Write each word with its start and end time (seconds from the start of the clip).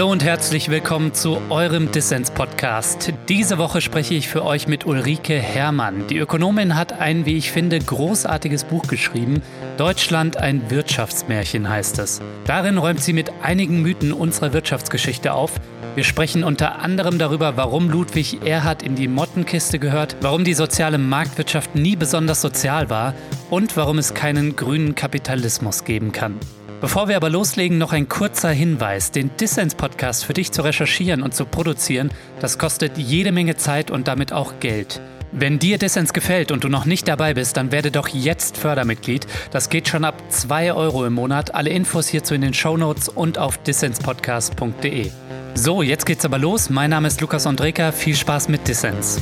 Hallo 0.00 0.12
und 0.12 0.24
herzlich 0.24 0.70
willkommen 0.70 1.12
zu 1.12 1.42
eurem 1.50 1.92
Dissens-Podcast. 1.92 3.12
Diese 3.28 3.58
Woche 3.58 3.82
spreche 3.82 4.14
ich 4.14 4.28
für 4.28 4.46
euch 4.46 4.66
mit 4.66 4.86
Ulrike 4.86 5.34
Herrmann. 5.34 6.06
Die 6.06 6.16
Ökonomin 6.16 6.74
hat 6.74 6.98
ein, 6.98 7.26
wie 7.26 7.36
ich 7.36 7.52
finde, 7.52 7.78
großartiges 7.78 8.64
Buch 8.64 8.84
geschrieben. 8.84 9.42
Deutschland 9.76 10.38
ein 10.38 10.70
Wirtschaftsmärchen 10.70 11.68
heißt 11.68 11.98
es. 11.98 12.22
Darin 12.46 12.78
räumt 12.78 13.02
sie 13.02 13.12
mit 13.12 13.30
einigen 13.42 13.82
Mythen 13.82 14.14
unserer 14.14 14.54
Wirtschaftsgeschichte 14.54 15.34
auf. 15.34 15.60
Wir 15.96 16.04
sprechen 16.04 16.44
unter 16.44 16.78
anderem 16.78 17.18
darüber, 17.18 17.58
warum 17.58 17.90
Ludwig 17.90 18.46
Erhard 18.46 18.82
in 18.82 18.94
die 18.94 19.06
Mottenkiste 19.06 19.78
gehört, 19.78 20.16
warum 20.22 20.44
die 20.44 20.54
soziale 20.54 20.96
Marktwirtschaft 20.96 21.74
nie 21.74 21.96
besonders 21.96 22.40
sozial 22.40 22.88
war 22.88 23.12
und 23.50 23.76
warum 23.76 23.98
es 23.98 24.14
keinen 24.14 24.56
grünen 24.56 24.94
Kapitalismus 24.94 25.84
geben 25.84 26.10
kann. 26.10 26.40
Bevor 26.80 27.08
wir 27.08 27.16
aber 27.16 27.28
loslegen, 27.28 27.76
noch 27.76 27.92
ein 27.92 28.08
kurzer 28.08 28.50
Hinweis. 28.50 29.10
Den 29.10 29.30
Dissens-Podcast 29.36 30.24
für 30.24 30.32
dich 30.32 30.50
zu 30.50 30.62
recherchieren 30.62 31.22
und 31.22 31.34
zu 31.34 31.44
produzieren, 31.44 32.10
das 32.40 32.58
kostet 32.58 32.96
jede 32.96 33.32
Menge 33.32 33.56
Zeit 33.56 33.90
und 33.90 34.08
damit 34.08 34.32
auch 34.32 34.54
Geld. 34.60 35.00
Wenn 35.30 35.58
dir 35.58 35.76
Dissens 35.76 36.14
gefällt 36.14 36.50
und 36.50 36.64
du 36.64 36.68
noch 36.68 36.86
nicht 36.86 37.06
dabei 37.06 37.34
bist, 37.34 37.58
dann 37.58 37.70
werde 37.70 37.90
doch 37.90 38.08
jetzt 38.08 38.56
Fördermitglied. 38.56 39.26
Das 39.50 39.68
geht 39.68 39.88
schon 39.88 40.04
ab 40.04 40.20
2 40.30 40.72
Euro 40.72 41.04
im 41.04 41.12
Monat. 41.12 41.54
Alle 41.54 41.70
Infos 41.70 42.08
hierzu 42.08 42.34
in 42.34 42.40
den 42.40 42.54
Shownotes 42.54 43.08
und 43.10 43.36
auf 43.38 43.58
dissenspodcast.de. 43.58 45.10
So, 45.54 45.82
jetzt 45.82 46.06
geht's 46.06 46.24
aber 46.24 46.38
los. 46.38 46.70
Mein 46.70 46.90
Name 46.90 47.08
ist 47.08 47.20
Lukas 47.20 47.46
Andreka. 47.46 47.92
Viel 47.92 48.16
Spaß 48.16 48.48
mit 48.48 48.66
Dissens. 48.66 49.20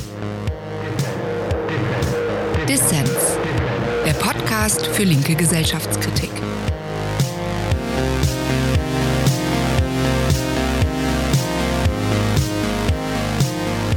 Dissens, 2.68 3.36
der 4.06 4.12
Podcast 4.12 4.86
für 4.86 5.02
linke 5.02 5.34
Gesellschaftskritik. 5.34 6.37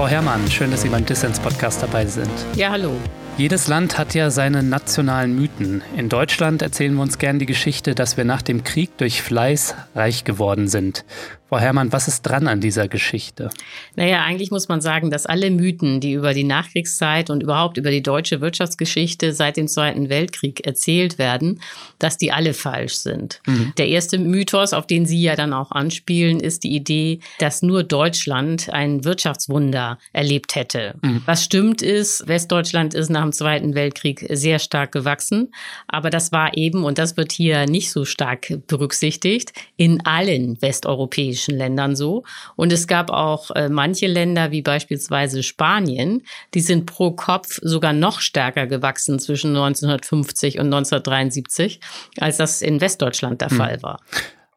Frau 0.02 0.08
Herrmann, 0.08 0.50
schön, 0.50 0.72
dass 0.72 0.82
Sie 0.82 0.90
beim 0.90 1.06
Dissens-Podcast 1.06 1.84
dabei 1.84 2.08
sind. 2.08 2.32
Ja, 2.56 2.72
hallo. 2.72 2.92
Jedes 3.38 3.68
Land 3.68 4.00
hat 4.00 4.16
ja 4.16 4.32
seine 4.32 4.64
nationalen 4.64 5.36
Mythen. 5.36 5.84
In 5.96 6.10
Deutschland 6.10 6.64
erzählen 6.64 6.96
wir 6.96 7.04
uns 7.04 7.20
gern 7.20 7.38
die 7.38 7.46
Geschichte, 7.46 7.94
dass 7.94 8.18
wir 8.18 8.26
nach 8.26 8.42
dem 8.42 8.64
Krieg 8.64 8.98
durch 8.98 9.22
Fleiß 9.22 9.76
reich 9.94 10.24
geworden 10.24 10.68
sind. 10.68 11.06
Frau 11.52 11.60
Herrmann, 11.60 11.92
was 11.92 12.08
ist 12.08 12.22
dran 12.22 12.48
an 12.48 12.62
dieser 12.62 12.88
Geschichte? 12.88 13.50
Naja, 13.98 14.24
eigentlich 14.24 14.52
muss 14.52 14.70
man 14.70 14.80
sagen, 14.80 15.12
dass 15.12 15.26
alle 15.26 15.52
Mythen, 15.52 16.00
die 16.00 16.14
über 16.14 16.34
die 16.34 16.46
Nachkriegszeit 16.46 17.30
und 17.30 17.44
überhaupt 17.44 17.76
über 17.76 17.92
die 17.92 18.02
deutsche 18.02 18.40
Wirtschaftsgeschichte 18.40 19.34
seit 19.34 19.58
dem 19.58 19.68
Zweiten 19.68 20.08
Weltkrieg 20.08 20.66
erzählt 20.66 21.18
werden, 21.18 21.60
dass 22.00 22.18
die 22.18 22.32
alle 22.32 22.54
falsch 22.54 22.94
sind. 22.94 23.42
Mhm. 23.46 23.74
Der 23.78 23.90
erste 23.90 24.18
Mythos, 24.18 24.72
auf 24.72 24.88
den 24.88 25.06
Sie 25.06 25.22
ja 25.22 25.36
dann 25.36 25.52
auch 25.52 25.72
anspielen, 25.72 26.40
ist 26.40 26.64
die 26.64 26.74
Idee, 26.74 27.20
dass 27.40 27.62
nur 27.62 27.84
Deutschland 27.84 28.70
ein 28.70 29.04
Wirtschaftswunder 29.04 30.00
erlebt 30.14 30.56
hätte. 30.56 30.96
Mhm. 31.02 31.22
Was 31.26 31.44
stimmt 31.44 31.82
ist, 31.82 32.30
Westdeutschland 32.30 32.94
ist 32.94 33.10
nach 33.10 33.24
dem 33.24 33.34
Zweiten 33.34 33.76
Weltkrieg 33.76 34.26
sehr 34.30 34.60
stark 34.60 34.94
gewachsen, 34.94 35.54
aber 35.90 36.12
das 36.12 36.32
war 36.32 36.56
eben, 36.56 36.86
und 36.86 36.98
das 36.98 37.18
wird 37.18 37.34
hier 37.34 37.66
nicht 37.66 37.92
so 37.92 38.06
stark 38.06 38.54
berücksichtigt, 38.68 39.52
in 39.76 40.06
allen 40.06 40.62
westeuropäischen 40.62 41.41
europäischen 41.42 41.56
Ländern 41.56 41.96
so. 41.96 42.24
Und 42.56 42.72
es 42.72 42.88
gab 42.88 43.10
auch 43.10 43.52
äh, 43.52 43.70
manche 43.70 44.08
Länder, 44.08 44.52
wie 44.52 44.62
beispielsweise 44.62 45.44
Spanien, 45.44 46.24
die 46.54 46.62
sind 46.62 46.86
pro 46.86 47.12
Kopf 47.12 47.60
sogar 47.62 47.94
noch 47.94 48.20
stärker 48.20 48.68
gewachsen 48.68 49.20
zwischen 49.20 49.50
1950 49.50 50.60
und 50.60 50.66
1973, 50.66 51.80
als 52.20 52.38
das 52.38 52.62
in 52.62 52.82
Westdeutschland 52.82 53.42
der 53.42 53.50
hm. 53.50 53.58
Fall 53.58 53.82
war. 53.82 54.00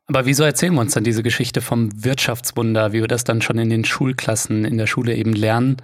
Aber 0.07 0.27
wieso 0.27 0.45
erzählen 0.45 0.75
wir 0.75 0.83
uns 0.83 0.93
dann 0.93 1.05
diese 1.05 1.23
Geschichte 1.23 1.63
vom 1.63 2.05
Wirtschaftswunder, 2.05 2.93
wie 2.93 3.01
wir 3.01 3.09
das 3.09 3.25
dann 3.25 3.41
schon 3.41 3.59
in 3.59 3.71
den 3.71 3.87
Schulklassen 3.87 4.67
in 4.67 4.77
der 4.77 4.87
Schule 4.87 5.15
eben 5.15 5.33
lernen, 5.33 5.79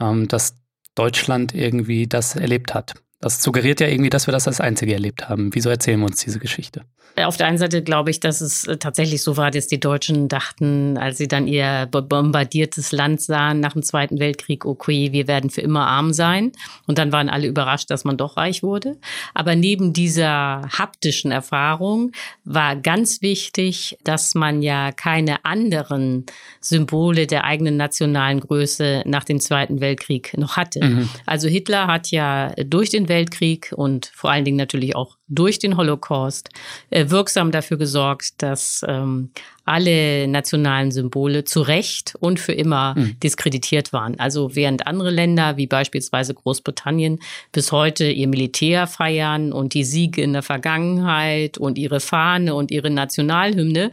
ähm, 0.00 0.26
dass 0.26 0.54
Deutschland 0.96 1.54
irgendwie 1.54 2.08
das 2.08 2.34
erlebt 2.34 2.74
hat? 2.74 2.94
Das 3.20 3.42
suggeriert 3.42 3.80
ja 3.80 3.86
irgendwie, 3.86 4.08
dass 4.08 4.26
wir 4.26 4.32
das 4.32 4.48
als 4.48 4.60
Einzige 4.60 4.94
erlebt 4.94 5.28
haben. 5.28 5.54
Wieso 5.54 5.68
erzählen 5.68 6.00
wir 6.00 6.06
uns 6.06 6.24
diese 6.24 6.38
Geschichte? 6.38 6.84
Auf 7.16 7.36
der 7.36 7.48
einen 7.48 7.58
Seite 7.58 7.82
glaube 7.82 8.10
ich, 8.10 8.20
dass 8.20 8.40
es 8.40 8.66
äh, 8.66 8.76
tatsächlich 8.78 9.22
so 9.22 9.36
war, 9.36 9.50
dass 9.50 9.66
die 9.66 9.80
Deutschen 9.80 10.28
dachten, 10.28 10.96
als 10.96 11.18
sie 11.18 11.28
dann 11.28 11.46
ihr 11.46 11.86
bombardiertes 11.90 12.92
Land 12.92 13.20
sahen 13.20 13.60
nach 13.60 13.72
dem 13.74 13.82
Zweiten 13.82 14.20
Weltkrieg, 14.20 14.64
okay, 14.64 15.12
wir 15.12 15.26
werden 15.26 15.50
für 15.50 15.60
immer 15.60 15.86
arm 15.86 16.12
sein. 16.12 16.52
Und 16.86 16.98
dann 16.98 17.12
waren 17.12 17.28
alle 17.28 17.46
überrascht, 17.46 17.90
dass 17.90 18.04
man 18.04 18.16
doch 18.16 18.36
reich 18.36 18.62
wurde. 18.62 18.96
Aber 19.34 19.54
neben 19.54 19.92
dieser 19.92 20.62
haptischen 20.70 21.30
Erfahrung 21.30 22.12
war 22.44 22.76
ganz 22.76 23.20
wichtig, 23.20 23.98
dass 24.02 24.34
man 24.34 24.62
ja 24.62 24.92
keine 24.92 25.44
anderen 25.44 26.24
Symbole 26.60 27.26
der 27.26 27.44
eigenen 27.44 27.76
nationalen 27.76 28.40
Größe 28.40 29.02
nach 29.04 29.24
dem 29.24 29.40
Zweiten 29.40 29.80
Weltkrieg 29.80 30.36
noch 30.38 30.56
hatte. 30.56 30.82
Mhm. 30.82 31.08
Also 31.26 31.48
Hitler 31.48 31.86
hat 31.86 32.10
ja 32.10 32.54
durch 32.64 32.88
den 32.88 33.09
Weltkrieg 33.10 33.74
und 33.76 34.06
vor 34.14 34.30
allen 34.30 34.46
Dingen 34.46 34.56
natürlich 34.56 34.96
auch 34.96 35.18
durch 35.30 35.58
den 35.58 35.76
Holocaust 35.76 36.50
äh, 36.90 37.08
wirksam 37.08 37.50
dafür 37.50 37.78
gesorgt, 37.78 38.42
dass 38.42 38.84
ähm, 38.86 39.30
alle 39.64 40.26
nationalen 40.26 40.90
Symbole 40.90 41.44
zu 41.44 41.60
Recht 41.60 42.14
und 42.18 42.40
für 42.40 42.52
immer 42.52 42.94
mhm. 42.96 43.20
diskreditiert 43.20 43.92
waren. 43.92 44.18
Also 44.18 44.56
während 44.56 44.88
andere 44.88 45.10
Länder 45.10 45.56
wie 45.58 45.68
beispielsweise 45.68 46.34
Großbritannien 46.34 47.20
bis 47.52 47.70
heute 47.70 48.10
ihr 48.10 48.26
Militär 48.26 48.88
feiern 48.88 49.52
und 49.52 49.74
die 49.74 49.84
Siege 49.84 50.22
in 50.22 50.32
der 50.32 50.42
Vergangenheit 50.42 51.56
und 51.56 51.78
ihre 51.78 52.00
Fahne 52.00 52.54
und 52.56 52.72
ihre 52.72 52.90
Nationalhymne, 52.90 53.92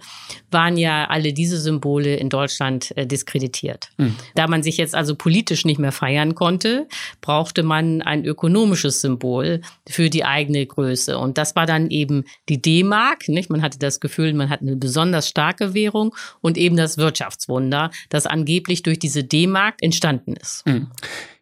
waren 0.50 0.78
ja 0.78 1.06
alle 1.06 1.34
diese 1.34 1.60
Symbole 1.60 2.16
in 2.16 2.30
Deutschland 2.30 2.96
äh, 2.98 3.06
diskreditiert. 3.06 3.90
Mhm. 3.98 4.16
Da 4.34 4.48
man 4.48 4.64
sich 4.64 4.78
jetzt 4.78 4.96
also 4.96 5.14
politisch 5.14 5.66
nicht 5.66 5.80
mehr 5.80 5.92
feiern 5.92 6.36
konnte, 6.36 6.88
brauchte 7.22 7.64
man 7.64 8.02
ein 8.02 8.26
ökonomisches 8.26 9.02
Symbol 9.02 9.62
für 9.88 10.10
die 10.10 10.24
eigene 10.24 10.66
Größe. 10.66 11.18
Und 11.18 11.27
das 11.36 11.56
war 11.56 11.66
dann 11.66 11.90
eben 11.90 12.26
die 12.48 12.62
D-Mark. 12.62 13.26
Man 13.50 13.62
hatte 13.62 13.80
das 13.80 14.00
Gefühl, 14.00 14.34
man 14.34 14.50
hat 14.50 14.62
eine 14.62 14.76
besonders 14.76 15.28
starke 15.28 15.74
Währung 15.74 16.16
und 16.42 16.58
eben 16.58 16.78
das 16.78 16.98
Wirtschaftswunder, 16.98 17.90
das 18.10 18.28
angeblich 18.28 18.84
durch 18.84 19.00
diese 19.00 19.24
D-Mark 19.24 19.76
entstanden 19.82 20.36
ist. 20.36 20.66
Mhm. 20.68 20.88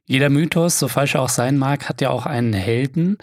Jeder 0.05 0.29
Mythos, 0.29 0.79
so 0.79 0.87
falsch 0.87 1.15
er 1.15 1.23
auch 1.23 1.29
sein 1.29 1.57
mag, 1.57 1.89
hat 1.89 1.99
ja 1.99 2.11
auch 2.11 2.25
einen 2.25 2.53
Helden. 2.53 3.17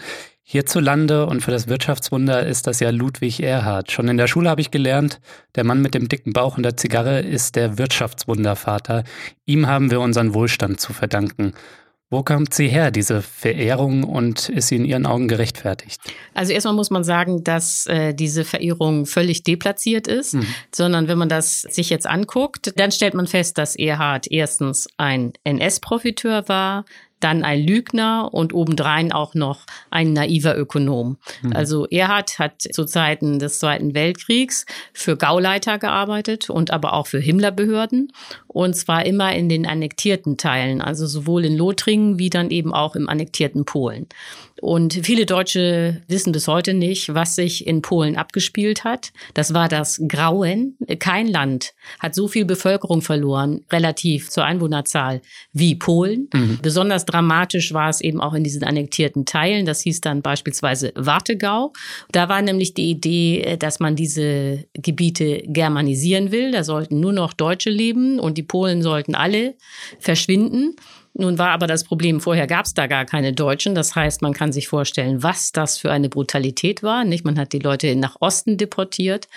Hierzulande 0.45 1.25
und 1.25 1.41
für 1.41 1.51
das 1.51 1.67
Wirtschaftswunder 1.67 2.45
ist 2.45 2.67
das 2.67 2.81
ja 2.81 2.89
Ludwig 2.89 3.41
Erhard. 3.41 3.91
Schon 3.91 4.09
in 4.09 4.17
der 4.17 4.27
Schule 4.27 4.49
habe 4.49 4.59
ich 4.59 4.71
gelernt, 4.71 5.21
der 5.55 5.63
Mann 5.63 5.81
mit 5.81 5.93
dem 5.93 6.09
dicken 6.09 6.33
Bauch 6.33 6.57
und 6.57 6.63
der 6.63 6.75
Zigarre 6.75 7.21
ist 7.21 7.55
der 7.55 7.77
Wirtschaftswundervater. 7.77 9.05
Ihm 9.45 9.67
haben 9.67 9.89
wir 9.89 10.01
unseren 10.01 10.33
Wohlstand 10.33 10.81
zu 10.81 10.91
verdanken. 10.91 11.53
Wo 12.13 12.21
kommt 12.21 12.53
sie 12.53 12.67
her, 12.67 12.91
diese 12.91 13.23
Verehrung, 13.23 14.03
und 14.03 14.47
ist 14.49 14.67
sie 14.67 14.75
in 14.75 14.85
Ihren 14.85 15.07
Augen 15.07 15.27
gerechtfertigt? 15.27 15.99
Also 16.35 16.53
erstmal 16.53 16.75
muss 16.75 16.91
man 16.91 17.03
sagen, 17.03 17.43
dass 17.43 17.87
äh, 17.87 18.13
diese 18.13 18.45
Verehrung 18.45 19.07
völlig 19.07 19.41
deplatziert 19.41 20.07
ist, 20.07 20.35
mhm. 20.35 20.45
sondern 20.71 21.07
wenn 21.07 21.17
man 21.17 21.27
das 21.27 21.61
sich 21.61 21.89
jetzt 21.89 22.05
anguckt, 22.05 22.71
dann 22.75 22.91
stellt 22.91 23.15
man 23.15 23.25
fest, 23.25 23.57
dass 23.57 23.75
Erhard 23.75 24.27
erstens 24.29 24.87
ein 24.97 25.33
NS-Profiteur 25.43 26.47
war, 26.47 26.85
dann 27.23 27.43
ein 27.43 27.65
Lügner 27.65 28.29
und 28.33 28.53
obendrein 28.53 29.11
auch 29.11 29.33
noch 29.33 29.61
ein 29.89 30.13
naiver 30.13 30.57
Ökonom. 30.57 31.17
Mhm. 31.41 31.53
Also 31.53 31.87
Erhard 31.87 32.39
hat 32.39 32.61
zu 32.61 32.85
Zeiten 32.85 33.39
des 33.39 33.59
Zweiten 33.59 33.93
Weltkriegs 33.93 34.65
für 34.93 35.17
Gauleiter 35.17 35.79
gearbeitet 35.79 36.49
und 36.49 36.71
aber 36.71 36.93
auch 36.93 37.07
für 37.07 37.19
Himmlerbehörden 37.19 38.11
und 38.47 38.75
zwar 38.75 39.05
immer 39.05 39.33
in 39.35 39.49
den 39.49 39.65
annektierten 39.65 40.37
Teilen, 40.37 40.81
also 40.81 41.07
sowohl 41.07 41.45
in 41.45 41.57
Lothringen 41.57 42.19
wie 42.19 42.29
dann 42.29 42.51
eben 42.51 42.73
auch 42.73 42.95
im 42.95 43.09
annektierten 43.09 43.65
Polen. 43.65 44.07
Und 44.61 44.93
viele 45.03 45.25
Deutsche 45.25 46.01
wissen 46.07 46.31
bis 46.31 46.47
heute 46.47 46.73
nicht, 46.73 47.13
was 47.13 47.35
sich 47.35 47.67
in 47.67 47.81
Polen 47.81 48.15
abgespielt 48.15 48.85
hat. 48.85 49.11
Das 49.33 49.53
war 49.53 49.67
das 49.67 50.01
Grauen. 50.07 50.77
Kein 50.99 51.27
Land 51.27 51.73
hat 51.99 52.15
so 52.15 52.29
viel 52.29 52.45
Bevölkerung 52.45 53.01
verloren, 53.01 53.65
relativ 53.73 54.29
zur 54.29 54.45
Einwohnerzahl, 54.45 55.21
wie 55.51 55.75
Polen. 55.75 56.29
Mhm. 56.33 56.59
Besonders 56.61 57.03
dramatisch 57.13 57.73
war 57.73 57.89
es 57.89 58.01
eben 58.01 58.19
auch 58.19 58.33
in 58.33 58.43
diesen 58.43 58.63
annektierten 58.63 59.25
Teilen. 59.25 59.65
Das 59.65 59.81
hieß 59.81 60.01
dann 60.01 60.21
beispielsweise 60.21 60.91
Wartegau. 60.95 61.73
Da 62.11 62.27
war 62.29 62.41
nämlich 62.41 62.73
die 62.73 62.89
Idee, 62.89 63.57
dass 63.57 63.79
man 63.79 63.95
diese 63.95 64.65
Gebiete 64.73 65.43
germanisieren 65.45 66.31
will. 66.31 66.51
Da 66.51 66.63
sollten 66.63 66.99
nur 66.99 67.13
noch 67.13 67.33
Deutsche 67.33 67.69
leben 67.69 68.19
und 68.19 68.37
die 68.37 68.43
Polen 68.43 68.81
sollten 68.81 69.15
alle 69.15 69.55
verschwinden. 69.99 70.75
Nun 71.15 71.37
war 71.37 71.49
aber 71.49 71.67
das 71.67 71.83
Problem, 71.83 72.19
vorher 72.19 72.47
gab 72.47 72.65
es 72.65 72.73
da 72.73 72.87
gar 72.87 73.05
keine 73.05 73.33
Deutschen. 73.33 73.75
Das 73.75 73.95
heißt, 73.95 74.23
man 74.23 74.33
kann 74.33 74.51
sich 74.51 74.67
vorstellen, 74.67 75.21
was 75.21 75.51
das 75.51 75.77
für 75.77 75.91
eine 75.91 76.09
Brutalität 76.09 76.81
war. 76.81 77.03
Nicht? 77.05 77.23
Man 77.23 77.37
hat 77.37 77.53
die 77.53 77.59
Leute 77.59 77.95
nach 77.95 78.17
Osten 78.19 78.57
deportiert 78.57 79.27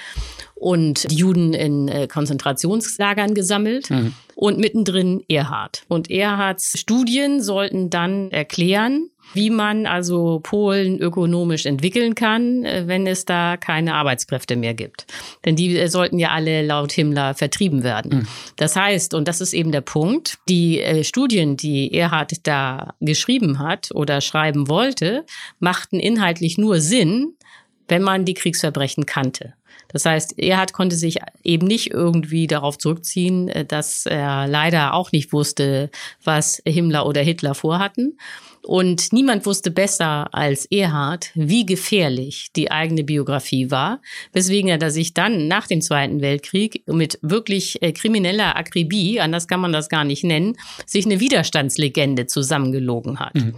und 0.55 1.11
die 1.11 1.17
Juden 1.17 1.52
in 1.52 1.88
äh, 1.88 2.06
Konzentrationslagern 2.06 3.34
gesammelt. 3.34 3.90
Mhm. 3.90 4.14
Und 4.38 4.59
mittendrin 4.59 5.25
Erhard. 5.31 5.85
Und 5.88 6.11
Erhards 6.11 6.79
Studien 6.79 7.43
sollten 7.43 7.88
dann 7.88 8.31
erklären, 8.31 9.09
wie 9.33 9.49
man 9.49 9.87
also 9.87 10.41
Polen 10.43 10.99
ökonomisch 10.99 11.65
entwickeln 11.65 12.15
kann, 12.15 12.62
äh, 12.62 12.85
wenn 12.87 13.06
es 13.06 13.25
da 13.25 13.56
keine 13.56 13.94
Arbeitskräfte 13.94 14.56
mehr 14.56 14.75
gibt. 14.75 15.06
Denn 15.47 15.56
die 15.56 15.79
äh, 15.79 15.88
sollten 15.88 16.19
ja 16.19 16.33
alle 16.33 16.61
laut 16.61 16.93
Himmler 16.93 17.33
vertrieben 17.33 17.83
werden. 17.83 18.19
Mhm. 18.19 18.29
Das 18.56 18.77
heißt, 18.77 19.15
und 19.15 19.27
das 19.27 19.41
ist 19.41 19.55
eben 19.55 19.73
der 19.73 19.81
Punkt, 19.81 20.37
die 20.50 20.83
äh, 20.83 21.03
Studien, 21.03 21.56
die 21.56 21.94
Erhard 21.94 22.47
da 22.47 22.94
geschrieben 23.00 23.59
hat 23.59 23.88
oder 23.94 24.21
schreiben 24.21 24.69
wollte, 24.69 25.25
machten 25.61 25.99
inhaltlich 25.99 26.59
nur 26.59 26.81
Sinn, 26.81 27.33
wenn 27.88 28.03
man 28.03 28.27
die 28.27 28.35
Kriegsverbrechen 28.35 29.06
kannte. 29.06 29.55
Das 29.96 30.04
heißt, 30.04 30.38
Erhard 30.38 30.75
konnte 30.75 30.94
sich 30.94 31.20
eben 31.43 31.66
nicht 31.66 31.90
irgendwie 31.90 32.46
darauf 32.46 32.76
zurückziehen, 32.76 33.48
äh, 33.48 33.64
dass 33.64 34.04
er 34.04 34.46
leider 34.46 34.93
auch 34.93 35.10
nicht 35.10 35.32
wusste, 35.32 35.90
was 36.22 36.60
Himmler 36.66 37.06
oder 37.06 37.22
Hitler 37.22 37.54
vorhatten. 37.54 38.19
Und 38.62 39.14
niemand 39.14 39.46
wusste 39.46 39.70
besser 39.70 40.34
als 40.34 40.66
Erhard, 40.66 41.31
wie 41.34 41.64
gefährlich 41.64 42.48
die 42.54 42.70
eigene 42.70 43.04
Biografie 43.04 43.70
war, 43.70 44.02
weswegen 44.34 44.69
er 44.69 44.90
sich 44.90 45.14
dann 45.14 45.48
nach 45.48 45.66
dem 45.66 45.81
Zweiten 45.81 46.20
Weltkrieg 46.20 46.82
mit 46.87 47.19
wirklich 47.22 47.81
äh, 47.81 47.92
krimineller 47.92 48.54
Akribie, 48.54 49.19
anders 49.19 49.49
kann 49.49 49.60
man 49.60 49.72
das 49.72 49.88
gar 49.88 50.04
nicht 50.04 50.25
nennen, 50.25 50.58
sich 50.84 51.06
eine 51.06 51.20
Widerstandslegende 51.20 52.26
zusammengelogen 52.26 53.19
hat. 53.19 53.34
Mhm. 53.34 53.54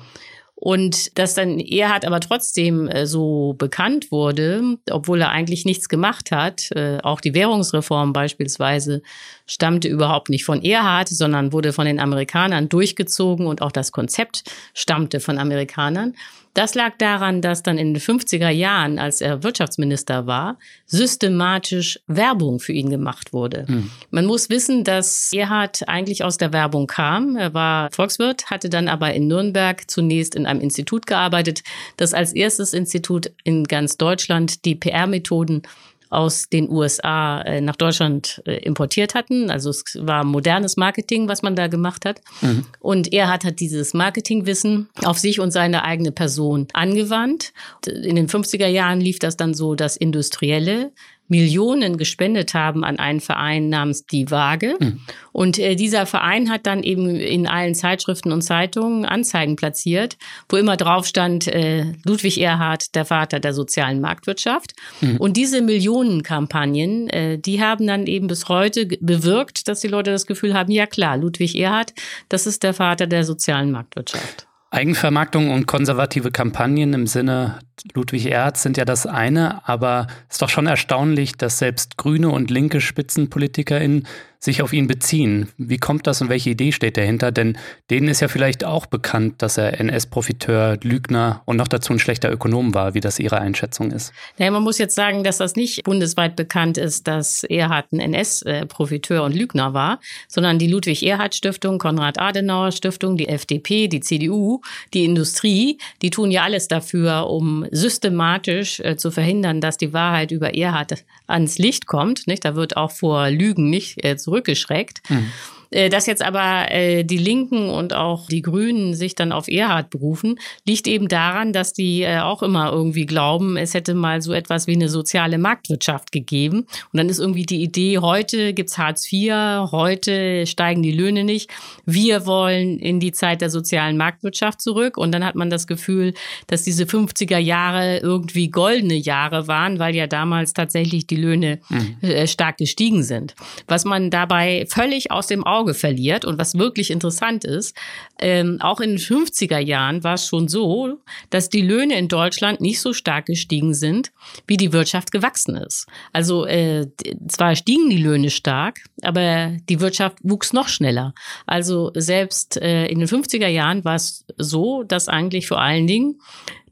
Und 0.61 1.17
dass 1.17 1.35
dann 1.35 1.61
Erhard 1.61 2.05
aber 2.05 2.19
trotzdem 2.19 2.89
äh, 2.89 3.07
so 3.07 3.55
bekannt 3.57 4.11
wurde, 4.11 4.77
obwohl 4.91 5.21
er 5.21 5.31
eigentlich 5.31 5.65
nichts 5.65 5.89
gemacht 5.89 6.33
hat, 6.33 6.73
äh, 6.73 6.99
auch 7.01 7.21
die 7.21 7.33
Währungsreform 7.33 8.13
beispielsweise 8.13 9.03
stammte 9.47 9.87
überhaupt 9.87 10.31
nicht 10.31 10.45
von 10.45 10.61
Erhard, 10.65 11.09
sondern 11.09 11.53
wurde 11.53 11.73
von 11.73 11.87
den 11.87 12.01
Amerikanern 12.01 12.69
durchgezogen 12.69 13.47
und 13.47 13.63
auch 13.63 13.71
das 13.71 13.93
Konzept 13.93 14.43
stammte 14.75 15.21
von 15.21 15.39
Amerikanern. 15.39 16.17
Das 16.55 16.75
lag 16.75 16.97
daran, 16.99 17.41
dass 17.41 17.63
dann 17.63 17.79
in 17.79 17.95
den 17.95 18.01
50er 18.01 18.49
Jahren, 18.49 18.99
als 18.99 19.21
er 19.21 19.43
Wirtschaftsminister 19.43 20.27
war, 20.27 20.59
systematisch 20.87 22.01
Werbung 22.07 22.59
für 22.59 22.73
ihn 22.73 22.91
gemacht 22.91 23.33
wurde. 23.33 23.65
Mhm. 23.69 23.91
Man 24.11 24.27
muss 24.27 24.51
wissen, 24.51 24.85
dass 24.85 25.33
Erhard 25.33 25.89
eigentlich 25.89 26.25
aus 26.25 26.39
der 26.39 26.53
Werbung 26.53 26.87
kam. 26.87 27.37
Er 27.37 27.55
war 27.55 27.91
Volkswirt, 27.93 28.51
hatte 28.51 28.69
dann 28.69 28.89
aber 28.89 29.15
in 29.15 29.29
Nürnberg 29.29 29.89
zunächst 29.91 30.35
in 30.35 30.47
einem 30.47 30.61
Institut 30.61 31.07
gearbeitet, 31.07 31.63
das 31.97 32.15
als 32.15 32.33
erstes 32.33 32.73
Institut 32.73 33.33
in 33.45 33.65
ganz 33.65 33.97
Deutschland 33.97 34.65
die 34.65 34.75
PR-Methoden 34.75 35.63
aus 36.11 36.49
den 36.49 36.71
USA 36.71 37.41
äh, 37.43 37.61
nach 37.61 37.77
Deutschland 37.77 38.43
äh, 38.47 38.57
importiert 38.59 39.15
hatten. 39.15 39.51
Also 39.51 39.71
es 39.71 39.85
war 40.01 40.25
modernes 40.25 40.77
Marketing, 40.77 41.29
was 41.29 41.43
man 41.43 41.57
da 41.57 41.67
gemacht 41.67 42.05
hat. 42.05 42.21
Mhm. 42.41 42.65
Und 42.81 43.13
er 43.13 43.29
hat, 43.29 43.45
hat 43.45 43.61
dieses 43.61 43.95
Marketingwissen 43.95 44.89
auf 45.05 45.19
sich 45.19 45.41
und 45.41 45.51
seine 45.51 45.85
eigene 45.85 46.13
Person 46.13 46.69
angewandt. 46.73 47.53
In 47.87 48.17
den 48.17 48.29
50er 48.29 48.69
Jahren 48.69 49.01
lief 49.01 49.19
das 49.19 49.37
dann 49.37 49.55
so, 49.55 49.75
dass 49.75 49.97
Industrielle 49.97 50.93
Millionen 51.29 51.97
gespendet 51.97 52.55
haben 52.55 52.85
an 52.85 52.99
einen 52.99 53.21
Verein 53.21 53.69
namens 53.69 54.07
Die 54.07 54.31
Waage. 54.31 54.77
Mhm. 54.81 55.01
Und 55.33 55.59
äh, 55.59 55.77
dieser 55.77 56.07
Verein 56.07 56.51
hat 56.51 56.67
dann 56.67 56.83
eben 56.83 57.15
in 57.17 57.47
allen 57.47 57.75
Zeitschriften 57.75 58.33
und 58.33 58.43
Zeitungen 58.43 59.05
Anzeigen 59.05 59.57
platziert, 59.57 60.17
wo 60.49 60.57
immer 60.57 60.77
drauf 60.77 61.07
stand, 61.07 61.47
äh, 61.47 61.93
Ludwig 62.05 62.41
Erhard, 62.41 62.95
der 62.95 63.05
Vater 63.05 63.39
der 63.39 63.53
sozialen 63.53 64.01
Marktwirtschaft. 64.01 64.73
Mhm. 65.01 65.19
Und 65.19 65.37
diese 65.37 65.61
Millionenkampagnen, 65.63 67.09
äh, 67.11 67.39
die 67.39 67.63
haben 67.63 67.87
dann 67.87 68.07
eben 68.07 68.27
bis 68.27 68.49
heute 68.49 68.87
bewirkt, 68.87 69.69
dass 69.69 69.81
die 69.81 69.89
Leute 69.89 70.11
das 70.11 70.27
Gefühl 70.27 70.55
haben, 70.55 70.73
ja 70.73 70.87
klar, 70.87 71.17
Ludwig 71.17 71.57
Erhard, 71.57 71.93
das 72.29 72.47
ist 72.47 72.63
der 72.63 72.75
Vater 72.75 73.07
der 73.07 73.25
sozialen 73.25 73.71
Marktwirtschaft. 73.71 74.49
Eigenvermarktung 74.71 75.51
und 75.51 75.67
konservative 75.67 76.31
Kampagnen 76.31 76.93
im 76.93 77.07
Sinne 77.07 77.59
Ludwig 77.95 78.27
Erhard 78.27 78.57
sind 78.57 78.77
ja 78.77 78.85
das 78.85 79.07
eine, 79.07 79.67
aber 79.67 80.07
es 80.29 80.35
ist 80.35 80.43
doch 80.43 80.49
schon 80.49 80.67
erstaunlich, 80.67 81.33
dass 81.37 81.59
selbst 81.59 81.97
grüne 81.97 82.31
und 82.31 82.51
linke 82.51 82.81
SpitzenpolitikerInnen 82.81 84.07
sich 84.41 84.63
auf 84.63 84.73
ihn 84.73 84.87
beziehen. 84.87 85.49
Wie 85.57 85.79
kommt 85.79 86.07
das 86.07 86.23
und 86.23 86.29
welche 86.29 86.51
Idee 86.51 86.71
steht 86.71 86.97
dahinter? 86.97 87.33
Denn 87.33 87.59
denen 87.91 88.09
ist 88.09 88.21
ja 88.21 88.29
vielleicht 88.29 88.65
auch 88.65 88.87
bekannt, 88.87 89.43
dass 89.43 89.59
er 89.59 89.81
NS-Profiteur, 89.81 90.79
Lügner 90.83 91.43
und 91.45 91.57
noch 91.57 91.67
dazu 91.67 91.93
ein 91.93 91.99
schlechter 91.99 92.31
Ökonom 92.31 92.73
war, 92.73 92.95
wie 92.95 93.01
das 93.01 93.19
Ihre 93.19 93.41
Einschätzung 93.41 93.91
ist. 93.91 94.13
Naja, 94.39 94.53
man 94.53 94.63
muss 94.63 94.79
jetzt 94.79 94.95
sagen, 94.95 95.25
dass 95.25 95.39
das 95.39 95.57
nicht 95.57 95.83
bundesweit 95.83 96.37
bekannt 96.37 96.79
ist, 96.79 97.09
dass 97.09 97.43
Erhard 97.45 97.93
ein 97.93 97.99
NS-Profiteur 97.99 99.25
und 99.25 99.35
Lügner 99.35 99.75
war, 99.75 99.99
sondern 100.29 100.61
die 100.61 100.69
Ludwig-Erhard-Stiftung, 100.69 101.79
Konrad-Adenauer-Stiftung, 101.79 103.17
die 103.17 103.29
FDP, 103.29 103.89
die 103.89 104.01
CDU, 104.01 104.61
die 104.95 105.05
Industrie, 105.05 105.79
die 106.01 106.11
tun 106.11 106.31
ja 106.31 106.45
alles 106.45 106.69
dafür, 106.69 107.29
um 107.29 107.67
systematisch 107.71 108.81
äh, 108.81 108.97
zu 108.97 109.11
verhindern, 109.11 109.61
dass 109.61 109.77
die 109.77 109.93
Wahrheit 109.93 110.31
über 110.31 110.55
Erhard 110.55 111.05
ans 111.27 111.59
Licht 111.59 111.87
kommt. 111.87 112.27
Nicht? 112.27 112.45
Da 112.45 112.55
wird 112.55 112.77
auch 112.77 112.91
vor 112.91 113.31
Lügen 113.31 113.71
nicht 113.71 114.05
äh, 114.05 114.17
zurückgeschreckt. 114.17 115.03
Mhm. 115.11 115.33
Äh, 115.71 115.91
dass 115.91 116.07
jetzt 116.07 116.23
aber 116.23 116.71
äh, 116.71 117.05
die 117.05 117.19
Linken 117.19 117.69
und 117.69 117.95
auch 117.95 118.27
die 118.29 118.43
Grünen 118.43 118.95
sich 118.95 119.15
dann 119.15 119.33
auf 119.33 119.49
Erhard 119.49 119.91
berufen, 119.91 120.39
liegt 120.67 120.87
eben 120.87 121.09
daran, 121.09 121.53
dass 121.53 121.73
die 121.73 122.03
äh, 122.03 122.21
auch 122.21 122.43
immer 122.43 122.73
irgendwie 122.73 123.07
glauben, 123.07 123.57
es 123.57 123.75
hätte 123.75 123.95
mal 123.95 124.23
so 124.23 124.33
etwas 124.33 124.67
wie 124.67 124.75
eine 124.75 124.89
soziale 124.89 125.39
Marktwirtschaft 125.39 126.13
gegeben. 126.13 126.67
Und 126.93 126.97
dann 126.97 127.09
ist 127.09 127.19
irgendwie 127.19 127.45
die 127.45 127.63
Idee, 127.63 127.99
heute 127.99 128.55
gibt's 128.55 128.79
Hartz 128.79 129.13
IV, 129.13 129.71
heute 129.71 130.47
steigen 130.47 130.83
die 130.83 130.93
Löhne 130.93 131.25
nicht. 131.25 131.51
Wir 131.85 132.27
wollen 132.27 132.79
in 132.79 133.01
die 133.01 133.13
Zeit 133.13 133.41
der 133.41 133.51
sozialen 133.51 133.97
Marktwirtschaft 133.97 134.61
zurück. 134.61 134.97
Und 134.97 135.13
dann 135.13 135.25
hat 135.25 135.35
man 135.35 135.51
das 135.51 135.67
Gefühl, 135.67 136.15
dass 136.47 136.63
diese 136.63 136.85
50er 136.85 137.39
Jahre 137.39 137.99
irgendwie 137.99 138.49
goldene 138.49 138.95
Jahre 138.95 139.49
waren, 139.49 139.79
weil 139.79 139.95
ja 139.95 140.07
damals 140.07 140.55
tatsächlich 140.55 141.07
die 141.07 141.17
Löhne 141.17 141.61
mhm. 141.69 142.27
stark 142.27 142.59
gestiegen 142.59 143.03
sind. 143.03 143.35
Was 143.67 143.85
man 143.85 144.11
dabei 144.11 144.67
völlig 144.69 145.11
aus 145.11 145.27
dem 145.27 145.45
Auge 145.45 145.58
Auge 145.59 145.75
verliert. 145.75 146.25
Und 146.25 146.39
was 146.39 146.57
wirklich 146.57 146.91
interessant 146.91 147.45
ist, 147.45 147.77
ähm, 148.21 148.59
auch 148.61 148.81
in 148.81 148.91
den 148.91 148.99
50er 148.99 149.59
Jahren 149.59 150.05
war 150.05 150.15
es 150.15 150.27
schon 150.27 150.49
so, 150.49 150.99
dass 151.31 151.49
die 151.49 151.63
Löhne 151.63 151.99
in 151.99 152.09
Deutschland 152.09 152.61
nicht 152.61 152.81
so 152.81 152.93
stark 152.93 153.27
gestiegen 153.27 153.75
sind, 153.75 154.13
wie 154.47 154.57
die 154.57 154.73
Wirtschaft 154.73 155.13
gewachsen 155.13 155.57
ist. 155.57 155.87
Also 156.13 156.47
äh, 156.47 156.87
zwar 157.29 157.57
stiegen 157.57 157.91
die 157.91 158.03
Löhne 158.03 158.31
stark, 158.31 158.81
aber 159.03 159.57
die 159.69 159.81
Wirtschaft 159.81 160.19
wuchs 160.23 160.53
noch 160.53 160.69
schneller. 160.69 161.15
Also 161.47 161.91
selbst 161.95 162.57
äh, 162.61 162.87
in 162.87 162.99
den 163.01 163.09
50er 163.09 163.49
Jahren 163.49 163.85
war 163.85 163.97
es 163.97 164.25
so, 164.37 164.83
dass 164.83 165.09
eigentlich 165.09 165.49
vor 165.49 165.61
allen 165.61 165.87
Dingen 165.87 166.21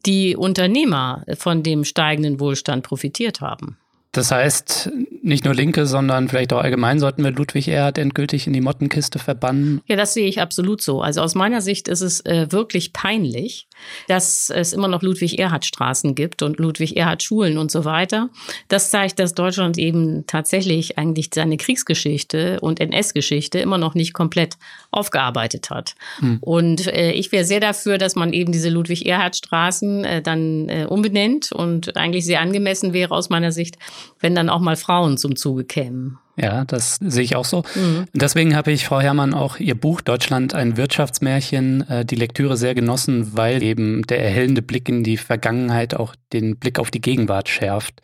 die 0.06 0.36
Unternehmer 0.36 1.24
von 1.36 1.62
dem 1.62 1.84
steigenden 1.84 2.38
Wohlstand 2.38 2.84
profitiert 2.84 3.40
haben. 3.40 3.76
Das 4.12 4.31
heißt, 4.31 4.91
nicht 5.22 5.44
nur 5.44 5.55
Linke, 5.55 5.86
sondern 5.86 6.29
vielleicht 6.29 6.53
auch 6.53 6.60
allgemein 6.63 6.98
sollten 6.98 7.22
wir 7.22 7.32
Ludwig 7.32 7.69
Erhard 7.69 7.98
endgültig 7.98 8.46
in 8.46 8.53
die 8.53 8.63
Mottenkiste 8.63 9.19
verbannen? 9.19 9.82
Ja, 9.86 9.96
das 9.96 10.15
sehe 10.15 10.27
ich 10.27 10.41
absolut 10.41 10.81
so. 10.81 11.03
Also 11.03 11.20
aus 11.20 11.34
meiner 11.34 11.60
Sicht 11.60 11.89
ist 11.89 12.01
es 12.01 12.25
äh, 12.25 12.46
wirklich 12.51 12.93
peinlich, 12.94 13.69
dass 14.08 14.48
es 14.48 14.72
immer 14.72 14.89
noch 14.89 15.03
Ludwig 15.03 15.39
Erhard 15.39 15.67
Straßen 15.67 16.15
gibt 16.15 16.43
und 16.43 16.58
Ludwig 16.58 16.96
Erhard 16.96 17.22
Schulen 17.22 17.58
und 17.58 17.70
so 17.70 17.84
weiter. 17.84 18.31
Das 18.69 18.91
zeigt, 18.91 19.19
dass 19.19 19.34
Deutschland 19.34 19.77
eben 19.77 20.27
tatsächlich 20.27 20.96
eigentlich 20.96 21.29
seine 21.34 21.58
Kriegsgeschichte 21.58 22.60
und 22.60 22.81
NS-Geschichte 22.81 23.58
immer 23.58 23.79
noch 23.79 23.94
nicht 23.94 24.15
komplett 24.15 24.56
aufgearbeitet 24.91 25.69
hat. 25.69 25.94
Hm. 26.20 26.39
Und 26.41 26.86
äh, 26.86 27.13
ich 27.13 27.32
wäre 27.32 27.44
sehr 27.44 27.60
dafür, 27.60 27.98
dass 27.98 28.15
man 28.15 28.32
eben 28.32 28.53
diese 28.53 28.70
Ludwig 28.70 29.05
Erhard 29.05 29.36
Straßen 29.36 30.05
äh, 30.05 30.22
dann 30.22 30.69
äh, 30.69 30.86
umbenennt 30.89 31.53
und 31.53 31.96
eigentlich 31.96 32.25
sehr 32.25 32.41
angemessen 32.41 32.93
wäre 32.93 33.15
aus 33.15 33.29
meiner 33.29 33.53
Sicht, 33.53 33.77
wenn 34.20 34.34
dann 34.34 34.48
auch 34.48 34.60
mal 34.60 34.77
Frauen 34.77 35.19
zum 35.19 35.36
Zuge 35.36 35.65
kämen. 35.65 36.19
Ja, 36.39 36.67
das 36.67 36.98
sehe 37.01 37.25
ich 37.25 37.34
auch 37.34 37.46
so. 37.46 37.63
Mhm. 37.75 38.05
Deswegen 38.13 38.55
habe 38.55 38.70
ich, 38.70 38.84
Frau 38.84 39.01
Herrmann, 39.01 39.32
auch 39.32 39.58
Ihr 39.58 39.75
Buch 39.75 40.03
Deutschland 40.03 40.55
ein 40.55 40.77
Wirtschaftsmärchen, 40.77 41.89
äh, 41.89 42.05
die 42.05 42.15
Lektüre 42.15 42.58
sehr 42.58 42.75
genossen, 42.75 43.36
weil 43.36 43.63
eben 43.63 44.03
der 44.03 44.22
erhellende 44.22 44.60
Blick 44.60 44.89
in 44.89 45.03
die 45.03 45.17
Vergangenheit 45.17 45.94
auch 45.94 46.15
den 46.34 46.56
Blick 46.56 46.79
auf 46.79 46.91
die 46.91 47.01
Gegenwart 47.01 47.48
schärft. 47.48 48.03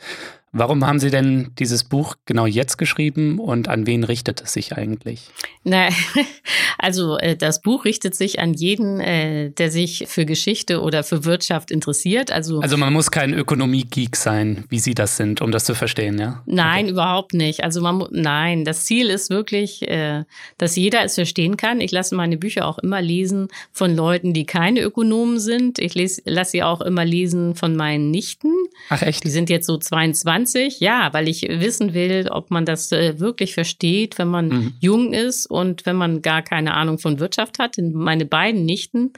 Warum 0.54 0.86
haben 0.86 0.98
Sie 0.98 1.10
denn 1.10 1.52
dieses 1.58 1.82
Buch 1.82 2.16
genau 2.26 2.44
jetzt 2.44 2.76
geschrieben 2.76 3.38
und 3.38 3.68
an 3.68 3.86
wen 3.86 4.04
richtet 4.04 4.42
es 4.42 4.52
sich 4.52 4.76
eigentlich? 4.76 5.30
Na, 5.64 5.88
also 6.78 7.16
äh, 7.16 7.36
das 7.36 7.62
Buch 7.62 7.86
richtet 7.86 8.14
sich 8.14 8.38
an 8.38 8.52
jeden, 8.52 9.00
äh, 9.00 9.50
der 9.50 9.70
sich 9.70 10.04
für 10.08 10.26
Geschichte 10.26 10.82
oder 10.82 11.04
für 11.04 11.24
Wirtschaft 11.24 11.70
interessiert. 11.70 12.30
Also, 12.30 12.60
also 12.60 12.76
man 12.76 12.92
muss 12.92 13.10
kein 13.10 13.32
Ökonomie-Geek 13.32 14.14
sein, 14.14 14.64
wie 14.68 14.78
Sie 14.78 14.92
das 14.92 15.16
sind, 15.16 15.40
um 15.40 15.52
das 15.52 15.64
zu 15.64 15.74
verstehen, 15.74 16.18
ja? 16.18 16.42
Nein, 16.44 16.84
okay. 16.84 16.92
überhaupt 16.92 17.32
nicht. 17.32 17.64
Also 17.64 17.80
man, 17.80 18.06
nein, 18.10 18.66
das 18.66 18.84
Ziel 18.84 19.08
ist 19.08 19.30
wirklich, 19.30 19.88
äh, 19.88 20.24
dass 20.58 20.76
jeder 20.76 21.02
es 21.02 21.14
verstehen 21.14 21.56
kann. 21.56 21.80
Ich 21.80 21.92
lasse 21.92 22.14
meine 22.14 22.36
Bücher 22.36 22.66
auch 22.66 22.78
immer 22.78 23.00
lesen 23.00 23.48
von 23.72 23.96
Leuten, 23.96 24.34
die 24.34 24.44
keine 24.44 24.80
Ökonomen 24.82 25.40
sind. 25.40 25.78
Ich 25.78 25.94
lasse 25.94 26.50
sie 26.50 26.62
auch 26.62 26.82
immer 26.82 27.06
lesen 27.06 27.54
von 27.54 27.74
meinen 27.74 28.10
Nichten. 28.10 28.52
Ach 28.90 29.00
echt? 29.00 29.24
Die 29.24 29.30
sind 29.30 29.48
jetzt 29.48 29.66
so 29.66 29.78
22 29.78 30.41
20, 30.46 30.80
ja, 30.80 31.12
weil 31.12 31.28
ich 31.28 31.42
wissen 31.42 31.94
will, 31.94 32.28
ob 32.30 32.50
man 32.50 32.64
das 32.64 32.92
äh, 32.92 33.18
wirklich 33.18 33.54
versteht, 33.54 34.18
wenn 34.18 34.28
man 34.28 34.48
mhm. 34.48 34.74
jung 34.80 35.12
ist 35.12 35.46
und 35.46 35.86
wenn 35.86 35.96
man 35.96 36.22
gar 36.22 36.42
keine 36.42 36.74
Ahnung 36.74 36.98
von 36.98 37.18
Wirtschaft 37.18 37.58
hat. 37.58 37.76
Meine 37.78 38.24
beiden 38.24 38.64
Nichten 38.64 39.12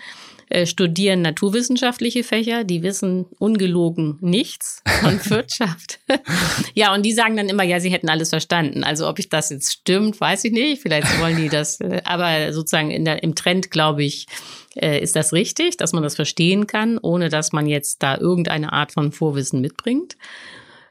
äh, 0.50 0.66
studieren 0.66 1.23
naturwissenschaftliche 1.23 2.23
Fächer, 2.23 2.64
die 2.64 2.83
wissen 2.83 3.26
ungelogen 3.38 4.19
nichts 4.21 4.83
von 5.00 5.19
Wirtschaft. 5.31 6.00
ja, 6.75 6.95
und 6.95 7.02
die 7.02 7.12
sagen 7.12 7.37
dann 7.37 7.49
immer, 7.49 7.64
ja, 7.64 7.81
sie 7.81 7.90
hätten 7.90 8.09
alles 8.09 8.31
verstanden. 8.31 8.85
Also 8.85 9.09
ob 9.09 9.19
ich 9.19 9.28
das 9.28 9.50
jetzt 9.50 9.73
stimmt, 9.73 10.21
weiß 10.21 10.45
ich 10.45 10.52
nicht. 10.52 10.83
Vielleicht 10.83 11.21
wollen 11.21 11.37
die 11.37 11.49
das, 11.49 11.81
äh, 11.81 12.02
aber 12.04 12.52
sozusagen 12.52 12.90
in 12.90 13.04
der, 13.04 13.23
im 13.23 13.35
Trend, 13.35 13.71
glaube 13.71 14.04
ich, 14.04 14.26
äh, 14.76 15.00
ist 15.00 15.16
das 15.16 15.33
richtig, 15.33 15.76
dass 15.76 15.93
man 15.93 16.02
das 16.02 16.16
verstehen 16.16 16.66
kann, 16.66 16.99
ohne 16.99 17.28
dass 17.28 17.52
man 17.52 17.66
jetzt 17.66 18.02
da 18.02 18.19
irgendeine 18.19 18.73
Art 18.73 18.93
von 18.93 19.12
Vorwissen 19.12 19.61
mitbringt. 19.61 20.16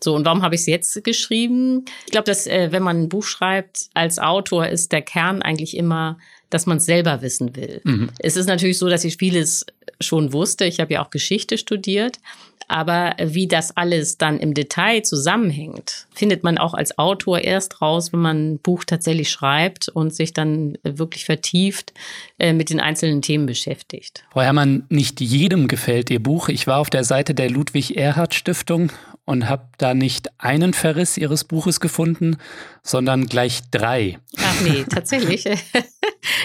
So, 0.04 0.16
und 0.16 0.26
warum 0.26 0.44
habe 0.44 0.56
ich 0.56 0.62
es 0.62 0.68
jetzt 0.68 1.04
geschrieben? 1.04 1.86
Ich 2.06 2.12
glaube, 2.12 2.26
dass 2.26 2.46
äh, 2.46 2.72
wenn 2.72 2.84
man 2.84 3.04
ein 3.04 3.10
Buch 3.10 3.24
schreibt, 3.24 3.90
als 3.94 4.20
Autor 4.20 4.68
ist 4.68 4.92
der 4.92 5.02
Kern 5.02 5.42
eigentlich 5.42 5.78
immer, 5.78 6.18
dass 6.54 6.66
man 6.66 6.78
es 6.78 6.86
selber 6.86 7.22
wissen 7.22 7.56
will. 7.56 7.82
Mhm. 7.84 8.10
Es 8.20 8.36
ist 8.36 8.48
natürlich 8.48 8.78
so, 8.78 8.90
dass 8.90 9.04
ich 9.04 9.18
vieles 9.18 9.66
schon 10.00 10.34
wusste. 10.34 10.66
Ich 10.66 10.80
habe 10.80 10.94
ja 10.94 11.04
auch 11.04 11.10
Geschichte 11.10 11.58
studiert. 11.58 12.20
Aber 12.68 13.16
wie 13.22 13.48
das 13.48 13.76
alles 13.76 14.18
dann 14.18 14.40
im 14.40 14.54
Detail 14.54 15.04
zusammenhängt, 15.04 16.08
findet 16.14 16.44
man 16.44 16.58
auch 16.58 16.74
als 16.74 16.98
Autor 16.98 17.40
erst 17.40 17.82
raus, 17.82 18.14
wenn 18.14 18.22
man 18.22 18.54
ein 18.54 18.60
Buch 18.60 18.84
tatsächlich 18.86 19.30
schreibt 19.30 19.90
und 19.90 20.14
sich 20.14 20.34
dann 20.34 20.78
wirklich 20.84 21.26
vertieft 21.26 21.94
äh, 22.40 22.54
mit 22.54 22.70
den 22.70 22.80
einzelnen 22.80 23.22
Themen 23.22 23.46
beschäftigt. 23.46 24.24
Frau 24.32 24.42
Herrmann, 24.42 24.86
nicht 24.90 25.20
jedem 25.22 25.68
gefällt 25.68 26.10
Ihr 26.10 26.22
Buch. 26.22 26.50
Ich 26.50 26.66
war 26.66 26.80
auf 26.80 26.90
der 26.90 27.04
Seite 27.04 27.36
der 27.36 27.50
Ludwig-Erhard-Stiftung 27.50 28.92
und 29.26 29.48
habe 29.50 29.68
da 29.78 29.94
nicht 29.94 30.30
einen 30.38 30.74
Verriss 30.74 31.18
Ihres 31.18 31.44
Buches 31.44 31.80
gefunden, 31.80 32.38
sondern 32.82 33.28
gleich 33.28 33.62
drei. 33.72 34.20
Ach 34.38 34.62
nee, 34.62 34.86
tatsächlich. 34.90 35.46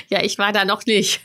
Ja, 0.08 0.22
ich 0.22 0.38
war 0.38 0.52
da 0.52 0.64
noch 0.64 0.86
nicht. 0.86 1.20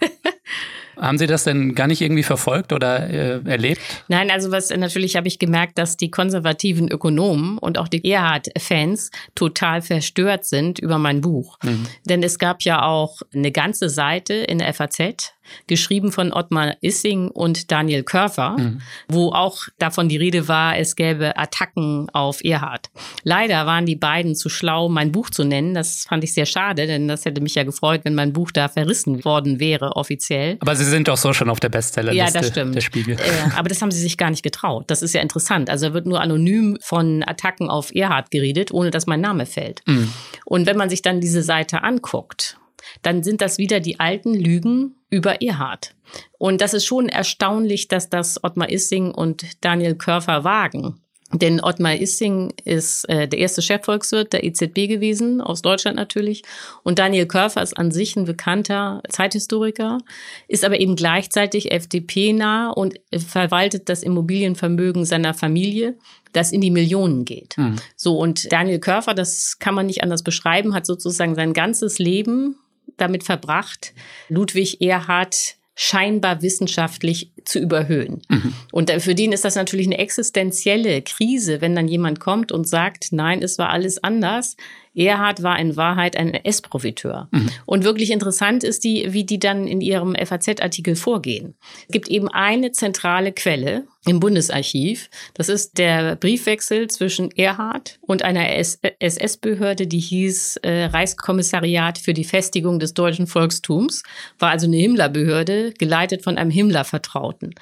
Haben 0.98 1.18
Sie 1.18 1.28
das 1.28 1.44
denn 1.44 1.76
gar 1.76 1.88
nicht 1.88 2.02
irgendwie 2.02 2.24
verfolgt 2.24 2.74
oder 2.74 3.10
äh, 3.10 3.42
erlebt? 3.46 3.82
Nein, 4.08 4.32
also 4.32 4.52
was 4.52 4.70
natürlich 4.70 5.16
habe 5.16 5.28
ich 5.28 5.40
gemerkt, 5.40 5.78
dass 5.78 5.98
die 5.98 6.12
konservativen 6.12 6.90
Ökonomen 6.90 7.58
und 7.58 7.78
auch 7.78 7.88
die 7.88 8.10
Erhard-Fans 8.10 9.12
total 9.36 9.82
verstört 9.82 10.46
sind 10.46 10.80
über 10.80 10.98
mein 10.98 11.22
Buch. 11.22 11.58
Mhm. 11.64 11.86
Denn 12.06 12.24
es 12.24 12.40
gab 12.40 12.64
ja 12.64 12.84
auch 12.84 13.22
eine 13.34 13.52
ganze 13.52 13.90
Seite 13.90 14.34
in 14.34 14.60
der 14.60 14.74
FAZ, 14.74 15.34
geschrieben 15.68 16.12
von 16.12 16.34
Ottmar 16.34 16.76
Issing 16.82 17.30
und 17.30 17.72
Daniel 17.72 18.04
Körfer, 18.04 18.56
mhm. 18.58 18.82
wo 19.08 19.32
auch 19.32 19.64
davon 19.78 20.10
die 20.10 20.18
Rede 20.18 20.48
war, 20.48 20.78
es 20.78 20.96
gäbe 20.96 21.38
Attacken 21.38 22.10
auf 22.12 22.44
Erhard. 22.44 22.90
Leider 23.24 23.66
waren 23.66 23.86
die 23.86 23.96
beiden 23.96 24.36
zu 24.36 24.50
schlau, 24.50 24.90
mein 24.90 25.12
Buch 25.12 25.30
zu 25.30 25.44
nennen. 25.44 25.74
Das 25.74 26.06
fand 26.08 26.24
ich 26.24 26.34
sehr 26.34 26.46
schade, 26.46 26.88
denn 26.88 27.08
das 27.08 27.26
hätte 27.26 27.42
mich 27.42 27.56
ja 27.56 27.64
gefreut, 27.64 28.02
wenn 28.04 28.16
mein 28.16 28.34
Buch 28.34 28.52
da 28.52 28.70
verrissen 28.70 29.26
worden 29.26 29.60
wäre, 29.60 29.96
offiziell. 29.96 30.58
Aber 30.60 30.76
Sie 30.84 30.90
sind 30.90 31.08
doch 31.08 31.18
so 31.18 31.34
schon 31.34 31.50
auf 31.50 31.60
der 31.60 31.70
Bestsellerliste 31.70 32.34
ja, 32.34 32.42
das 32.42 32.52
stimmt. 32.52 32.76
der 32.76 32.82
Spiegel. 32.82 33.16
Äh, 33.16 33.56
aber 33.56 33.70
das 33.70 33.82
haben 33.82 33.92
Sie 33.92 34.00
sich 34.00 34.18
gar 34.18 34.30
nicht 34.30 34.44
getraut. 34.44 34.86
Das 34.88 35.02
ist 35.02 35.14
ja 35.14 35.22
interessant. 35.22 35.70
Also 35.70 35.88
er 35.88 35.94
wird 35.94 36.06
nur 36.06 36.22
anonym 36.22 36.78
von 36.82 37.24
Attacken 37.26 37.70
auf 37.70 37.94
Erhard 37.94 38.32
geredet, 38.32 38.72
ohne 38.72 38.92
dass 38.92 39.08
mein 39.08 39.22
Name 39.22 39.46
fällt. 39.46 39.82
Mhm. 39.88 40.12
Und 40.46 40.66
wenn 40.66 40.78
man 40.78 40.90
sich 40.90 41.02
dann 41.02 41.22
diese 41.22 41.44
Seite 41.44 41.84
anguckt, 41.84 42.58
dann 43.02 43.24
sind 43.24 43.42
das 43.42 43.58
wieder 43.58 43.80
die 43.80 44.00
alten 44.00 44.34
Lügen 44.34 44.96
über 45.10 45.42
Erhard. 45.42 45.96
Und 46.38 46.62
das 46.62 46.74
ist 46.74 46.86
schon 46.86 47.10
erstaunlich, 47.10 47.88
dass 47.88 48.10
das 48.10 48.44
Ottmar 48.44 48.70
Issing 48.70 49.12
und 49.12 49.46
Daniel 49.62 49.96
Körfer 49.96 50.44
wagen. 50.44 51.00
Denn 51.34 51.62
Ottmar 51.62 51.96
Issing 51.96 52.54
ist 52.64 53.08
äh, 53.10 53.28
der 53.28 53.40
erste 53.40 53.62
Chefvolkswirt 53.62 54.34
der 54.34 54.44
EZB 54.44 54.88
gewesen, 54.88 55.42
aus 55.42 55.62
Deutschland 55.62 55.98
natürlich. 55.98 56.44
Und 56.84 57.00
Daniel 57.00 57.26
Körfer 57.26 57.62
ist 57.62 57.78
an 57.78 57.92
sich 57.92 58.16
ein 58.16 58.26
bekannter 58.26 59.02
Zeithistoriker, 59.10 60.00
ist 60.48 60.64
aber 60.64 60.80
eben 60.80 60.96
gleichzeitig 60.96 61.72
FDP-nah 61.72 62.70
und 62.70 63.00
verwaltet 63.16 63.90
das 63.90 64.04
Immobilienvermögen 64.04 65.06
seiner 65.06 65.34
Familie, 65.34 65.98
das 66.34 66.52
in 66.52 66.62
die 66.62 66.72
Millionen 66.72 67.26
geht. 67.26 67.58
Mhm. 67.58 67.76
So, 67.96 68.18
und 68.18 68.52
Daniel 68.52 68.80
Körfer, 68.80 69.14
das 69.14 69.60
kann 69.60 69.76
man 69.76 69.88
nicht 69.88 70.04
anders 70.04 70.24
beschreiben, 70.24 70.74
hat 70.74 70.86
sozusagen 70.86 71.36
sein 71.36 71.54
ganzes 71.54 72.00
Leben 72.00 72.58
damit 72.98 73.24
verbracht, 73.24 73.94
Ludwig 74.30 74.82
Erhard 74.82 75.56
scheinbar 75.76 76.42
wissenschaftlich 76.42 77.32
zu 77.46 77.60
überhöhen. 77.60 78.22
Mhm. 78.30 78.54
Und 78.72 78.92
für 78.92 79.16
den 79.16 79.32
ist 79.32 79.44
das 79.44 79.56
natürlich 79.56 79.88
eine 79.88 79.98
existenzielle 79.98 81.02
Krise, 81.02 81.62
wenn 81.62 81.76
dann 81.76 81.88
jemand 81.88 82.20
kommt 82.20 82.52
und 82.52 82.68
sagt, 82.68 83.08
nein, 83.12 83.42
es 83.42 83.58
war 83.58 83.70
alles 83.70 84.04
anders. 84.04 84.56
Erhard 84.96 85.42
war 85.42 85.58
in 85.60 85.76
Wahrheit 85.76 86.18
ein 86.18 86.34
S-Profiteur. 86.34 87.28
Mhm. 87.32 87.50
Und 87.66 87.84
wirklich 87.84 88.12
interessant 88.12 88.64
ist 88.64 88.84
die, 88.84 89.12
wie 89.12 89.24
die 89.24 89.40
dann 89.40 89.68
in 89.68 89.82
ihrem 89.82 90.16
FAZ-Artikel 90.16 90.96
vorgehen. 90.96 91.56
Es 91.88 91.92
gibt 91.92 92.10
eben 92.10 92.28
eine 92.28 92.72
zentrale 92.72 93.32
Quelle 93.32 93.86
im 94.06 94.20
Bundesarchiv. 94.20 95.10
Das 95.34 95.50
ist 95.50 95.78
der 95.78 96.16
Briefwechsel 96.16 96.90
zwischen 96.90 97.32
Erhard 97.32 98.00
und 98.02 98.24
einer 98.24 98.50
SS-Behörde, 98.52 99.88
die 99.88 100.00
hieß 100.00 100.58
äh, 100.58 100.86
Reichskommissariat 100.86 101.98
für 101.98 102.14
die 102.14 102.26
Festigung 102.26 102.80
des 102.80 102.94
deutschen 102.94 103.28
Volkstums. 103.28 104.04
War 104.40 104.52
also 104.52 104.68
eine 104.68 104.78
Himmler-Behörde, 104.78 105.74
geleitet 105.78 106.24
von 106.24 106.38
einem 106.38 106.52
Himmler-Vertrauten. 106.52 107.56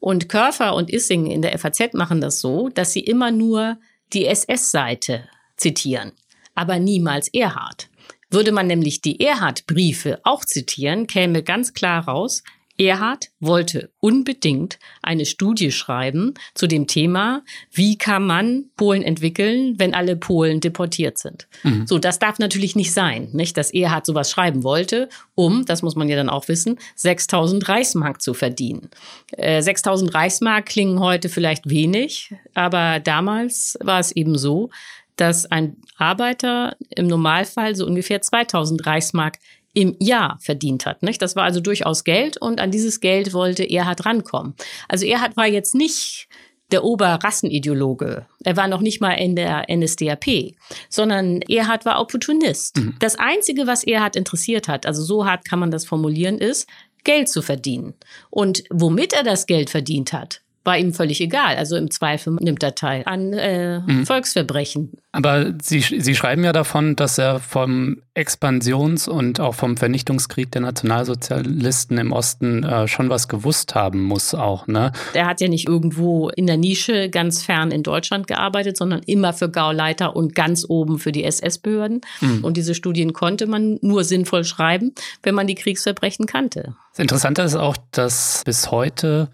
Und 0.00 0.28
Körfer 0.28 0.74
und 0.74 0.90
Issing 0.90 1.26
in 1.26 1.42
der 1.42 1.56
FAZ 1.58 1.92
machen 1.92 2.20
das 2.20 2.40
so, 2.40 2.70
dass 2.70 2.92
sie 2.92 3.00
immer 3.00 3.30
nur 3.30 3.78
die 4.12 4.26
SS-Seite 4.26 5.28
zitieren 5.56 6.12
aber 6.54 6.78
niemals 6.78 7.28
Erhard. 7.28 7.88
Würde 8.30 8.52
man 8.52 8.66
nämlich 8.66 9.02
die 9.02 9.20
Erhard-Briefe 9.20 10.20
auch 10.24 10.44
zitieren, 10.44 11.06
käme 11.06 11.42
ganz 11.42 11.74
klar 11.74 12.04
raus, 12.04 12.42
Erhard 12.78 13.28
wollte 13.38 13.90
unbedingt 14.00 14.78
eine 15.02 15.26
Studie 15.26 15.70
schreiben 15.70 16.34
zu 16.54 16.66
dem 16.66 16.86
Thema, 16.86 17.42
wie 17.70 17.98
kann 17.98 18.26
man 18.26 18.70
Polen 18.76 19.02
entwickeln, 19.02 19.74
wenn 19.78 19.94
alle 19.94 20.16
Polen 20.16 20.60
deportiert 20.60 21.18
sind. 21.18 21.48
Mhm. 21.62 21.86
So, 21.86 21.98
das 21.98 22.18
darf 22.18 22.38
natürlich 22.38 22.74
nicht 22.74 22.92
sein, 22.92 23.28
nicht, 23.32 23.56
dass 23.56 23.72
Erhard 23.72 24.06
sowas 24.06 24.30
schreiben 24.30 24.64
wollte, 24.64 25.08
um, 25.34 25.64
das 25.64 25.82
muss 25.82 25.96
man 25.96 26.08
ja 26.08 26.16
dann 26.16 26.30
auch 26.30 26.48
wissen, 26.48 26.78
6000 26.96 27.68
Reichsmark 27.68 28.22
zu 28.22 28.34
verdienen. 28.34 28.88
Äh, 29.32 29.62
6000 29.62 30.14
Reichsmark 30.14 30.66
klingen 30.66 31.00
heute 31.00 31.28
vielleicht 31.28 31.68
wenig, 31.68 32.34
aber 32.54 33.00
damals 33.00 33.76
war 33.82 34.00
es 34.00 34.12
eben 34.12 34.38
so, 34.38 34.70
dass 35.16 35.46
ein 35.50 35.76
Arbeiter 35.96 36.76
im 36.90 37.06
Normalfall 37.06 37.76
so 37.76 37.86
ungefähr 37.86 38.22
2000 38.22 38.86
Reichsmark 38.86 39.38
im 39.74 39.96
Jahr 39.98 40.38
verdient 40.40 40.86
hat. 40.86 41.02
Nicht? 41.02 41.22
Das 41.22 41.36
war 41.36 41.44
also 41.44 41.60
durchaus 41.60 42.04
Geld 42.04 42.36
und 42.36 42.60
an 42.60 42.70
dieses 42.70 43.00
Geld 43.00 43.32
wollte 43.32 43.68
Erhard 43.68 44.04
rankommen. 44.04 44.54
Also 44.88 45.06
Erhard 45.06 45.36
war 45.36 45.46
jetzt 45.46 45.74
nicht 45.74 46.28
der 46.72 46.84
Oberrassenideologe. 46.84 48.26
Er 48.44 48.56
war 48.56 48.66
noch 48.66 48.80
nicht 48.80 49.00
mal 49.00 49.12
in 49.12 49.36
der 49.36 49.66
NSDAP, 49.70 50.54
sondern 50.88 51.42
Erhard 51.42 51.84
war 51.84 52.00
Opportunist. 52.00 52.78
Mhm. 52.78 52.96
Das 52.98 53.16
Einzige, 53.16 53.66
was 53.66 53.84
Erhard 53.84 54.16
interessiert 54.16 54.68
hat, 54.68 54.86
also 54.86 55.02
so 55.02 55.26
hart 55.26 55.44
kann 55.44 55.58
man 55.58 55.70
das 55.70 55.84
formulieren, 55.84 56.38
ist, 56.38 56.68
Geld 57.04 57.28
zu 57.28 57.42
verdienen. 57.42 57.94
Und 58.30 58.64
womit 58.70 59.12
er 59.12 59.22
das 59.22 59.46
Geld 59.46 59.70
verdient 59.70 60.12
hat, 60.12 60.40
war 60.64 60.78
ihm 60.78 60.92
völlig 60.92 61.20
egal. 61.20 61.56
Also 61.56 61.76
im 61.76 61.90
Zweifel 61.90 62.34
nimmt 62.40 62.62
er 62.62 62.74
teil 62.74 63.02
an 63.06 63.32
äh, 63.32 63.80
mhm. 63.80 64.06
Volksverbrechen. 64.06 64.92
Aber 65.12 65.52
Sie, 65.60 65.80
Sie 65.80 66.14
schreiben 66.14 66.44
ja 66.44 66.52
davon, 66.52 66.96
dass 66.96 67.18
er 67.18 67.40
vom 67.40 67.98
Expansions- 68.14 69.08
und 69.08 69.40
auch 69.40 69.54
vom 69.54 69.76
Vernichtungskrieg 69.76 70.50
der 70.52 70.62
Nationalsozialisten 70.62 71.98
im 71.98 72.12
Osten 72.12 72.62
äh, 72.62 72.86
schon 72.86 73.10
was 73.10 73.28
gewusst 73.28 73.74
haben 73.74 74.02
muss 74.02 74.34
auch. 74.34 74.66
Ne? 74.66 74.92
Er 75.14 75.26
hat 75.26 75.40
ja 75.40 75.48
nicht 75.48 75.68
irgendwo 75.68 76.28
in 76.28 76.46
der 76.46 76.56
Nische 76.56 77.10
ganz 77.10 77.42
fern 77.42 77.70
in 77.70 77.82
Deutschland 77.82 78.26
gearbeitet, 78.26 78.76
sondern 78.76 79.02
immer 79.04 79.32
für 79.32 79.50
Gauleiter 79.50 80.14
und 80.14 80.34
ganz 80.34 80.64
oben 80.68 80.98
für 80.98 81.12
die 81.12 81.24
SS-Behörden. 81.24 82.02
Mhm. 82.20 82.44
Und 82.44 82.56
diese 82.56 82.74
Studien 82.74 83.12
konnte 83.12 83.46
man 83.46 83.78
nur 83.82 84.04
sinnvoll 84.04 84.44
schreiben, 84.44 84.94
wenn 85.22 85.34
man 85.34 85.46
die 85.46 85.54
Kriegsverbrechen 85.54 86.26
kannte. 86.26 86.74
Das 86.92 87.00
Interessante 87.00 87.42
ist 87.42 87.56
auch, 87.56 87.76
dass 87.90 88.42
bis 88.44 88.70
heute 88.70 89.28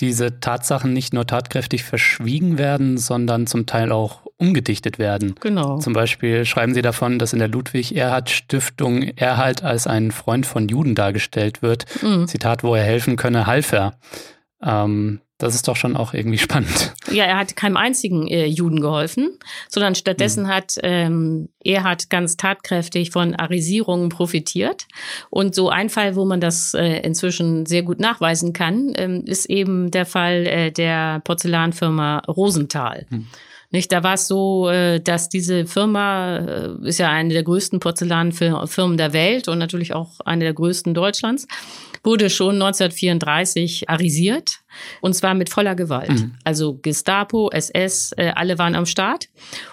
diese 0.00 0.40
Tatsachen 0.40 0.92
nicht 0.92 1.12
nur 1.12 1.26
tatkräftig 1.26 1.84
verschwiegen 1.84 2.58
werden, 2.58 2.98
sondern 2.98 3.46
zum 3.46 3.66
Teil 3.66 3.90
auch 3.92 4.26
umgedichtet 4.36 4.98
werden. 4.98 5.34
Genau. 5.40 5.78
Zum 5.78 5.92
Beispiel 5.92 6.44
schreiben 6.44 6.74
sie 6.74 6.82
davon, 6.82 7.18
dass 7.18 7.32
in 7.32 7.40
der 7.40 7.48
Ludwig-Erhard-Stiftung 7.48 9.02
Erhalt 9.16 9.64
als 9.64 9.86
ein 9.86 10.12
Freund 10.12 10.46
von 10.46 10.68
Juden 10.68 10.94
dargestellt 10.94 11.62
wird. 11.62 11.86
Mhm. 12.02 12.28
Zitat, 12.28 12.62
wo 12.62 12.74
er 12.74 12.84
helfen 12.84 13.16
könne, 13.16 13.46
half 13.46 13.72
er. 13.72 13.94
Ähm, 14.62 15.20
das 15.38 15.54
ist 15.54 15.68
doch 15.68 15.76
schon 15.76 15.96
auch 15.96 16.14
irgendwie 16.14 16.38
spannend. 16.38 16.92
Ja, 17.10 17.24
er 17.24 17.38
hat 17.38 17.56
keinem 17.56 17.76
einzigen 17.76 18.26
äh, 18.28 18.46
Juden 18.46 18.80
geholfen, 18.80 19.38
sondern 19.68 19.94
stattdessen 19.94 20.44
mhm. 20.44 20.48
hat 20.48 20.74
ähm, 20.82 21.48
er 21.60 21.84
hat 21.84 22.10
ganz 22.10 22.36
tatkräftig 22.36 23.10
von 23.10 23.34
Arisierungen 23.34 24.08
profitiert. 24.08 24.86
Und 25.30 25.54
so 25.54 25.68
ein 25.68 25.90
Fall, 25.90 26.16
wo 26.16 26.24
man 26.24 26.40
das 26.40 26.74
äh, 26.74 27.00
inzwischen 27.00 27.66
sehr 27.66 27.82
gut 27.82 28.00
nachweisen 28.00 28.52
kann, 28.52 28.92
ähm, 28.96 29.24
ist 29.26 29.46
eben 29.46 29.90
der 29.90 30.06
Fall 30.06 30.46
äh, 30.46 30.70
der 30.72 31.20
Porzellanfirma 31.24 32.18
Rosenthal. 32.26 33.06
Mhm. 33.10 33.26
Nicht, 33.70 33.92
da 33.92 34.02
war 34.02 34.14
es 34.14 34.26
so, 34.26 34.70
äh, 34.70 34.98
dass 34.98 35.28
diese 35.28 35.66
Firma 35.66 36.38
äh, 36.38 36.88
ist 36.88 36.98
ja 36.98 37.10
eine 37.10 37.34
der 37.34 37.42
größten 37.42 37.80
Porzellanfirmen 37.80 38.96
der 38.96 39.12
Welt 39.12 39.46
und 39.48 39.58
natürlich 39.58 39.92
auch 39.92 40.20
eine 40.24 40.44
der 40.44 40.54
größten 40.54 40.94
Deutschlands 40.94 41.46
wurde 42.04 42.30
schon 42.30 42.54
1934 42.54 43.88
arisiert 43.88 44.60
und 45.00 45.14
zwar 45.14 45.34
mit 45.34 45.48
voller 45.48 45.74
Gewalt. 45.74 46.10
Mhm. 46.10 46.34
Also 46.44 46.78
Gestapo, 46.80 47.50
SS, 47.50 48.12
äh, 48.16 48.32
alle 48.34 48.58
waren 48.58 48.74
am 48.74 48.86
Start, 48.86 49.28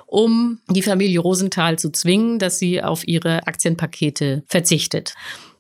um 0.06 0.60
die 0.70 0.82
Familie 0.82 1.20
Rosenthal 1.20 1.78
zu 1.78 1.92
zwingen, 1.92 2.40
dass 2.40 2.60
sie 2.60 2.82
auf 2.82 3.08
ihre 3.08 3.48
Aktienpakete 3.48 4.44
verzichtet. 4.48 5.14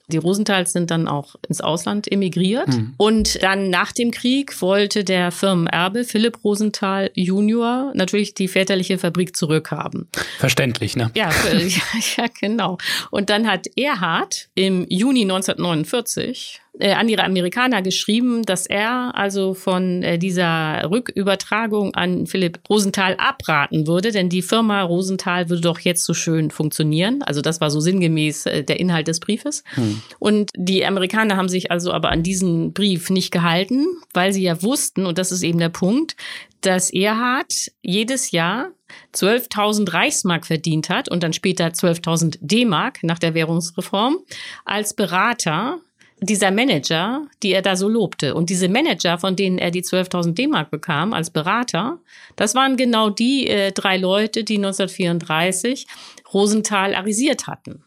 Die 0.07 0.17
Rosenthals 0.17 0.73
sind 0.73 0.91
dann 0.91 1.07
auch 1.07 1.35
ins 1.47 1.61
Ausland 1.61 2.11
emigriert. 2.11 2.67
Mhm. 2.67 2.93
Und 2.97 3.41
dann 3.41 3.69
nach 3.69 3.91
dem 3.91 4.11
Krieg 4.11 4.61
wollte 4.61 5.03
der 5.03 5.31
Firmenerbe 5.31 6.03
Philipp 6.03 6.43
Rosenthal 6.43 7.11
Junior 7.15 7.91
natürlich 7.95 8.33
die 8.33 8.47
väterliche 8.47 8.97
Fabrik 8.97 9.35
zurückhaben. 9.35 10.07
Verständlich, 10.37 10.95
ne? 10.95 11.11
Ja, 11.15 11.29
ja, 12.17 12.25
genau. 12.39 12.77
Und 13.09 13.29
dann 13.29 13.47
hat 13.47 13.67
Erhard 13.75 14.49
im 14.53 14.85
Juni 14.89 15.21
1949 15.23 16.61
äh, 16.79 16.93
an 16.93 17.09
ihre 17.09 17.23
Amerikaner 17.23 17.81
geschrieben, 17.81 18.43
dass 18.43 18.65
er 18.65 19.15
also 19.15 19.53
von 19.53 20.03
äh, 20.03 20.17
dieser 20.17 20.89
Rückübertragung 20.89 21.93
an 21.93 22.27
Philipp 22.27 22.59
Rosenthal 22.69 23.15
abraten 23.17 23.87
würde, 23.87 24.11
denn 24.11 24.29
die 24.29 24.41
Firma 24.41 24.81
Rosenthal 24.81 25.49
würde 25.49 25.61
doch 25.61 25.79
jetzt 25.79 26.05
so 26.05 26.13
schön 26.13 26.51
funktionieren. 26.51 27.23
Also 27.23 27.41
das 27.41 27.61
war 27.61 27.71
so 27.71 27.79
sinngemäß 27.79 28.45
äh, 28.45 28.63
der 28.63 28.79
Inhalt 28.79 29.07
des 29.07 29.19
Briefes. 29.19 29.63
Hm. 29.75 30.01
Und 30.19 30.51
die 30.55 30.85
Amerikaner 30.85 31.37
haben 31.37 31.49
sich 31.49 31.71
also 31.71 31.91
aber 31.91 32.09
an 32.11 32.23
diesen 32.23 32.73
Brief 32.73 33.09
nicht 33.09 33.31
gehalten, 33.31 33.85
weil 34.13 34.33
sie 34.33 34.43
ja 34.43 34.61
wussten, 34.61 35.05
und 35.05 35.17
das 35.17 35.31
ist 35.31 35.43
eben 35.43 35.59
der 35.59 35.69
Punkt, 35.69 36.15
dass 36.61 36.91
Erhard 36.91 37.53
jedes 37.83 38.31
Jahr 38.31 38.71
12.000 39.13 39.93
Reichsmark 39.93 40.45
verdient 40.45 40.89
hat 40.89 41.09
und 41.09 41.23
dann 41.23 41.33
später 41.33 41.67
12.000 41.67 42.37
D-Mark 42.41 43.03
nach 43.03 43.19
der 43.19 43.33
Währungsreform 43.33 44.17
als 44.63 44.93
Berater 44.93 45.79
dieser 46.21 46.51
Manager, 46.51 47.27
die 47.43 47.51
er 47.51 47.61
da 47.61 47.75
so 47.75 47.89
lobte. 47.89 48.35
Und 48.35 48.49
diese 48.49 48.69
Manager, 48.69 49.17
von 49.17 49.35
denen 49.35 49.57
er 49.57 49.71
die 49.71 49.83
12.000 49.83 50.33
D-Mark 50.33 50.71
bekam 50.71 51.13
als 51.13 51.29
Berater, 51.29 51.99
das 52.35 52.55
waren 52.55 52.77
genau 52.77 53.09
die 53.09 53.47
äh, 53.47 53.71
drei 53.71 53.97
Leute, 53.97 54.43
die 54.43 54.55
1934 54.55 55.87
Rosenthal 56.33 56.95
arisiert 56.95 57.47
hatten. 57.47 57.83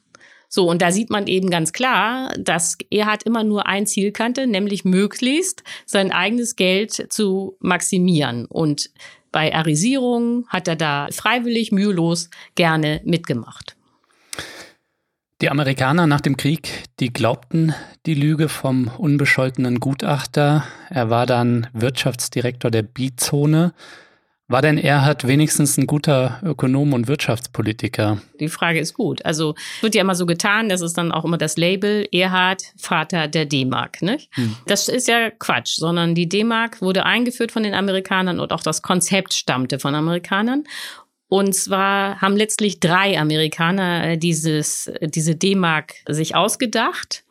So, 0.51 0.69
und 0.69 0.81
da 0.81 0.91
sieht 0.91 1.11
man 1.11 1.27
eben 1.27 1.51
ganz 1.51 1.73
klar, 1.73 2.33
dass 2.39 2.79
er 2.91 3.07
hat 3.07 3.23
immer 3.25 3.45
nur 3.45 3.67
ein 3.67 3.87
Ziel 3.87 4.13
kannte, 4.13 4.47
nämlich 4.47 4.85
möglichst 4.85 5.63
sein 5.85 6.11
eigenes 6.11 6.57
Geld 6.57 7.13
zu 7.13 7.57
maximieren. 7.61 8.47
Und 8.47 8.91
bei 9.31 9.55
Arisierung 9.55 10.47
hat 10.49 10.69
er 10.69 10.77
da 10.77 11.09
freiwillig, 11.13 11.71
mühelos 11.71 12.31
gerne 12.55 13.03
mitgemacht. 13.05 13.78
Die 15.41 15.51
Amerikaner 15.51 16.09
nach 16.09 16.21
dem 16.21 16.37
Krieg, 16.37 16.85
die 16.99 17.13
glaubten 17.13 17.73
die 18.07 18.15
Lüge 18.15 18.49
vom 18.49 18.91
unbescholtenen 18.99 19.79
Gutachter. 19.79 20.65
Er 20.91 21.11
war 21.11 21.27
dann 21.27 21.69
Wirtschaftsdirektor 21.73 22.73
der 22.73 22.83
B-Zone. 22.83 23.73
War 24.49 24.63
denn 24.63 24.79
Erhard 24.79 25.29
wenigstens 25.29 25.77
ein 25.77 25.87
guter 25.87 26.41
Ökonom 26.43 26.93
und 26.93 27.07
Wirtschaftspolitiker? 27.07 28.19
Die 28.41 28.49
Frage 28.49 28.81
ist 28.81 28.95
gut. 28.95 29.25
Also 29.25 29.55
wird 29.81 29.95
ja 29.95 30.01
immer 30.01 30.17
so 30.17 30.27
getan, 30.27 30.71
das 30.71 30.81
ist 30.81 30.99
dann 30.99 31.13
auch 31.13 31.25
immer 31.25 31.39
das 31.39 31.57
Label 31.57 32.09
Erhard, 32.11 32.65
Vater 32.77 33.29
der 33.29 33.45
D-Mark. 33.45 34.03
Nicht? 34.03 34.35
Hm. 34.35 34.57
Das 34.67 34.89
ist 34.89 35.07
ja 35.07 35.31
Quatsch, 35.31 35.77
sondern 35.77 36.17
die 36.17 36.29
D-Mark 36.29 36.83
wurde 36.83 37.05
eingeführt 37.05 37.53
von 37.53 37.63
den 37.63 37.75
Amerikanern 37.75 38.41
und 38.41 38.53
auch 38.53 38.63
das 38.63 38.83
Konzept 38.83 39.35
stammte 39.35 39.79
von 39.79 39.95
Amerikanern. 39.95 40.65
Und 41.29 41.55
zwar 41.55 42.21
haben 42.21 42.37
letztlich 42.37 42.81
drei 42.81 43.19
Amerikaner 43.19 44.05
äh, 44.05 44.19
dieses, 44.19 44.91
diese 45.03 45.37
D-Mark 45.37 45.95
sich 46.09 46.35
ausgedacht. 46.35 47.25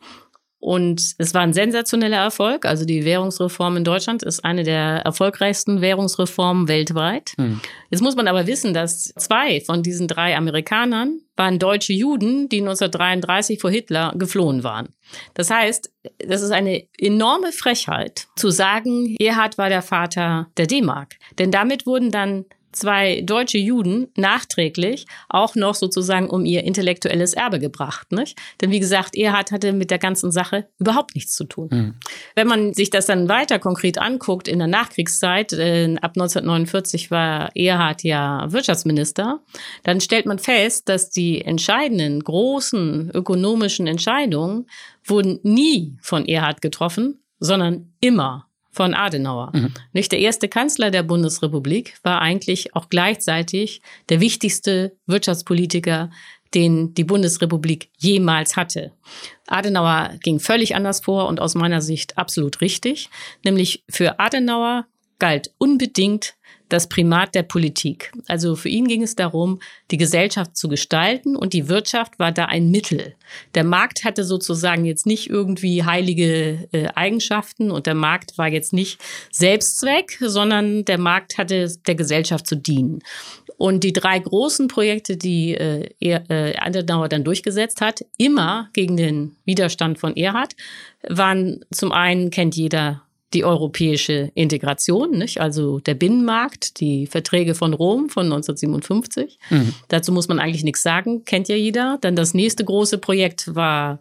Und 0.60 1.14
es 1.18 1.34
war 1.34 1.42
ein 1.42 1.52
sensationeller 1.52 2.16
Erfolg. 2.16 2.64
Also 2.64 2.84
die 2.84 3.04
Währungsreform 3.04 3.76
in 3.76 3.84
Deutschland 3.84 4.24
ist 4.24 4.44
eine 4.44 4.64
der 4.64 5.02
erfolgreichsten 5.04 5.80
Währungsreformen 5.80 6.66
weltweit. 6.66 7.32
Hm. 7.38 7.60
Jetzt 7.90 8.00
muss 8.00 8.16
man 8.16 8.26
aber 8.26 8.48
wissen, 8.48 8.74
dass 8.74 9.04
zwei 9.16 9.60
von 9.60 9.84
diesen 9.84 10.08
drei 10.08 10.36
Amerikanern 10.36 11.20
waren 11.36 11.60
deutsche 11.60 11.92
Juden, 11.92 12.48
die 12.48 12.60
1933 12.60 13.60
vor 13.60 13.70
Hitler 13.70 14.12
geflohen 14.16 14.64
waren. 14.64 14.88
Das 15.34 15.48
heißt, 15.50 15.92
das 16.26 16.42
ist 16.42 16.50
eine 16.50 16.88
enorme 16.98 17.52
Frechheit 17.52 18.26
zu 18.34 18.50
sagen, 18.50 19.14
Erhard 19.20 19.58
war 19.58 19.68
der 19.68 19.82
Vater 19.82 20.48
der 20.56 20.66
D-Mark. 20.66 21.14
Denn 21.38 21.52
damit 21.52 21.86
wurden 21.86 22.10
dann 22.10 22.46
zwei 22.72 23.22
deutsche 23.22 23.58
Juden 23.58 24.08
nachträglich 24.16 25.06
auch 25.28 25.54
noch 25.54 25.74
sozusagen 25.74 26.28
um 26.28 26.44
ihr 26.44 26.64
intellektuelles 26.64 27.34
Erbe 27.34 27.58
gebracht. 27.58 28.12
Nicht? 28.12 28.38
Denn 28.60 28.70
wie 28.70 28.80
gesagt, 28.80 29.16
Erhard 29.16 29.52
hatte 29.52 29.72
mit 29.72 29.90
der 29.90 29.98
ganzen 29.98 30.30
Sache 30.30 30.68
überhaupt 30.78 31.14
nichts 31.14 31.34
zu 31.34 31.44
tun. 31.44 31.68
Mhm. 31.70 31.94
Wenn 32.34 32.46
man 32.46 32.74
sich 32.74 32.90
das 32.90 33.06
dann 33.06 33.28
weiter 33.28 33.58
konkret 33.58 33.98
anguckt 33.98 34.48
in 34.48 34.58
der 34.58 34.68
Nachkriegszeit, 34.68 35.52
äh, 35.52 35.96
ab 36.00 36.12
1949 36.16 37.10
war 37.10 37.50
Erhard 37.54 38.02
ja 38.02 38.46
Wirtschaftsminister, 38.50 39.40
dann 39.82 40.00
stellt 40.00 40.26
man 40.26 40.38
fest, 40.38 40.88
dass 40.88 41.10
die 41.10 41.42
entscheidenden 41.42 42.22
großen 42.22 43.10
ökonomischen 43.14 43.86
Entscheidungen 43.86 44.66
wurden 45.04 45.40
nie 45.42 45.96
von 46.02 46.26
Erhard 46.26 46.60
getroffen, 46.60 47.22
sondern 47.40 47.92
immer 48.00 48.47
von 48.70 48.94
Adenauer. 48.94 49.52
Mhm. 49.54 49.74
Nicht 49.92 50.12
der 50.12 50.20
erste 50.20 50.48
Kanzler 50.48 50.90
der 50.90 51.02
Bundesrepublik 51.02 51.94
war 52.02 52.20
eigentlich 52.20 52.74
auch 52.76 52.88
gleichzeitig 52.88 53.80
der 54.08 54.20
wichtigste 54.20 54.96
Wirtschaftspolitiker, 55.06 56.10
den 56.54 56.94
die 56.94 57.04
Bundesrepublik 57.04 57.90
jemals 57.98 58.56
hatte. 58.56 58.92
Adenauer 59.46 60.12
ging 60.22 60.40
völlig 60.40 60.74
anders 60.74 61.00
vor 61.00 61.28
und 61.28 61.40
aus 61.40 61.54
meiner 61.54 61.82
Sicht 61.82 62.16
absolut 62.16 62.60
richtig. 62.60 63.10
Nämlich 63.44 63.84
für 63.88 64.18
Adenauer 64.18 64.86
galt 65.18 65.52
unbedingt 65.58 66.34
das 66.68 66.88
Primat 66.88 67.34
der 67.34 67.42
Politik. 67.42 68.12
Also 68.26 68.56
für 68.56 68.68
ihn 68.68 68.86
ging 68.86 69.02
es 69.02 69.14
darum, 69.16 69.60
die 69.90 69.96
Gesellschaft 69.96 70.56
zu 70.56 70.68
gestalten 70.68 71.36
und 71.36 71.52
die 71.52 71.68
Wirtschaft 71.68 72.18
war 72.18 72.32
da 72.32 72.46
ein 72.46 72.70
Mittel. 72.70 73.14
Der 73.54 73.64
Markt 73.64 74.04
hatte 74.04 74.24
sozusagen 74.24 74.84
jetzt 74.84 75.06
nicht 75.06 75.30
irgendwie 75.30 75.84
heilige 75.84 76.68
äh, 76.72 76.88
Eigenschaften 76.94 77.70
und 77.70 77.86
der 77.86 77.94
Markt 77.94 78.36
war 78.38 78.48
jetzt 78.48 78.72
nicht 78.72 79.00
Selbstzweck, 79.30 80.18
sondern 80.20 80.84
der 80.84 80.98
Markt 80.98 81.38
hatte 81.38 81.72
der 81.86 81.94
Gesellschaft 81.94 82.46
zu 82.46 82.56
dienen. 82.56 83.00
Und 83.56 83.82
die 83.82 83.92
drei 83.92 84.18
großen 84.20 84.68
Projekte, 84.68 85.16
die 85.16 85.54
äh, 85.54 85.88
äh, 85.98 86.56
Adenauer 86.56 87.08
dann 87.08 87.24
durchgesetzt 87.24 87.80
hat, 87.80 88.04
immer 88.16 88.70
gegen 88.72 88.96
den 88.96 89.36
Widerstand 89.44 89.98
von 89.98 90.16
Erhard, 90.16 90.54
waren 91.08 91.64
zum 91.72 91.90
einen 91.90 92.30
kennt 92.30 92.54
jeder 92.54 93.02
die 93.34 93.44
europäische 93.44 94.30
Integration, 94.34 95.10
nicht? 95.10 95.40
also 95.40 95.80
der 95.80 95.94
Binnenmarkt, 95.94 96.80
die 96.80 97.06
Verträge 97.06 97.54
von 97.54 97.74
Rom 97.74 98.08
von 98.08 98.24
1957. 98.24 99.38
Mhm. 99.50 99.74
Dazu 99.88 100.12
muss 100.12 100.28
man 100.28 100.38
eigentlich 100.38 100.64
nichts 100.64 100.82
sagen, 100.82 101.24
kennt 101.24 101.48
ja 101.48 101.56
jeder. 101.56 101.98
Dann 102.00 102.16
das 102.16 102.32
nächste 102.32 102.64
große 102.64 102.98
Projekt 102.98 103.54
war 103.54 104.00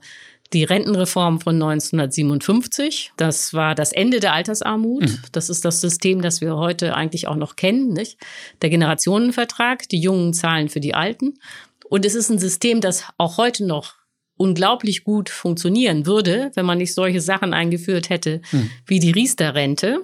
die 0.53 0.63
Rentenreform 0.63 1.41
von 1.41 1.55
1957. 1.55 3.11
Das 3.17 3.53
war 3.53 3.75
das 3.75 3.91
Ende 3.91 4.21
der 4.21 4.33
Altersarmut. 4.33 5.03
Mhm. 5.03 5.19
Das 5.33 5.49
ist 5.49 5.65
das 5.65 5.81
System, 5.81 6.21
das 6.21 6.39
wir 6.39 6.55
heute 6.55 6.95
eigentlich 6.95 7.27
auch 7.27 7.35
noch 7.35 7.57
kennen. 7.57 7.91
Nicht? 7.91 8.17
Der 8.61 8.69
Generationenvertrag, 8.69 9.89
die 9.89 9.99
Jungen 9.99 10.33
zahlen 10.33 10.69
für 10.69 10.79
die 10.79 10.93
Alten. 10.93 11.33
Und 11.89 12.05
es 12.05 12.15
ist 12.15 12.29
ein 12.29 12.39
System, 12.39 12.81
das 12.81 13.03
auch 13.17 13.37
heute 13.37 13.65
noch 13.65 13.95
unglaublich 14.37 15.03
gut 15.03 15.29
funktionieren 15.29 16.05
würde, 16.05 16.51
wenn 16.55 16.65
man 16.65 16.77
nicht 16.77 16.93
solche 16.93 17.21
Sachen 17.21 17.53
eingeführt 17.53 18.09
hätte 18.09 18.41
hm. 18.49 18.69
wie 18.85 18.99
die 18.99 19.11
Riester-Rente. 19.11 20.01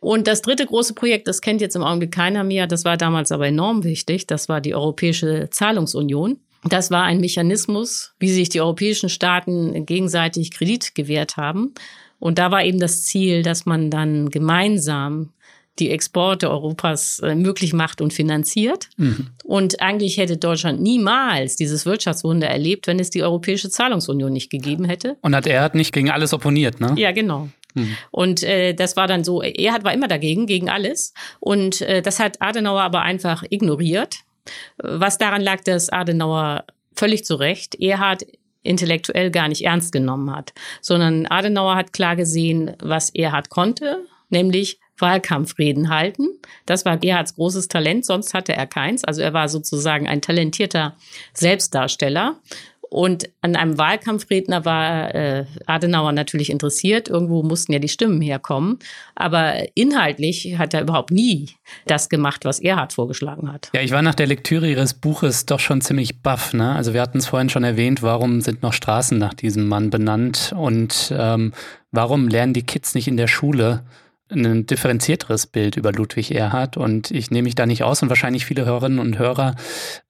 Und 0.00 0.26
das 0.26 0.42
dritte 0.42 0.66
große 0.66 0.94
Projekt, 0.94 1.28
das 1.28 1.40
kennt 1.40 1.60
jetzt 1.60 1.76
im 1.76 1.82
Augenblick 1.82 2.12
keiner 2.12 2.44
mehr, 2.44 2.66
das 2.66 2.84
war 2.84 2.96
damals 2.96 3.32
aber 3.32 3.46
enorm 3.46 3.84
wichtig, 3.84 4.26
das 4.26 4.48
war 4.48 4.60
die 4.60 4.74
Europäische 4.74 5.48
Zahlungsunion. 5.50 6.38
Das 6.64 6.90
war 6.90 7.04
ein 7.04 7.20
Mechanismus, 7.20 8.14
wie 8.18 8.30
sich 8.30 8.48
die 8.48 8.60
europäischen 8.60 9.08
Staaten 9.08 9.86
gegenseitig 9.86 10.50
Kredit 10.50 10.94
gewährt 10.94 11.36
haben. 11.36 11.74
Und 12.18 12.38
da 12.38 12.50
war 12.50 12.64
eben 12.64 12.80
das 12.80 13.04
Ziel, 13.04 13.42
dass 13.42 13.66
man 13.66 13.90
dann 13.90 14.30
gemeinsam 14.30 15.30
die 15.78 15.90
Exporte 15.90 16.50
Europas 16.50 17.20
äh, 17.20 17.34
möglich 17.34 17.72
macht 17.72 18.00
und 18.00 18.12
finanziert. 18.12 18.88
Mhm. 18.96 19.28
Und 19.44 19.80
eigentlich 19.80 20.16
hätte 20.16 20.36
Deutschland 20.36 20.80
niemals 20.80 21.56
dieses 21.56 21.86
Wirtschaftswunder 21.86 22.48
erlebt, 22.48 22.86
wenn 22.86 22.98
es 22.98 23.10
die 23.10 23.22
Europäische 23.22 23.70
Zahlungsunion 23.70 24.32
nicht 24.32 24.50
gegeben 24.50 24.84
hätte. 24.84 25.16
Und 25.20 25.34
hat 25.34 25.46
er 25.46 25.62
hat 25.62 25.74
nicht 25.74 25.92
gegen 25.92 26.10
alles 26.10 26.32
opponiert, 26.32 26.80
ne? 26.80 26.94
Ja, 26.96 27.12
genau. 27.12 27.48
Mhm. 27.74 27.96
Und 28.10 28.42
äh, 28.42 28.74
das 28.74 28.96
war 28.96 29.06
dann 29.06 29.22
so, 29.22 29.42
er 29.42 29.72
hat, 29.72 29.84
war 29.84 29.92
immer 29.92 30.08
dagegen, 30.08 30.46
gegen 30.46 30.70
alles. 30.70 31.12
Und 31.40 31.82
äh, 31.82 32.02
das 32.02 32.18
hat 32.18 32.40
Adenauer 32.40 32.82
aber 32.82 33.02
einfach 33.02 33.44
ignoriert. 33.48 34.16
Was 34.78 35.18
daran 35.18 35.42
lag, 35.42 35.62
dass 35.62 35.90
Adenauer 35.90 36.64
völlig 36.94 37.24
zu 37.24 37.34
Recht 37.34 37.74
Erhard 37.80 38.24
intellektuell 38.62 39.30
gar 39.30 39.48
nicht 39.48 39.64
ernst 39.64 39.92
genommen 39.92 40.34
hat, 40.34 40.52
sondern 40.80 41.26
Adenauer 41.26 41.76
hat 41.76 41.92
klar 41.92 42.16
gesehen, 42.16 42.72
was 42.80 43.10
Erhard 43.10 43.48
konnte, 43.48 44.00
nämlich 44.28 44.80
Wahlkampfreden 44.98 45.90
halten. 45.90 46.28
Das 46.64 46.84
war 46.84 46.96
Gerhards 46.96 47.34
großes 47.34 47.68
Talent, 47.68 48.04
sonst 48.04 48.34
hatte 48.34 48.54
er 48.54 48.66
keins. 48.66 49.04
Also 49.04 49.22
er 49.22 49.32
war 49.32 49.48
sozusagen 49.48 50.08
ein 50.08 50.22
talentierter 50.22 50.96
Selbstdarsteller. 51.32 52.36
Und 52.88 53.28
an 53.40 53.56
einem 53.56 53.78
Wahlkampfredner 53.78 54.64
war 54.64 55.14
äh, 55.14 55.44
Adenauer 55.66 56.12
natürlich 56.12 56.50
interessiert. 56.50 57.08
Irgendwo 57.08 57.42
mussten 57.42 57.72
ja 57.72 57.78
die 57.78 57.88
Stimmen 57.88 58.20
herkommen. 58.20 58.78
Aber 59.14 59.54
inhaltlich 59.74 60.56
hat 60.58 60.74
er 60.74 60.82
überhaupt 60.82 61.10
nie 61.10 61.50
das 61.86 62.08
gemacht, 62.08 62.44
was 62.44 62.60
Erhard 62.60 62.92
vorgeschlagen 62.92 63.52
hat. 63.52 63.70
Ja, 63.74 63.80
ich 63.80 63.90
war 63.90 64.02
nach 64.02 64.14
der 64.14 64.26
Lektüre 64.26 64.70
Ihres 64.70 64.94
Buches 64.94 65.46
doch 65.46 65.60
schon 65.60 65.80
ziemlich 65.80 66.22
baff. 66.22 66.54
Ne? 66.54 66.74
Also 66.74 66.94
wir 66.94 67.02
hatten 67.02 67.18
es 67.18 67.26
vorhin 67.26 67.48
schon 67.48 67.64
erwähnt, 67.64 68.02
warum 68.02 68.40
sind 68.40 68.62
noch 68.62 68.72
Straßen 68.72 69.18
nach 69.18 69.34
diesem 69.34 69.66
Mann 69.66 69.90
benannt 69.90 70.54
und 70.56 71.12
ähm, 71.16 71.52
warum 71.90 72.28
lernen 72.28 72.52
die 72.52 72.62
Kids 72.62 72.94
nicht 72.94 73.08
in 73.08 73.16
der 73.16 73.28
Schule? 73.28 73.82
Ein 74.30 74.66
differenzierteres 74.66 75.46
Bild 75.46 75.76
über 75.76 75.92
Ludwig 75.92 76.34
Erhard 76.34 76.76
und 76.76 77.10
ich 77.10 77.30
nehme 77.30 77.44
mich 77.44 77.54
da 77.54 77.64
nicht 77.64 77.84
aus 77.84 78.02
und 78.02 78.08
wahrscheinlich 78.08 78.44
viele 78.44 78.64
Hörerinnen 78.64 78.98
und 78.98 79.18
Hörer 79.18 79.54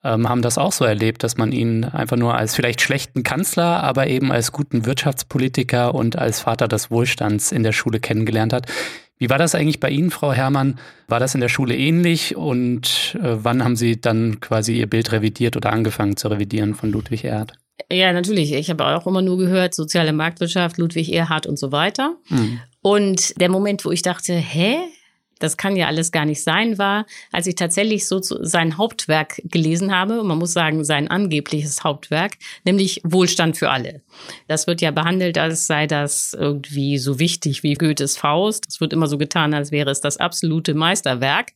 ähm, 0.02 0.28
haben 0.28 0.42
das 0.42 0.56
auch 0.56 0.72
so 0.72 0.84
erlebt, 0.84 1.22
dass 1.22 1.36
man 1.36 1.52
ihn 1.52 1.84
einfach 1.84 2.16
nur 2.16 2.34
als 2.34 2.54
vielleicht 2.54 2.80
schlechten 2.80 3.22
Kanzler, 3.22 3.82
aber 3.82 4.06
eben 4.06 4.32
als 4.32 4.52
guten 4.52 4.86
Wirtschaftspolitiker 4.86 5.94
und 5.94 6.16
als 6.16 6.40
Vater 6.40 6.66
des 6.66 6.90
Wohlstands 6.90 7.52
in 7.52 7.62
der 7.62 7.72
Schule 7.72 8.00
kennengelernt 8.00 8.52
hat. 8.52 8.66
Wie 9.18 9.30
war 9.30 9.38
das 9.38 9.54
eigentlich 9.54 9.80
bei 9.80 9.90
Ihnen, 9.90 10.10
Frau 10.10 10.32
Herrmann? 10.32 10.78
War 11.08 11.20
das 11.20 11.34
in 11.34 11.40
der 11.40 11.48
Schule 11.48 11.76
ähnlich 11.76 12.36
und 12.36 13.16
äh, 13.22 13.36
wann 13.42 13.64
haben 13.64 13.76
Sie 13.76 14.00
dann 14.00 14.40
quasi 14.40 14.78
Ihr 14.78 14.88
Bild 14.88 15.12
revidiert 15.12 15.56
oder 15.56 15.72
angefangen 15.72 16.16
zu 16.16 16.28
revidieren 16.28 16.74
von 16.74 16.90
Ludwig 16.90 17.24
Erhard? 17.24 17.54
Ja, 17.90 18.12
natürlich. 18.12 18.52
Ich 18.52 18.70
habe 18.70 18.84
auch 18.86 19.06
immer 19.06 19.22
nur 19.22 19.38
gehört, 19.38 19.74
soziale 19.74 20.12
Marktwirtschaft, 20.12 20.78
Ludwig 20.78 21.12
Erhard 21.12 21.46
und 21.46 21.58
so 21.58 21.72
weiter. 21.72 22.16
Mhm. 22.28 22.60
Und 22.86 23.40
der 23.40 23.48
Moment, 23.48 23.84
wo 23.84 23.90
ich 23.90 24.02
dachte, 24.02 24.32
hä? 24.32 24.78
das 25.38 25.56
kann 25.56 25.76
ja 25.76 25.86
alles 25.86 26.12
gar 26.12 26.24
nicht 26.24 26.42
sein, 26.42 26.78
war, 26.78 27.04
als 27.30 27.46
ich 27.46 27.56
tatsächlich 27.56 28.06
so 28.06 28.20
sein 28.22 28.78
Hauptwerk 28.78 29.42
gelesen 29.44 29.94
habe, 29.94 30.20
und 30.20 30.28
man 30.28 30.38
muss 30.38 30.52
sagen, 30.52 30.82
sein 30.84 31.08
angebliches 31.08 31.84
Hauptwerk, 31.84 32.38
nämlich 32.64 33.02
Wohlstand 33.04 33.56
für 33.56 33.68
alle. 33.70 34.00
Das 34.48 34.66
wird 34.66 34.80
ja 34.80 34.92
behandelt, 34.92 35.36
als 35.36 35.66
sei 35.66 35.86
das 35.86 36.32
irgendwie 36.32 36.96
so 36.96 37.18
wichtig 37.18 37.62
wie 37.62 37.74
Goethes 37.74 38.16
Faust. 38.16 38.66
Es 38.68 38.80
wird 38.80 38.92
immer 38.92 39.08
so 39.08 39.18
getan, 39.18 39.52
als 39.52 39.72
wäre 39.72 39.90
es 39.90 40.00
das 40.00 40.16
absolute 40.16 40.72
Meisterwerk. 40.72 41.52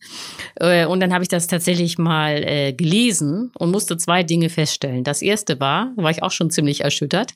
Äh, 0.56 0.84
und 0.84 1.00
dann 1.00 1.14
habe 1.14 1.22
ich 1.22 1.28
das 1.28 1.46
tatsächlich 1.46 1.96
mal 1.96 2.42
äh, 2.44 2.72
gelesen 2.74 3.50
und 3.56 3.70
musste 3.70 3.96
zwei 3.96 4.24
Dinge 4.24 4.50
feststellen. 4.50 5.04
Das 5.04 5.22
erste 5.22 5.58
war, 5.58 5.92
da 5.96 6.02
war 6.02 6.10
ich 6.10 6.22
auch 6.22 6.32
schon 6.32 6.50
ziemlich 6.50 6.82
erschüttert, 6.82 7.32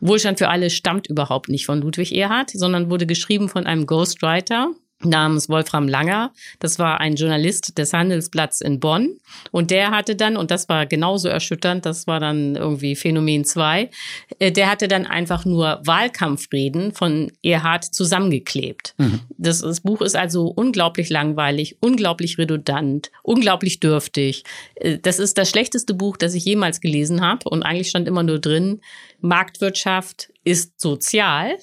Wohlstand 0.00 0.38
für 0.38 0.48
alle 0.48 0.70
stammt 0.70 1.06
überhaupt 1.06 1.48
nicht 1.48 1.66
von 1.66 1.80
Ludwig 1.80 2.14
Erhard, 2.14 2.50
sondern 2.50 2.90
wurde 2.90 3.06
geschrieben 3.06 3.48
von 3.48 3.66
einem 3.66 3.86
Ghostwriter, 3.86 4.72
namens 5.04 5.48
Wolfram 5.48 5.88
Langer. 5.88 6.32
Das 6.58 6.78
war 6.78 7.00
ein 7.00 7.16
Journalist 7.16 7.76
des 7.76 7.92
Handelsblatts 7.92 8.60
in 8.60 8.80
Bonn. 8.80 9.18
Und 9.50 9.70
der 9.70 9.90
hatte 9.90 10.16
dann, 10.16 10.36
und 10.36 10.50
das 10.50 10.68
war 10.68 10.86
genauso 10.86 11.28
erschütternd, 11.28 11.84
das 11.84 12.06
war 12.06 12.18
dann 12.18 12.56
irgendwie 12.56 12.96
Phänomen 12.96 13.44
2, 13.44 13.90
äh, 14.38 14.52
der 14.52 14.70
hatte 14.70 14.88
dann 14.88 15.06
einfach 15.06 15.44
nur 15.44 15.80
Wahlkampfreden 15.84 16.92
von 16.92 17.30
Erhard 17.42 17.84
zusammengeklebt. 17.84 18.94
Mhm. 18.96 19.20
Das, 19.36 19.60
das, 19.60 19.80
Buch 19.80 20.00
ist 20.00 20.16
also 20.16 20.46
unglaublich 20.46 21.10
langweilig, 21.10 21.76
unglaublich 21.80 22.38
redundant, 22.38 23.10
unglaublich 23.22 23.80
dürftig. 23.80 24.44
Äh, 24.76 24.98
das 24.98 25.18
ist 25.18 25.36
das 25.36 25.50
schlechteste 25.50 25.92
Buch, 25.94 26.16
das 26.16 26.34
ich 26.34 26.44
jemals 26.44 26.80
gelesen 26.80 27.20
habe. 27.20 27.48
Und 27.48 27.62
eigentlich 27.62 27.90
stand 27.90 28.08
immer 28.08 28.22
nur 28.22 28.38
drin, 28.38 28.80
Marktwirtschaft 29.20 30.32
ist 30.42 30.80
sozial, 30.80 31.56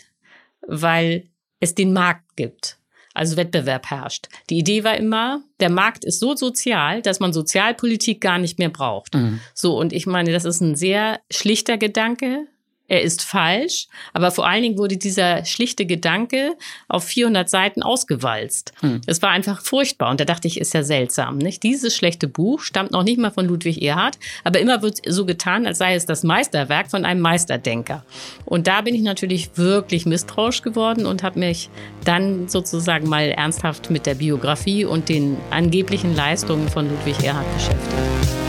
weil 0.67 1.25
es 1.59 1.73
den 1.75 1.93
Markt 1.93 2.35
gibt 2.35 2.77
also 3.13 3.37
Wettbewerb 3.37 3.89
herrscht. 3.89 4.27
Die 4.49 4.57
Idee 4.57 4.83
war 4.83 4.97
immer, 4.97 5.43
der 5.59 5.69
Markt 5.69 6.03
ist 6.03 6.19
so 6.19 6.35
sozial, 6.35 7.01
dass 7.01 7.19
man 7.19 7.33
Sozialpolitik 7.33 8.21
gar 8.21 8.39
nicht 8.39 8.59
mehr 8.59 8.69
braucht. 8.69 9.15
Mhm. 9.15 9.39
So, 9.53 9.77
und 9.77 9.93
ich 9.93 10.05
meine, 10.05 10.31
das 10.31 10.45
ist 10.45 10.61
ein 10.61 10.75
sehr 10.75 11.19
schlichter 11.31 11.77
Gedanke, 11.77 12.47
er 12.87 13.01
ist 13.01 13.21
falsch, 13.21 13.87
aber 14.11 14.29
vor 14.29 14.47
allen 14.47 14.61
Dingen 14.61 14.77
wurde 14.77 14.97
dieser 14.97 15.45
schlichte 15.45 15.85
Gedanke 15.85 16.55
auf 16.89 17.05
400 17.05 17.49
Seiten 17.49 17.81
ausgewalzt. 17.81 18.73
Hm. 18.81 19.01
Es 19.07 19.21
war 19.21 19.29
einfach 19.29 19.61
furchtbar 19.61 20.11
und 20.11 20.19
da 20.19 20.25
dachte 20.25 20.47
ich, 20.47 20.59
ist 20.59 20.73
ja 20.73 20.83
seltsam. 20.83 21.37
Nicht? 21.37 21.63
Dieses 21.63 21.95
schlechte 21.95 22.27
Buch 22.27 22.59
stammt 22.61 22.91
noch 22.91 23.03
nicht 23.03 23.17
mal 23.17 23.31
von 23.31 23.47
Ludwig 23.47 23.81
Erhard, 23.81 24.19
aber 24.43 24.59
immer 24.59 24.81
wird 24.81 24.99
so 25.07 25.25
getan, 25.25 25.65
als 25.65 25.77
sei 25.77 25.95
es 25.95 26.05
das 26.05 26.23
Meisterwerk 26.23 26.91
von 26.91 27.05
einem 27.05 27.21
Meisterdenker. 27.21 28.05
Und 28.45 28.67
da 28.67 28.81
bin 28.81 28.95
ich 28.95 29.01
natürlich 29.01 29.57
wirklich 29.57 30.05
misstrauisch 30.05 30.61
geworden 30.61 31.05
und 31.05 31.23
habe 31.23 31.39
mich 31.39 31.69
dann 32.03 32.49
sozusagen 32.49 33.07
mal 33.07 33.29
ernsthaft 33.29 33.89
mit 33.89 34.05
der 34.05 34.15
Biografie 34.15 34.83
und 34.83 35.07
den 35.07 35.37
angeblichen 35.51 36.15
Leistungen 36.15 36.67
von 36.67 36.89
Ludwig 36.89 37.23
Erhard 37.23 37.51
beschäftigt. 37.55 38.42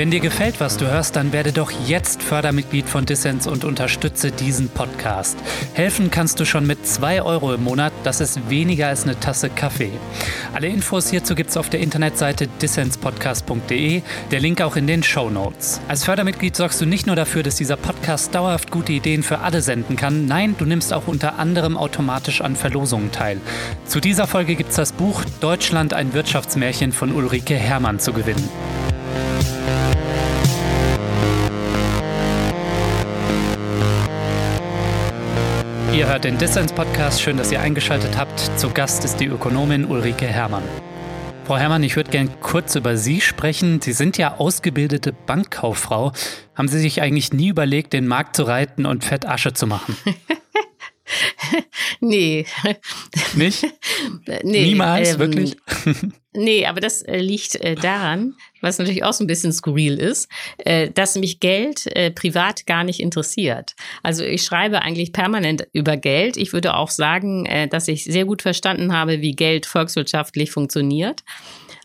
Wenn 0.00 0.10
dir 0.10 0.20
gefällt, 0.20 0.60
was 0.60 0.78
du 0.78 0.90
hörst, 0.90 1.14
dann 1.14 1.30
werde 1.34 1.52
doch 1.52 1.70
jetzt 1.86 2.22
Fördermitglied 2.22 2.88
von 2.88 3.04
Dissens 3.04 3.46
und 3.46 3.64
unterstütze 3.64 4.30
diesen 4.30 4.70
Podcast. 4.70 5.36
Helfen 5.74 6.10
kannst 6.10 6.40
du 6.40 6.46
schon 6.46 6.66
mit 6.66 6.86
2 6.86 7.20
Euro 7.20 7.52
im 7.52 7.62
Monat, 7.62 7.92
das 8.02 8.22
ist 8.22 8.48
weniger 8.48 8.88
als 8.88 9.02
eine 9.02 9.20
Tasse 9.20 9.50
Kaffee. 9.50 9.92
Alle 10.54 10.68
Infos 10.68 11.10
hierzu 11.10 11.34
gibt 11.34 11.50
es 11.50 11.58
auf 11.58 11.68
der 11.68 11.80
Internetseite 11.80 12.48
dissenspodcast.de, 12.62 14.00
der 14.30 14.40
Link 14.40 14.62
auch 14.62 14.76
in 14.76 14.86
den 14.86 15.02
Show 15.02 15.28
Notes. 15.28 15.82
Als 15.86 16.04
Fördermitglied 16.04 16.56
sorgst 16.56 16.80
du 16.80 16.86
nicht 16.86 17.06
nur 17.06 17.16
dafür, 17.16 17.42
dass 17.42 17.56
dieser 17.56 17.76
Podcast 17.76 18.34
dauerhaft 18.34 18.70
gute 18.70 18.94
Ideen 18.94 19.22
für 19.22 19.40
alle 19.40 19.60
senden 19.60 19.96
kann, 19.96 20.24
nein, 20.24 20.54
du 20.56 20.64
nimmst 20.64 20.94
auch 20.94 21.08
unter 21.08 21.38
anderem 21.38 21.76
automatisch 21.76 22.40
an 22.40 22.56
Verlosungen 22.56 23.12
teil. 23.12 23.38
Zu 23.84 24.00
dieser 24.00 24.26
Folge 24.26 24.54
gibt 24.54 24.70
es 24.70 24.76
das 24.76 24.92
Buch 24.92 25.26
Deutschland 25.42 25.92
ein 25.92 26.14
Wirtschaftsmärchen 26.14 26.92
von 26.92 27.12
Ulrike 27.12 27.56
Herrmann 27.56 27.98
zu 27.98 28.14
gewinnen. 28.14 28.48
Ihr 35.92 36.06
hört 36.06 36.22
den 36.22 36.38
Dissens-Podcast. 36.38 37.20
Schön, 37.20 37.36
dass 37.36 37.50
ihr 37.50 37.60
eingeschaltet 37.60 38.16
habt. 38.16 38.38
Zu 38.56 38.70
Gast 38.70 39.04
ist 39.04 39.16
die 39.16 39.26
Ökonomin 39.26 39.84
Ulrike 39.84 40.26
Herrmann. 40.26 40.62
Frau 41.44 41.56
Herrmann, 41.56 41.82
ich 41.82 41.96
würde 41.96 42.12
gerne 42.12 42.30
kurz 42.40 42.76
über 42.76 42.96
Sie 42.96 43.20
sprechen. 43.20 43.80
Sie 43.80 43.92
sind 43.92 44.16
ja 44.16 44.36
ausgebildete 44.36 45.12
Bankkauffrau. 45.12 46.12
Haben 46.54 46.68
Sie 46.68 46.78
sich 46.78 47.02
eigentlich 47.02 47.32
nie 47.32 47.48
überlegt, 47.48 47.92
den 47.92 48.06
Markt 48.06 48.36
zu 48.36 48.44
reiten 48.44 48.86
und 48.86 49.04
Fett 49.04 49.26
Asche 49.26 49.52
zu 49.52 49.66
machen? 49.66 49.96
nee. 52.00 52.46
Nicht? 53.34 53.66
nee, 54.44 54.66
Niemals, 54.66 55.14
ähm, 55.14 55.18
wirklich? 55.18 55.56
nee, 56.32 56.66
aber 56.66 56.80
das 56.80 57.02
äh, 57.02 57.18
liegt 57.18 57.56
äh, 57.56 57.74
daran, 57.74 58.34
was 58.60 58.78
natürlich 58.78 59.04
auch 59.04 59.12
so 59.12 59.24
ein 59.24 59.26
bisschen 59.26 59.52
skurril 59.52 59.98
ist, 59.98 60.28
äh, 60.58 60.90
dass 60.90 61.16
mich 61.16 61.40
Geld 61.40 61.86
äh, 61.96 62.10
privat 62.10 62.66
gar 62.66 62.84
nicht 62.84 63.00
interessiert. 63.00 63.74
Also 64.02 64.24
ich 64.24 64.42
schreibe 64.42 64.82
eigentlich 64.82 65.12
permanent 65.12 65.66
über 65.72 65.96
Geld. 65.96 66.36
Ich 66.36 66.52
würde 66.52 66.74
auch 66.74 66.90
sagen, 66.90 67.46
äh, 67.46 67.68
dass 67.68 67.88
ich 67.88 68.04
sehr 68.04 68.24
gut 68.24 68.42
verstanden 68.42 68.92
habe, 68.92 69.20
wie 69.20 69.32
Geld 69.32 69.66
volkswirtschaftlich 69.66 70.50
funktioniert. 70.50 71.22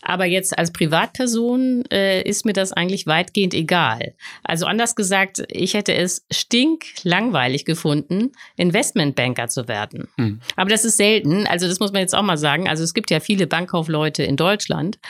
Aber 0.08 0.24
jetzt 0.24 0.56
als 0.56 0.72
Privatperson 0.72 1.82
äh, 1.90 2.22
ist 2.22 2.44
mir 2.44 2.52
das 2.52 2.72
eigentlich 2.72 3.08
weitgehend 3.08 3.54
egal. 3.54 4.14
Also 4.44 4.64
anders 4.66 4.94
gesagt, 4.94 5.42
ich 5.48 5.74
hätte 5.74 5.94
es 5.94 6.24
stinklangweilig 6.30 7.64
gefunden, 7.64 8.30
Investmentbanker 8.56 9.48
zu 9.48 9.66
werden. 9.66 10.06
Hm. 10.16 10.40
Aber 10.54 10.70
das 10.70 10.84
ist 10.84 10.96
selten. 10.96 11.48
Also 11.48 11.66
das 11.66 11.80
muss 11.80 11.92
man 11.92 12.02
jetzt 12.02 12.14
auch 12.14 12.22
mal 12.22 12.38
sagen. 12.38 12.68
Also 12.68 12.84
es 12.84 12.94
gibt 12.94 13.10
ja 13.10 13.18
viele 13.18 13.48
Bankkaufleute 13.48 14.22
in 14.22 14.36
Deutschland. 14.36 15.00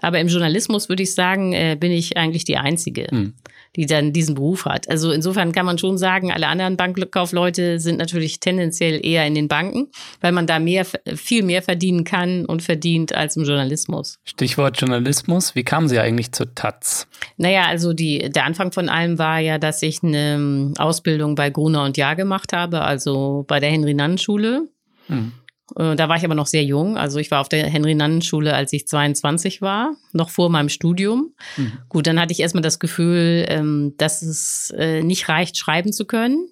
Aber 0.00 0.20
im 0.20 0.28
Journalismus 0.28 0.88
würde 0.88 1.02
ich 1.02 1.12
sagen, 1.12 1.52
äh, 1.52 1.76
bin 1.78 1.92
ich 1.92 2.16
eigentlich 2.16 2.44
die 2.44 2.56
Einzige. 2.56 3.08
Hm 3.10 3.34
die 3.76 3.86
dann 3.86 4.12
diesen 4.12 4.34
Beruf 4.34 4.64
hat. 4.64 4.88
Also 4.88 5.12
insofern 5.12 5.52
kann 5.52 5.66
man 5.66 5.78
schon 5.78 5.98
sagen, 5.98 6.32
alle 6.32 6.48
anderen 6.48 6.76
Bankkaufleute 6.76 7.78
sind 7.78 7.98
natürlich 7.98 8.40
tendenziell 8.40 9.04
eher 9.04 9.26
in 9.26 9.34
den 9.34 9.48
Banken, 9.48 9.88
weil 10.20 10.32
man 10.32 10.46
da 10.46 10.58
mehr, 10.58 10.86
viel 11.14 11.42
mehr 11.42 11.62
verdienen 11.62 12.04
kann 12.04 12.44
und 12.46 12.62
verdient 12.62 13.14
als 13.14 13.36
im 13.36 13.44
Journalismus. 13.44 14.18
Stichwort 14.24 14.80
Journalismus. 14.80 15.54
Wie 15.54 15.64
kamen 15.64 15.88
Sie 15.88 15.98
eigentlich 15.98 16.32
zur 16.32 16.54
Taz? 16.54 17.06
Naja, 17.36 17.66
also 17.66 17.92
die, 17.92 18.30
der 18.30 18.44
Anfang 18.44 18.72
von 18.72 18.88
allem 18.88 19.18
war 19.18 19.38
ja, 19.38 19.58
dass 19.58 19.82
ich 19.82 20.02
eine 20.02 20.72
Ausbildung 20.78 21.34
bei 21.34 21.50
Gruner 21.50 21.84
und 21.84 21.96
Jahr 21.96 22.16
gemacht 22.16 22.52
habe, 22.52 22.82
also 22.82 23.44
bei 23.46 23.60
der 23.60 23.70
Henry-Nann-Schule. 23.70 24.68
Hm. 25.08 25.32
Äh, 25.74 25.96
da 25.96 26.08
war 26.08 26.16
ich 26.16 26.24
aber 26.24 26.34
noch 26.34 26.46
sehr 26.46 26.64
jung. 26.64 26.96
Also 26.96 27.18
ich 27.18 27.30
war 27.30 27.40
auf 27.40 27.48
der 27.48 27.66
Henry-Nannen-Schule, 27.66 28.54
als 28.54 28.72
ich 28.72 28.86
22 28.86 29.62
war, 29.62 29.96
noch 30.12 30.30
vor 30.30 30.48
meinem 30.48 30.68
Studium. 30.68 31.32
Mhm. 31.56 31.72
Gut, 31.88 32.06
dann 32.06 32.20
hatte 32.20 32.32
ich 32.32 32.40
erstmal 32.40 32.62
das 32.62 32.78
Gefühl, 32.78 33.44
ähm, 33.48 33.94
dass 33.98 34.22
es 34.22 34.72
äh, 34.76 35.02
nicht 35.02 35.28
reicht, 35.28 35.56
schreiben 35.56 35.92
zu 35.92 36.04
können 36.04 36.48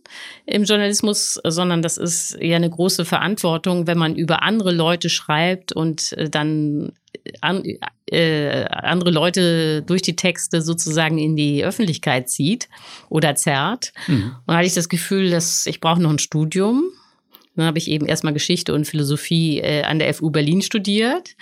im 0.46 0.64
Journalismus, 0.64 1.40
sondern 1.46 1.82
das 1.82 1.96
ist 1.96 2.36
ja 2.40 2.56
eine 2.56 2.70
große 2.70 3.04
Verantwortung, 3.04 3.86
wenn 3.86 3.98
man 3.98 4.16
über 4.16 4.42
andere 4.42 4.72
Leute 4.72 5.08
schreibt 5.08 5.72
und 5.72 6.12
äh, 6.14 6.28
dann 6.28 6.92
an, 7.40 7.62
äh, 8.06 8.64
andere 8.64 9.10
Leute 9.10 9.82
durch 9.82 10.02
die 10.02 10.16
Texte 10.16 10.60
sozusagen 10.60 11.18
in 11.18 11.36
die 11.36 11.64
Öffentlichkeit 11.64 12.28
zieht 12.28 12.68
oder 13.08 13.34
zerrt. 13.34 13.92
Mhm. 14.08 14.34
Und 14.46 14.48
da 14.48 14.56
hatte 14.56 14.66
ich 14.66 14.74
das 14.74 14.88
Gefühl, 14.88 15.30
dass 15.30 15.66
ich 15.66 15.80
brauche 15.80 16.02
noch 16.02 16.10
ein 16.10 16.18
Studium 16.18 16.90
dann 17.56 17.66
habe 17.66 17.78
ich 17.78 17.90
eben 17.90 18.06
erstmal 18.06 18.32
Geschichte 18.32 18.74
und 18.74 18.86
Philosophie 18.86 19.60
äh, 19.60 19.82
an 19.82 19.98
der 19.98 20.12
FU 20.14 20.30
Berlin 20.30 20.62
studiert. 20.62 21.36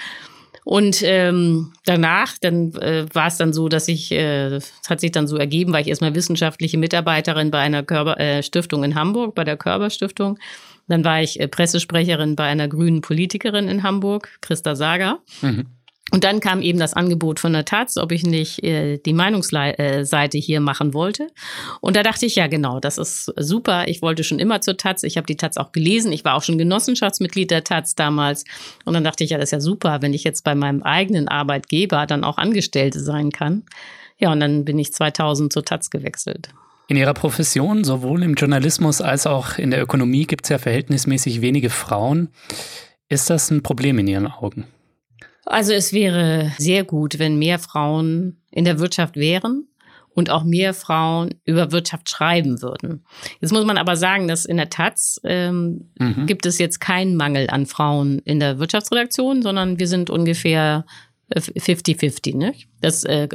Und 0.64 1.03
ähm, 1.03 1.72
danach, 1.87 2.38
dann 2.40 2.72
äh, 2.75 3.07
war 3.12 3.27
es 3.27 3.37
dann 3.37 3.53
so, 3.53 3.68
dass 3.68 3.88
ich, 3.88 4.12
äh, 4.12 4.61
hat 4.88 5.01
sich 5.01 5.11
dann 5.11 5.27
so 5.27 5.37
ergeben, 5.37 5.72
war 5.72 5.81
ich 5.81 5.88
erstmal 5.88 6.14
wissenschaftliche 6.14 6.79
Mitarbeiterin 6.79 7.51
bei 7.51 7.59
einer 7.59 7.83
Körper, 7.83 8.20
äh, 8.20 8.42
Stiftung 8.42 8.85
in 8.85 8.94
Hamburg, 8.94 9.35
bei 9.35 9.42
der 9.42 9.57
Körperstiftung. 9.57 10.38
Dann 10.87 11.05
war 11.05 11.20
ich 11.20 11.40
äh, 11.40 11.48
Pressesprecherin 11.48 12.37
bei 12.37 12.44
einer 12.44 12.68
grünen 12.68 13.01
Politikerin 13.01 13.68
in 13.68 13.83
Hamburg, 13.83 14.38
Christa 14.40 14.77
Sager. 14.77 15.18
Mhm. 15.40 15.66
Und 16.12 16.25
dann 16.25 16.40
kam 16.40 16.61
eben 16.61 16.79
das 16.79 16.92
Angebot 16.92 17.40
von 17.40 17.55
der 17.55 17.64
Taz, 17.64 17.96
ob 17.96 18.12
ich 18.12 18.22
nicht 18.22 18.62
äh, 18.62 18.98
die 18.98 19.14
Meinungsseite 19.14 20.37
hier 20.37 20.61
machen 20.61 20.92
wollte. 20.92 21.29
Und 21.81 21.96
da 21.96 22.03
dachte 22.03 22.27
ich, 22.27 22.37
ja 22.37 22.48
genau, 22.48 22.81
das 22.81 22.98
ist 22.98 23.33
super. 23.38 23.88
Ich 23.88 24.03
wollte 24.03 24.22
schon 24.22 24.38
immer 24.38 24.61
zur 24.61 24.77
Taz. 24.77 25.05
Ich 25.05 25.16
habe 25.16 25.27
die 25.27 25.38
Taz 25.38 25.57
auch 25.57 25.72
gelesen. 25.72 26.12
Ich 26.12 26.22
war 26.22 26.35
auch 26.35 26.42
schon 26.42 26.59
Genossenschaftsmitglied 26.59 27.51
der 27.51 27.64
Taz 27.64 27.94
damals. 27.94 28.44
Und 28.85 28.92
dann 28.92 29.05
dachte 29.05 29.25
ich, 29.25 29.31
ja, 29.31 29.38
das 29.38 29.44
ist 29.44 29.53
ja 29.53 29.61
super, 29.61 30.03
wenn 30.03 30.12
ich 30.12 30.22
jetzt 30.22 30.44
bei 30.44 30.55
meinem 30.55 30.83
eigenen 30.83 31.29
Arbeitgeber 31.29 32.05
dann 32.05 32.25
auch 32.25 32.37
Angestellte 32.37 33.01
sein 33.01 33.31
kann. 33.31 33.62
Ja, 34.18 34.31
und 34.33 34.40
dann 34.40 34.66
bin 34.66 34.79
ich 34.79 34.92
2000 34.92 35.51
zur 35.51 35.64
Taz 35.64 35.88
gewechselt. 35.88 36.51
In 36.88 36.98
Ihrer 36.98 37.14
Profession, 37.14 37.85
sowohl 37.85 38.22
im 38.22 38.35
Journalismus 38.35 39.01
als 39.01 39.27
auch 39.27 39.57
in 39.57 39.70
der 39.70 39.81
Ökonomie, 39.81 40.27
gibt 40.27 40.44
es 40.44 40.51
ja 40.51 40.59
verhältnismäßig 40.59 41.40
wenige 41.40 41.70
Frauen. 41.70 42.29
Ist 43.09 43.31
das 43.31 43.51
ein 43.51 43.62
Problem 43.62 43.98
in 43.98 44.09
Ihren 44.09 44.27
Augen? 44.27 44.66
Also 45.44 45.72
es 45.72 45.92
wäre 45.92 46.52
sehr 46.59 46.85
gut, 46.85 47.18
wenn 47.18 47.38
mehr 47.38 47.59
Frauen 47.59 48.40
in 48.50 48.64
der 48.64 48.78
Wirtschaft 48.78 49.16
wären 49.16 49.66
und 50.14 50.31
auch 50.31 50.44
mehr 50.44 50.74
Frauen 50.74 51.35
über 51.44 51.72
Wirtschaft 51.72 52.09
schreiben 52.11 52.62
würden. 52.62 53.05
Jetzt 53.40 53.52
muss 53.52 53.64
man 53.64 53.78
aber 53.78 53.96
sagen, 53.96 54.28
dass 54.28 54.44
in 54.44 54.57
der 54.57 54.70
Taz 54.70 55.20
ähm, 55.24 55.90
mhm. 55.98 56.26
gibt 56.26 56.46
es 56.46 56.59
jetzt 56.59 56.81
keinen 56.81 57.16
Mangel 57.16 57.48
an 57.50 57.66
Frauen 57.66 58.18
in 58.20 58.38
der 58.38 58.59
Wirtschaftsredaktion, 58.59 59.42
sondern 59.42 59.78
wir 59.78 59.88
sind 59.88 60.11
ungefähr 60.11 60.85
50-50, 61.37 62.37
ne? 62.37 62.53
Das, 62.81 63.05
äh, 63.05 63.29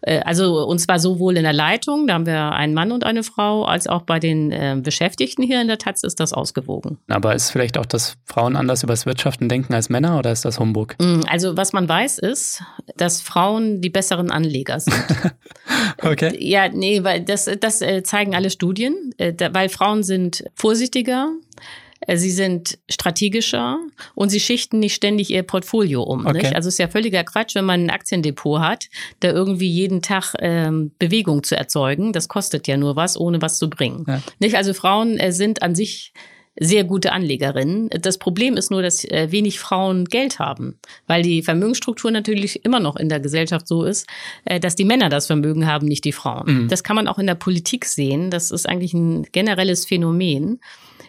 äh, 0.00 0.20
also 0.20 0.66
und 0.66 0.78
zwar 0.78 0.98
sowohl 0.98 1.36
in 1.36 1.42
der 1.42 1.52
Leitung, 1.52 2.06
da 2.06 2.14
haben 2.14 2.26
wir 2.26 2.52
einen 2.52 2.74
Mann 2.74 2.90
und 2.90 3.04
eine 3.04 3.22
Frau, 3.22 3.64
als 3.64 3.86
auch 3.86 4.02
bei 4.02 4.18
den 4.18 4.50
äh, 4.50 4.76
Beschäftigten 4.82 5.42
hier 5.42 5.60
in 5.60 5.68
der 5.68 5.78
Taz 5.78 6.02
ist 6.02 6.20
das 6.20 6.32
ausgewogen. 6.32 6.98
Aber 7.08 7.34
ist 7.34 7.50
vielleicht 7.50 7.76
auch, 7.78 7.86
dass 7.86 8.16
Frauen 8.24 8.56
anders 8.56 8.82
über 8.82 8.92
das 8.92 9.04
Wirtschaften 9.04 9.48
denken 9.48 9.74
als 9.74 9.90
Männer 9.90 10.18
oder 10.18 10.32
ist 10.32 10.44
das 10.44 10.58
Humbug? 10.58 10.96
Mm, 10.98 11.20
also 11.28 11.56
was 11.56 11.72
man 11.72 11.88
weiß 11.88 12.18
ist, 12.18 12.62
dass 12.96 13.20
Frauen 13.20 13.80
die 13.80 13.90
besseren 13.90 14.30
Anleger 14.30 14.80
sind. 14.80 15.04
okay. 16.02 16.36
Ja, 16.38 16.68
nee, 16.68 17.04
weil 17.04 17.22
das, 17.22 17.50
das 17.60 17.82
äh, 17.82 18.02
zeigen 18.02 18.34
alle 18.34 18.50
Studien, 18.50 19.12
äh, 19.18 19.34
weil 19.52 19.68
Frauen 19.68 20.02
sind 20.02 20.44
vorsichtiger, 20.54 21.28
äh, 21.28 21.85
sie 22.14 22.30
sind 22.30 22.78
strategischer 22.88 23.78
und 24.14 24.30
sie 24.30 24.40
schichten 24.40 24.78
nicht 24.78 24.94
ständig 24.94 25.30
ihr 25.30 25.42
Portfolio 25.42 26.02
um. 26.02 26.26
Okay. 26.26 26.52
Also 26.54 26.68
es 26.68 26.74
ist 26.74 26.78
ja 26.78 26.88
völliger 26.88 27.24
Quatsch, 27.24 27.54
wenn 27.54 27.64
man 27.64 27.84
ein 27.84 27.90
Aktiendepot 27.90 28.60
hat, 28.60 28.84
da 29.20 29.30
irgendwie 29.30 29.68
jeden 29.68 30.02
Tag 30.02 30.34
ähm, 30.40 30.92
Bewegung 30.98 31.42
zu 31.42 31.56
erzeugen. 31.56 32.12
Das 32.12 32.28
kostet 32.28 32.66
ja 32.66 32.76
nur 32.76 32.96
was, 32.96 33.18
ohne 33.18 33.40
was 33.42 33.58
zu 33.58 33.70
bringen. 33.70 34.04
Ja. 34.06 34.22
Nicht? 34.38 34.56
Also 34.56 34.74
Frauen 34.74 35.18
äh, 35.18 35.32
sind 35.32 35.62
an 35.62 35.74
sich 35.74 36.12
sehr 36.58 36.84
gute 36.84 37.12
Anlegerinnen. 37.12 37.90
Das 38.00 38.18
Problem 38.18 38.56
ist 38.56 38.70
nur, 38.70 38.82
dass 38.82 39.04
äh, 39.04 39.28
wenig 39.30 39.58
Frauen 39.58 40.06
Geld 40.06 40.38
haben, 40.38 40.78
weil 41.06 41.22
die 41.22 41.42
Vermögensstruktur 41.42 42.10
natürlich 42.10 42.64
immer 42.64 42.80
noch 42.80 42.96
in 42.96 43.08
der 43.08 43.20
Gesellschaft 43.20 43.68
so 43.68 43.84
ist, 43.84 44.06
äh, 44.44 44.58
dass 44.58 44.74
die 44.74 44.84
Männer 44.84 45.08
das 45.08 45.26
Vermögen 45.26 45.66
haben, 45.66 45.86
nicht 45.86 46.04
die 46.04 46.12
Frauen. 46.12 46.62
Mhm. 46.64 46.68
Das 46.68 46.82
kann 46.82 46.96
man 46.96 47.08
auch 47.08 47.18
in 47.18 47.26
der 47.26 47.34
Politik 47.34 47.84
sehen. 47.84 48.30
Das 48.30 48.50
ist 48.50 48.66
eigentlich 48.66 48.94
ein 48.94 49.24
generelles 49.32 49.84
Phänomen 49.84 50.60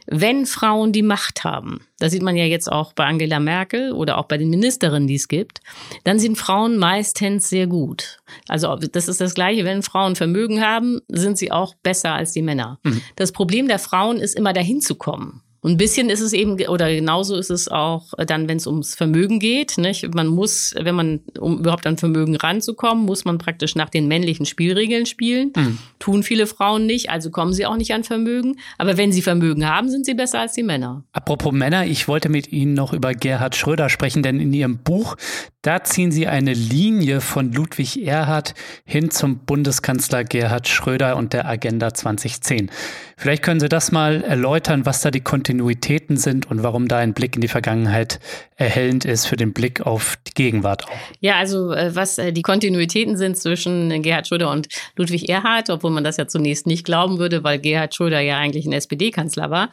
wenn 0.07 0.45
Frauen 0.45 0.93
die 0.93 1.03
Macht 1.03 1.43
haben, 1.43 1.81
das 1.99 2.11
sieht 2.11 2.21
man 2.21 2.35
ja 2.35 2.45
jetzt 2.45 2.71
auch 2.71 2.93
bei 2.93 3.05
Angela 3.05 3.39
Merkel 3.39 3.91
oder 3.91 4.17
auch 4.17 4.25
bei 4.25 4.37
den 4.37 4.49
Ministerinnen, 4.49 5.07
die 5.07 5.15
es 5.15 5.27
gibt, 5.27 5.59
dann 6.05 6.17
sind 6.17 6.37
Frauen 6.37 6.77
meistens 6.77 7.49
sehr 7.49 7.67
gut. 7.67 8.19
Also 8.47 8.75
das 8.75 9.07
ist 9.07 9.19
das 9.19 9.33
Gleiche, 9.33 9.65
wenn 9.65 9.83
Frauen 9.83 10.15
Vermögen 10.15 10.61
haben, 10.61 11.01
sind 11.09 11.37
sie 11.37 11.51
auch 11.51 11.75
besser 11.83 12.13
als 12.13 12.31
die 12.31 12.41
Männer. 12.41 12.79
Mhm. 12.83 13.01
Das 13.17 13.31
Problem 13.33 13.67
der 13.67 13.79
Frauen 13.79 14.17
ist 14.17 14.35
immer 14.35 14.53
dahin 14.53 14.81
zu 14.81 14.95
kommen. 14.95 15.41
Und 15.61 15.71
ein 15.71 15.77
bisschen 15.77 16.09
ist 16.09 16.21
es 16.21 16.33
eben, 16.33 16.53
oder 16.67 16.93
genauso 16.93 17.35
ist 17.35 17.49
es 17.49 17.67
auch 17.67 18.13
dann, 18.27 18.47
wenn 18.47 18.57
es 18.57 18.67
ums 18.67 18.95
Vermögen 18.95 19.39
geht. 19.39 19.77
Nicht? 19.77 20.13
Man 20.13 20.27
muss, 20.27 20.73
wenn 20.79 20.95
man, 20.95 21.19
um 21.39 21.59
überhaupt 21.59 21.87
an 21.87 21.97
Vermögen 21.97 22.35
ranzukommen, 22.35 23.05
muss 23.05 23.25
man 23.25 23.37
praktisch 23.37 23.75
nach 23.75 23.89
den 23.89 24.07
männlichen 24.07 24.45
Spielregeln 24.45 25.05
spielen. 25.05 25.51
Mhm. 25.55 25.77
Tun 25.99 26.23
viele 26.23 26.47
Frauen 26.47 26.85
nicht, 26.85 27.09
also 27.09 27.31
kommen 27.31 27.53
sie 27.53 27.65
auch 27.65 27.75
nicht 27.75 27.93
an 27.93 28.03
Vermögen. 28.03 28.57
Aber 28.77 28.97
wenn 28.97 29.11
sie 29.11 29.21
Vermögen 29.21 29.67
haben, 29.67 29.89
sind 29.89 30.05
sie 30.05 30.13
besser 30.13 30.39
als 30.39 30.53
die 30.53 30.63
Männer. 30.63 31.03
Apropos 31.11 31.51
Männer, 31.51 31.85
ich 31.85 32.07
wollte 32.07 32.29
mit 32.29 32.51
Ihnen 32.51 32.73
noch 32.73 32.93
über 32.93 33.13
Gerhard 33.13 33.55
Schröder 33.55 33.89
sprechen, 33.89 34.23
denn 34.23 34.39
in 34.39 34.53
Ihrem 34.53 34.77
Buch, 34.77 35.15
da 35.61 35.83
ziehen 35.83 36.11
Sie 36.11 36.27
eine 36.27 36.53
Linie 36.53 37.19
von 37.19 37.51
Ludwig 37.51 38.05
Erhard 38.05 38.53
hin 38.85 39.11
zum 39.11 39.39
Bundeskanzler 39.39 40.23
Gerhard 40.23 40.67
Schröder 40.67 41.17
und 41.17 41.33
der 41.33 41.47
Agenda 41.47 41.93
2010. 41.93 42.71
Vielleicht 43.17 43.43
können 43.43 43.59
Sie 43.59 43.67
das 43.67 43.91
mal 43.91 44.21
erläutern, 44.21 44.85
was 44.85 45.01
da 45.01 45.11
die 45.11 45.21
Kontinuitäten 45.57 46.17
sind 46.17 46.51
und 46.51 46.61
warum 46.61 46.87
da 46.87 46.97
ein 46.97 47.13
Blick 47.13 47.35
in 47.35 47.41
die 47.41 47.47
Vergangenheit 47.47 48.19
erhellend 48.57 49.05
ist 49.05 49.25
für 49.25 49.35
den 49.35 49.53
Blick 49.53 49.81
auf 49.81 50.17
die 50.27 50.33
Gegenwart 50.33 50.85
auch. 50.85 50.97
Ja, 51.19 51.37
also 51.37 51.71
äh, 51.71 51.95
was 51.95 52.19
äh, 52.19 52.31
die 52.31 52.43
Kontinuitäten 52.43 53.17
sind 53.17 53.37
zwischen 53.37 54.01
Gerhard 54.03 54.27
Schröder 54.27 54.51
und 54.51 54.67
Ludwig 54.95 55.29
Erhard, 55.29 55.71
obwohl 55.71 55.91
man 55.91 56.03
das 56.03 56.17
ja 56.17 56.27
zunächst 56.27 56.67
nicht 56.67 56.85
glauben 56.85 57.17
würde, 57.17 57.43
weil 57.43 57.57
Gerhard 57.57 57.95
Schröder 57.95 58.19
ja 58.19 58.37
eigentlich 58.37 58.67
ein 58.67 58.73
SPD-Kanzler 58.73 59.49
war, 59.49 59.69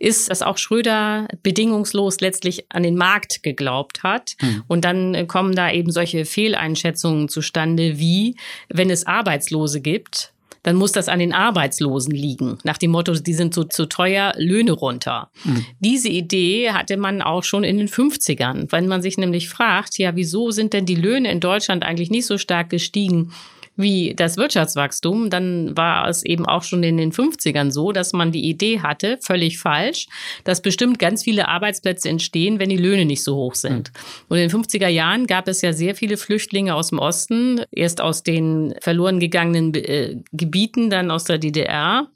ist, 0.00 0.28
dass 0.28 0.42
auch 0.42 0.58
Schröder 0.58 1.28
bedingungslos 1.42 2.20
letztlich 2.20 2.66
an 2.70 2.82
den 2.82 2.96
Markt 2.96 3.44
geglaubt 3.44 4.02
hat. 4.02 4.34
Hm. 4.40 4.64
Und 4.66 4.84
dann 4.84 5.14
äh, 5.14 5.24
kommen 5.26 5.54
da 5.54 5.70
eben 5.70 5.92
solche 5.92 6.24
Fehleinschätzungen 6.24 7.28
zustande, 7.28 7.98
wie 7.98 8.36
wenn 8.68 8.90
es 8.90 9.06
Arbeitslose 9.06 9.80
gibt, 9.80 10.32
dann 10.62 10.76
muss 10.76 10.92
das 10.92 11.08
an 11.08 11.18
den 11.18 11.32
Arbeitslosen 11.32 12.12
liegen. 12.12 12.58
Nach 12.64 12.78
dem 12.78 12.90
Motto, 12.90 13.14
die 13.14 13.34
sind 13.34 13.54
so 13.54 13.64
zu 13.64 13.86
teuer, 13.86 14.32
Löhne 14.36 14.72
runter. 14.72 15.30
Mhm. 15.44 15.66
Diese 15.80 16.08
Idee 16.08 16.70
hatte 16.70 16.96
man 16.96 17.22
auch 17.22 17.44
schon 17.44 17.64
in 17.64 17.78
den 17.78 17.88
50ern, 17.88 18.70
wenn 18.70 18.88
man 18.88 19.02
sich 19.02 19.18
nämlich 19.18 19.48
fragt, 19.48 19.98
ja, 19.98 20.16
wieso 20.16 20.50
sind 20.50 20.72
denn 20.72 20.86
die 20.86 20.94
Löhne 20.94 21.30
in 21.30 21.40
Deutschland 21.40 21.84
eigentlich 21.84 22.10
nicht 22.10 22.26
so 22.26 22.38
stark 22.38 22.70
gestiegen? 22.70 23.32
Wie 23.78 24.14
das 24.14 24.36
Wirtschaftswachstum, 24.36 25.30
dann 25.30 25.76
war 25.76 26.08
es 26.08 26.24
eben 26.24 26.44
auch 26.46 26.62
schon 26.62 26.82
in 26.82 26.96
den 26.96 27.12
50ern 27.12 27.70
so, 27.70 27.92
dass 27.92 28.12
man 28.12 28.32
die 28.32 28.48
Idee 28.48 28.80
hatte, 28.80 29.18
völlig 29.22 29.58
falsch, 29.58 30.08
dass 30.44 30.60
bestimmt 30.60 30.98
ganz 30.98 31.22
viele 31.22 31.48
Arbeitsplätze 31.48 32.08
entstehen, 32.08 32.58
wenn 32.58 32.68
die 32.68 32.76
Löhne 32.76 33.04
nicht 33.04 33.22
so 33.22 33.36
hoch 33.36 33.54
sind. 33.54 33.92
Mhm. 33.92 34.24
Und 34.28 34.38
in 34.38 34.48
den 34.48 34.62
50er 34.62 34.88
Jahren 34.88 35.26
gab 35.26 35.48
es 35.48 35.62
ja 35.62 35.72
sehr 35.72 35.94
viele 35.94 36.16
Flüchtlinge 36.16 36.74
aus 36.74 36.88
dem 36.88 36.98
Osten, 36.98 37.62
erst 37.70 38.00
aus 38.00 38.22
den 38.22 38.74
verloren 38.80 39.20
gegangenen 39.20 39.74
äh, 39.74 40.16
Gebieten, 40.32 40.90
dann 40.90 41.10
aus 41.10 41.24
der 41.24 41.38
DDR. 41.38 42.08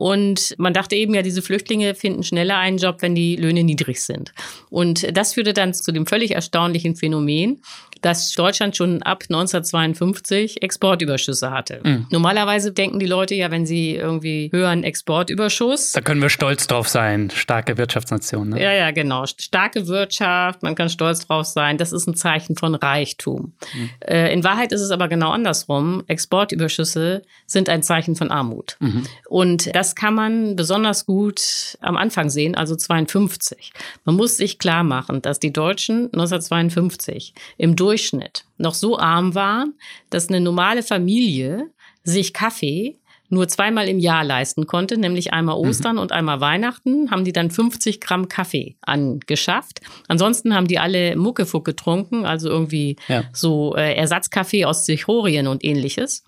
Und 0.00 0.54
man 0.56 0.72
dachte 0.72 0.96
eben 0.96 1.12
ja, 1.12 1.20
diese 1.20 1.42
Flüchtlinge 1.42 1.94
finden 1.94 2.22
schneller 2.22 2.56
einen 2.56 2.78
Job, 2.78 3.02
wenn 3.02 3.14
die 3.14 3.36
Löhne 3.36 3.64
niedrig 3.64 4.02
sind. 4.02 4.32
Und 4.70 5.14
das 5.14 5.34
führte 5.34 5.52
dann 5.52 5.74
zu 5.74 5.92
dem 5.92 6.06
völlig 6.06 6.30
erstaunlichen 6.30 6.96
Phänomen, 6.96 7.60
dass 8.00 8.32
Deutschland 8.32 8.76
schon 8.76 9.02
ab 9.02 9.24
1952 9.28 10.62
Exportüberschüsse 10.62 11.50
hatte. 11.50 11.80
Mhm. 11.84 12.06
Normalerweise 12.10 12.72
denken 12.72 12.98
die 12.98 13.06
Leute 13.06 13.34
ja, 13.34 13.50
wenn 13.50 13.66
sie 13.66 13.94
irgendwie 13.94 14.50
hören 14.52 14.84
Exportüberschuss. 14.84 15.92
Da 15.92 16.00
können 16.00 16.22
wir 16.22 16.28
stolz 16.28 16.66
drauf 16.66 16.88
sein. 16.88 17.30
Starke 17.30 17.76
Wirtschaftsnation. 17.78 18.50
Ne? 18.50 18.62
Ja, 18.62 18.72
ja, 18.72 18.90
genau. 18.90 19.24
Starke 19.26 19.86
Wirtschaft, 19.86 20.62
man 20.62 20.74
kann 20.74 20.88
stolz 20.88 21.26
drauf 21.26 21.46
sein. 21.46 21.78
Das 21.78 21.92
ist 21.92 22.06
ein 22.06 22.14
Zeichen 22.14 22.56
von 22.56 22.74
Reichtum. 22.74 23.52
Mhm. 23.74 23.90
Äh, 24.00 24.32
in 24.32 24.44
Wahrheit 24.44 24.72
ist 24.72 24.80
es 24.80 24.90
aber 24.90 25.08
genau 25.08 25.30
andersrum. 25.30 26.04
Exportüberschüsse 26.06 27.22
sind 27.46 27.68
ein 27.68 27.82
Zeichen 27.82 28.16
von 28.16 28.30
Armut. 28.30 28.76
Mhm. 28.80 29.04
Und 29.28 29.74
das 29.74 29.94
kann 29.94 30.14
man 30.14 30.56
besonders 30.56 31.06
gut 31.06 31.76
am 31.80 31.96
Anfang 31.96 32.30
sehen, 32.30 32.54
also 32.54 32.76
52. 32.76 33.72
Man 34.04 34.16
muss 34.16 34.36
sich 34.36 34.58
klar 34.58 34.84
machen, 34.84 35.22
dass 35.22 35.38
die 35.38 35.52
Deutschen 35.52 36.04
1952 36.12 37.34
im 37.58 37.76
Durchschnitt 37.76 37.89
Durchschnitt 37.90 38.44
noch 38.56 38.74
so 38.74 38.98
arm 39.00 39.34
waren, 39.34 39.74
dass 40.10 40.28
eine 40.28 40.40
normale 40.40 40.84
Familie 40.84 41.70
sich 42.04 42.32
Kaffee 42.32 43.00
nur 43.30 43.48
zweimal 43.48 43.88
im 43.88 43.98
Jahr 43.98 44.22
leisten 44.22 44.68
konnte, 44.68 44.96
nämlich 44.96 45.32
einmal 45.32 45.56
mhm. 45.56 45.68
Ostern 45.68 45.96
mhm. 45.96 46.02
und 46.02 46.12
einmal 46.12 46.40
Weihnachten, 46.40 47.10
haben 47.10 47.24
die 47.24 47.32
dann 47.32 47.50
50 47.50 48.00
Gramm 48.00 48.28
Kaffee 48.28 48.76
angeschafft. 48.80 49.80
Ansonsten 50.06 50.54
haben 50.54 50.68
die 50.68 50.78
alle 50.78 51.16
Muckefuck 51.16 51.64
getrunken, 51.64 52.26
also 52.26 52.48
irgendwie 52.48 52.94
ja. 53.08 53.24
so 53.32 53.74
äh, 53.74 53.94
Ersatzkaffee 53.94 54.66
aus 54.66 54.84
Zichorien 54.84 55.48
und 55.48 55.64
ähnliches. 55.64 56.24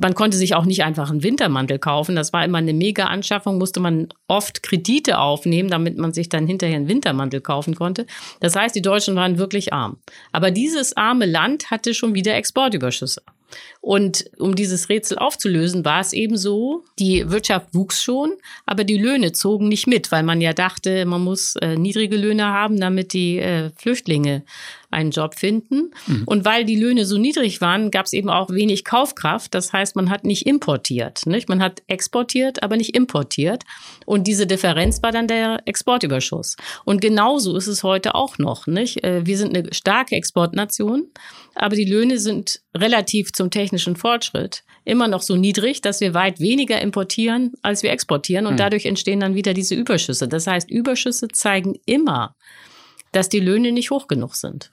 Man 0.00 0.14
konnte 0.14 0.36
sich 0.36 0.54
auch 0.54 0.64
nicht 0.64 0.82
einfach 0.84 1.10
einen 1.10 1.22
Wintermantel 1.22 1.78
kaufen. 1.78 2.16
Das 2.16 2.32
war 2.32 2.44
immer 2.44 2.58
eine 2.58 2.72
Mega-Anschaffung, 2.72 3.58
musste 3.58 3.80
man 3.80 4.08
oft 4.26 4.62
Kredite 4.62 5.18
aufnehmen, 5.18 5.70
damit 5.70 5.96
man 5.96 6.12
sich 6.12 6.28
dann 6.28 6.46
hinterher 6.46 6.76
einen 6.76 6.88
Wintermantel 6.88 7.40
kaufen 7.40 7.74
konnte. 7.74 8.06
Das 8.40 8.56
heißt, 8.56 8.74
die 8.74 8.82
Deutschen 8.82 9.14
waren 9.14 9.38
wirklich 9.38 9.72
arm. 9.72 9.98
Aber 10.32 10.50
dieses 10.50 10.96
arme 10.96 11.26
Land 11.26 11.70
hatte 11.70 11.94
schon 11.94 12.14
wieder 12.14 12.34
Exportüberschüsse. 12.34 13.22
Und 13.86 14.24
um 14.38 14.56
dieses 14.56 14.88
Rätsel 14.88 15.16
aufzulösen, 15.16 15.84
war 15.84 16.00
es 16.00 16.12
eben 16.12 16.36
so, 16.36 16.82
die 16.98 17.30
Wirtschaft 17.30 17.68
wuchs 17.72 18.02
schon, 18.02 18.32
aber 18.66 18.82
die 18.82 18.98
Löhne 18.98 19.30
zogen 19.30 19.68
nicht 19.68 19.86
mit, 19.86 20.10
weil 20.10 20.24
man 20.24 20.40
ja 20.40 20.54
dachte, 20.54 21.06
man 21.06 21.22
muss 21.22 21.54
äh, 21.62 21.76
niedrige 21.76 22.16
Löhne 22.16 22.46
haben, 22.46 22.80
damit 22.80 23.12
die 23.12 23.38
äh, 23.38 23.70
Flüchtlinge 23.76 24.42
einen 24.90 25.10
Job 25.10 25.34
finden. 25.34 25.90
Mhm. 26.06 26.22
Und 26.26 26.44
weil 26.44 26.64
die 26.64 26.76
Löhne 26.76 27.04
so 27.04 27.18
niedrig 27.18 27.60
waren, 27.60 27.90
gab 27.90 28.06
es 28.06 28.12
eben 28.12 28.30
auch 28.30 28.50
wenig 28.50 28.84
Kaufkraft. 28.84 29.54
Das 29.54 29.72
heißt, 29.72 29.94
man 29.94 30.10
hat 30.10 30.24
nicht 30.24 30.46
importiert. 30.46 31.26
Nicht? 31.26 31.48
Man 31.48 31.62
hat 31.62 31.82
exportiert, 31.86 32.62
aber 32.62 32.76
nicht 32.76 32.94
importiert. 32.96 33.64
Und 34.04 34.26
diese 34.26 34.46
Differenz 34.46 35.02
war 35.02 35.12
dann 35.12 35.28
der 35.28 35.60
Exportüberschuss. 35.66 36.56
Und 36.84 37.00
genauso 37.00 37.56
ist 37.56 37.66
es 37.66 37.82
heute 37.82 38.14
auch 38.14 38.38
noch. 38.38 38.66
Nicht? 38.66 39.04
Äh, 39.04 39.26
wir 39.26 39.36
sind 39.38 39.56
eine 39.56 39.72
starke 39.72 40.16
Exportnation, 40.16 41.08
aber 41.54 41.76
die 41.76 41.84
Löhne 41.84 42.18
sind 42.18 42.60
relativ 42.76 43.32
zum 43.32 43.50
technischen 43.50 43.75
Fortschritt 43.96 44.64
immer 44.84 45.08
noch 45.08 45.22
so 45.22 45.36
niedrig, 45.36 45.82
dass 45.82 46.00
wir 46.00 46.14
weit 46.14 46.40
weniger 46.40 46.80
importieren, 46.80 47.52
als 47.62 47.82
wir 47.82 47.90
exportieren. 47.90 48.46
Und 48.46 48.54
mhm. 48.54 48.58
dadurch 48.58 48.86
entstehen 48.86 49.20
dann 49.20 49.34
wieder 49.34 49.52
diese 49.52 49.74
Überschüsse. 49.74 50.28
Das 50.28 50.46
heißt, 50.46 50.70
Überschüsse 50.70 51.28
zeigen 51.28 51.76
immer, 51.84 52.34
dass 53.12 53.28
die 53.28 53.40
Löhne 53.40 53.72
nicht 53.72 53.90
hoch 53.90 54.08
genug 54.08 54.34
sind. 54.34 54.70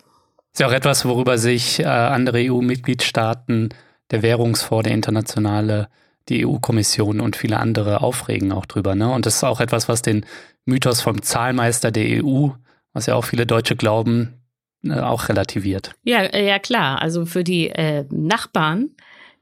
Das 0.51 0.53
ist 0.53 0.59
ja 0.59 0.67
auch 0.67 0.73
etwas, 0.73 1.05
worüber 1.05 1.37
sich 1.37 1.79
äh, 1.79 1.85
andere 1.85 2.39
EU-Mitgliedstaaten, 2.51 3.69
der 4.11 4.21
Währungsfonds, 4.21 4.83
der 4.83 4.93
internationale, 4.93 5.89
die 6.29 6.45
EU-Kommission 6.45 7.19
und 7.19 7.35
viele 7.35 7.59
andere 7.59 8.01
aufregen 8.01 8.51
auch 8.51 8.65
drüber. 8.65 8.95
Ne? 8.95 9.11
Und 9.11 9.25
das 9.25 9.37
ist 9.37 9.43
auch 9.43 9.59
etwas, 9.59 9.89
was 9.89 10.01
den 10.01 10.25
Mythos 10.65 11.01
vom 11.01 11.21
Zahlmeister 11.21 11.91
der 11.91 12.23
EU, 12.23 12.49
was 12.93 13.07
ja 13.07 13.15
auch 13.15 13.25
viele 13.25 13.45
Deutsche 13.45 13.75
glauben, 13.75 14.42
auch 14.91 15.29
relativiert. 15.29 15.91
Ja, 16.03 16.21
äh, 16.21 16.47
ja 16.47 16.59
klar. 16.59 17.01
Also 17.01 17.25
für 17.25 17.43
die 17.43 17.69
äh, 17.69 18.05
Nachbarn 18.09 18.89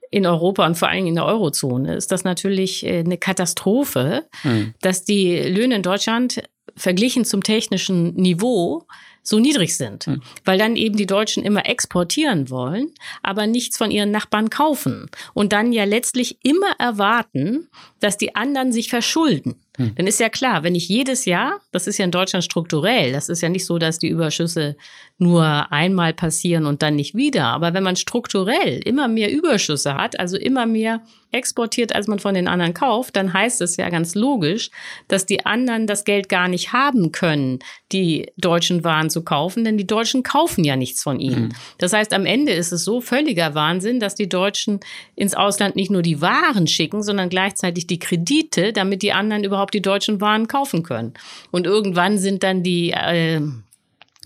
in 0.10 0.26
Europa 0.26 0.66
und 0.66 0.78
vor 0.78 0.90
allem 0.90 1.08
in 1.08 1.16
der 1.16 1.26
Eurozone 1.26 1.96
ist 1.96 2.12
das 2.12 2.24
natürlich 2.24 2.86
äh, 2.86 3.00
eine 3.00 3.18
Katastrophe, 3.18 4.26
hm. 4.42 4.74
dass 4.82 5.06
die 5.06 5.38
Löhne 5.38 5.76
in 5.76 5.84
Deutschland 5.84 6.44
verglichen 6.76 7.26
zum 7.26 7.44
technischen 7.44 8.14
Niveau 8.16 8.86
so 9.24 9.40
niedrig 9.40 9.78
sind, 9.78 10.08
mhm. 10.08 10.22
weil 10.46 10.58
dann 10.58 10.76
eben 10.76 10.98
die 10.98 11.06
Deutschen 11.06 11.44
immer 11.44 11.68
exportieren 11.68 12.50
wollen, 12.50 12.92
aber 13.22 13.46
nichts 13.46 13.78
von 13.78 13.92
ihren 13.92 14.12
Nachbarn 14.12 14.50
kaufen 14.50 15.10
und 15.34 15.54
dann 15.54 15.74
ja 15.74 15.84
letztlich 15.84 16.40
immer 16.44 16.72
erwarten, 16.80 17.70
dass 18.00 18.18
die 18.18 18.36
anderen 18.36 18.72
sich 18.72 18.90
verschulden. 18.90 19.62
Hm. 19.78 19.96
Dann 19.96 20.08
ist 20.08 20.20
ja 20.20 20.30
klar, 20.30 20.64
wenn 20.64 20.76
ich 20.76 20.90
jedes 20.90 21.26
Jahr, 21.26 21.62
das 21.72 21.88
ist 21.88 21.98
ja 21.98 22.06
in 22.06 22.12
Deutschland 22.12 22.44
strukturell, 22.44 23.14
das 23.14 23.30
ist 23.30 23.42
ja 23.42 23.50
nicht 23.50 23.66
so, 23.66 23.78
dass 23.78 24.00
die 24.00 24.10
Überschüsse 24.10 24.76
nur 25.18 25.72
einmal 25.72 26.14
passieren 26.14 26.66
und 26.66 26.82
dann 26.82 26.96
nicht 26.96 27.16
wieder, 27.16 27.46
aber 27.46 27.74
wenn 27.74 27.84
man 27.84 27.96
strukturell 27.96 28.80
immer 28.84 29.08
mehr 29.08 29.32
Überschüsse 29.32 29.96
hat, 29.96 30.20
also 30.20 30.36
immer 30.36 30.66
mehr 30.66 31.02
exportiert, 31.32 31.96
als 31.96 32.08
man 32.08 32.20
von 32.20 32.34
den 32.34 32.48
anderen 32.48 32.74
kauft, 32.74 33.16
dann 33.16 33.32
heißt 33.32 33.62
es 33.62 33.78
ja 33.78 33.90
ganz 33.90 34.16
logisch, 34.16 34.70
dass 35.08 35.26
die 35.26 35.46
anderen 35.46 35.88
das 35.88 36.04
Geld 36.04 36.28
gar 36.28 36.48
nicht 36.48 36.74
haben 36.74 37.12
können, 37.12 37.60
die 37.92 38.32
deutschen 38.38 38.84
Waren 38.84 39.10
zu 39.10 39.24
kaufen, 39.24 39.64
denn 39.64 39.78
die 39.78 39.88
Deutschen 39.88 40.24
kaufen 40.24 40.64
ja 40.64 40.76
nichts 40.76 41.04
von 41.04 41.20
ihnen. 41.20 41.44
Mhm. 41.44 41.54
Das 41.78 41.94
heißt, 41.94 42.14
am 42.14 42.26
Ende 42.26 42.52
ist 42.52 42.72
es 42.72 42.84
so 42.84 43.02
völliger 43.02 43.56
Wahnsinn, 43.56 44.00
dass 44.00 44.16
die 44.16 44.30
Deutschen 44.30 44.80
ins 45.16 45.34
Ausland 45.34 45.76
nicht 45.76 45.92
nur 45.92 46.02
die 46.02 46.22
Waren 46.22 46.68
schicken, 46.68 47.02
sondern 47.04 47.30
gleichzeitig 47.30 47.88
die 47.88 48.00
Kredite, 48.00 48.74
damit 48.74 49.02
die 49.02 49.14
anderen 49.14 49.44
überhaupt 49.62 49.74
die 49.74 49.82
deutschen 49.82 50.22
Waren 50.22 50.48
kaufen 50.48 50.84
können. 50.84 51.14
Und 51.52 51.68
irgendwann 51.68 52.18
sind 52.18 52.42
dann 52.44 52.64
die 52.64 52.92
äh, 52.92 53.42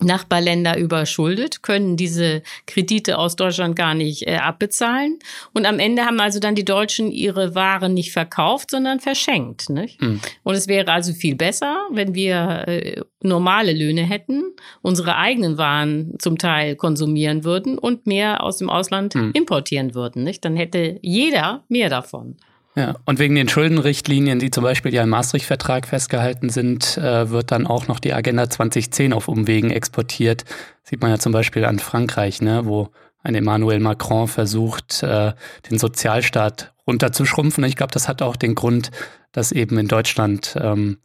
Nachbarländer 0.01 0.77
überschuldet, 0.77 1.63
können 1.63 1.95
diese 1.95 2.41
Kredite 2.67 3.17
aus 3.17 3.37
Deutschland 3.37 3.77
gar 3.77 3.93
nicht 3.93 4.27
äh, 4.27 4.35
abbezahlen. 4.35 5.19
Und 5.53 5.65
am 5.65 5.79
Ende 5.79 6.03
haben 6.03 6.19
also 6.19 6.39
dann 6.39 6.55
die 6.55 6.65
Deutschen 6.65 7.11
ihre 7.11 7.55
Waren 7.55 7.93
nicht 7.93 8.11
verkauft, 8.11 8.71
sondern 8.71 8.99
verschenkt. 8.99 9.69
Nicht? 9.69 10.01
Mhm. 10.01 10.19
Und 10.43 10.55
es 10.55 10.67
wäre 10.67 10.91
also 10.91 11.13
viel 11.13 11.35
besser, 11.35 11.87
wenn 11.91 12.13
wir 12.13 12.67
äh, 12.67 13.01
normale 13.23 13.71
Löhne 13.71 14.03
hätten, 14.03 14.43
unsere 14.81 15.15
eigenen 15.15 15.57
Waren 15.57 16.15
zum 16.19 16.37
Teil 16.37 16.75
konsumieren 16.75 17.45
würden 17.45 17.77
und 17.77 18.05
mehr 18.05 18.43
aus 18.43 18.57
dem 18.57 18.69
Ausland 18.69 19.15
mhm. 19.15 19.31
importieren 19.33 19.95
würden. 19.95 20.23
Nicht? 20.23 20.43
Dann 20.43 20.57
hätte 20.57 20.99
jeder 21.01 21.63
mehr 21.69 21.89
davon. 21.89 22.35
Ja, 22.77 22.95
und 23.05 23.19
wegen 23.19 23.35
den 23.35 23.47
Schuldenrichtlinien, 23.47 24.37
die 24.39 24.51
zum 24.51 24.63
Beispiel 24.63 24.93
ja 24.93 25.03
im 25.03 25.09
Maastricht-Vertrag 25.09 25.87
festgehalten 25.87 26.49
sind, 26.49 26.97
äh, 26.97 27.29
wird 27.29 27.51
dann 27.51 27.67
auch 27.67 27.87
noch 27.87 27.99
die 27.99 28.13
Agenda 28.13 28.49
2010 28.49 29.13
auf 29.13 29.29
Umwegen 29.29 29.71
exportiert. 29.71 30.43
Sieht 30.83 31.01
man 31.01 31.09
ja 31.09 31.17
zum 31.17 31.31
Beispiel 31.31 31.63
an 31.63 31.79
Frankreich, 31.79 32.41
ne, 32.41 32.65
wo 32.65 32.89
ein 33.23 33.33
Emmanuel 33.33 33.79
Macron 33.79 34.27
versucht, 34.27 35.03
äh, 35.03 35.31
den 35.69 35.79
Sozialstaat 35.79 36.73
runterzuschrumpfen. 36.85 37.63
Ich 37.63 37.77
glaube, 37.77 37.93
das 37.93 38.09
hat 38.09 38.21
auch 38.21 38.35
den 38.35 38.55
Grund, 38.55 38.91
dass 39.31 39.53
eben 39.53 39.77
in 39.77 39.87
Deutschland 39.87 40.55
ähm, 40.59 40.97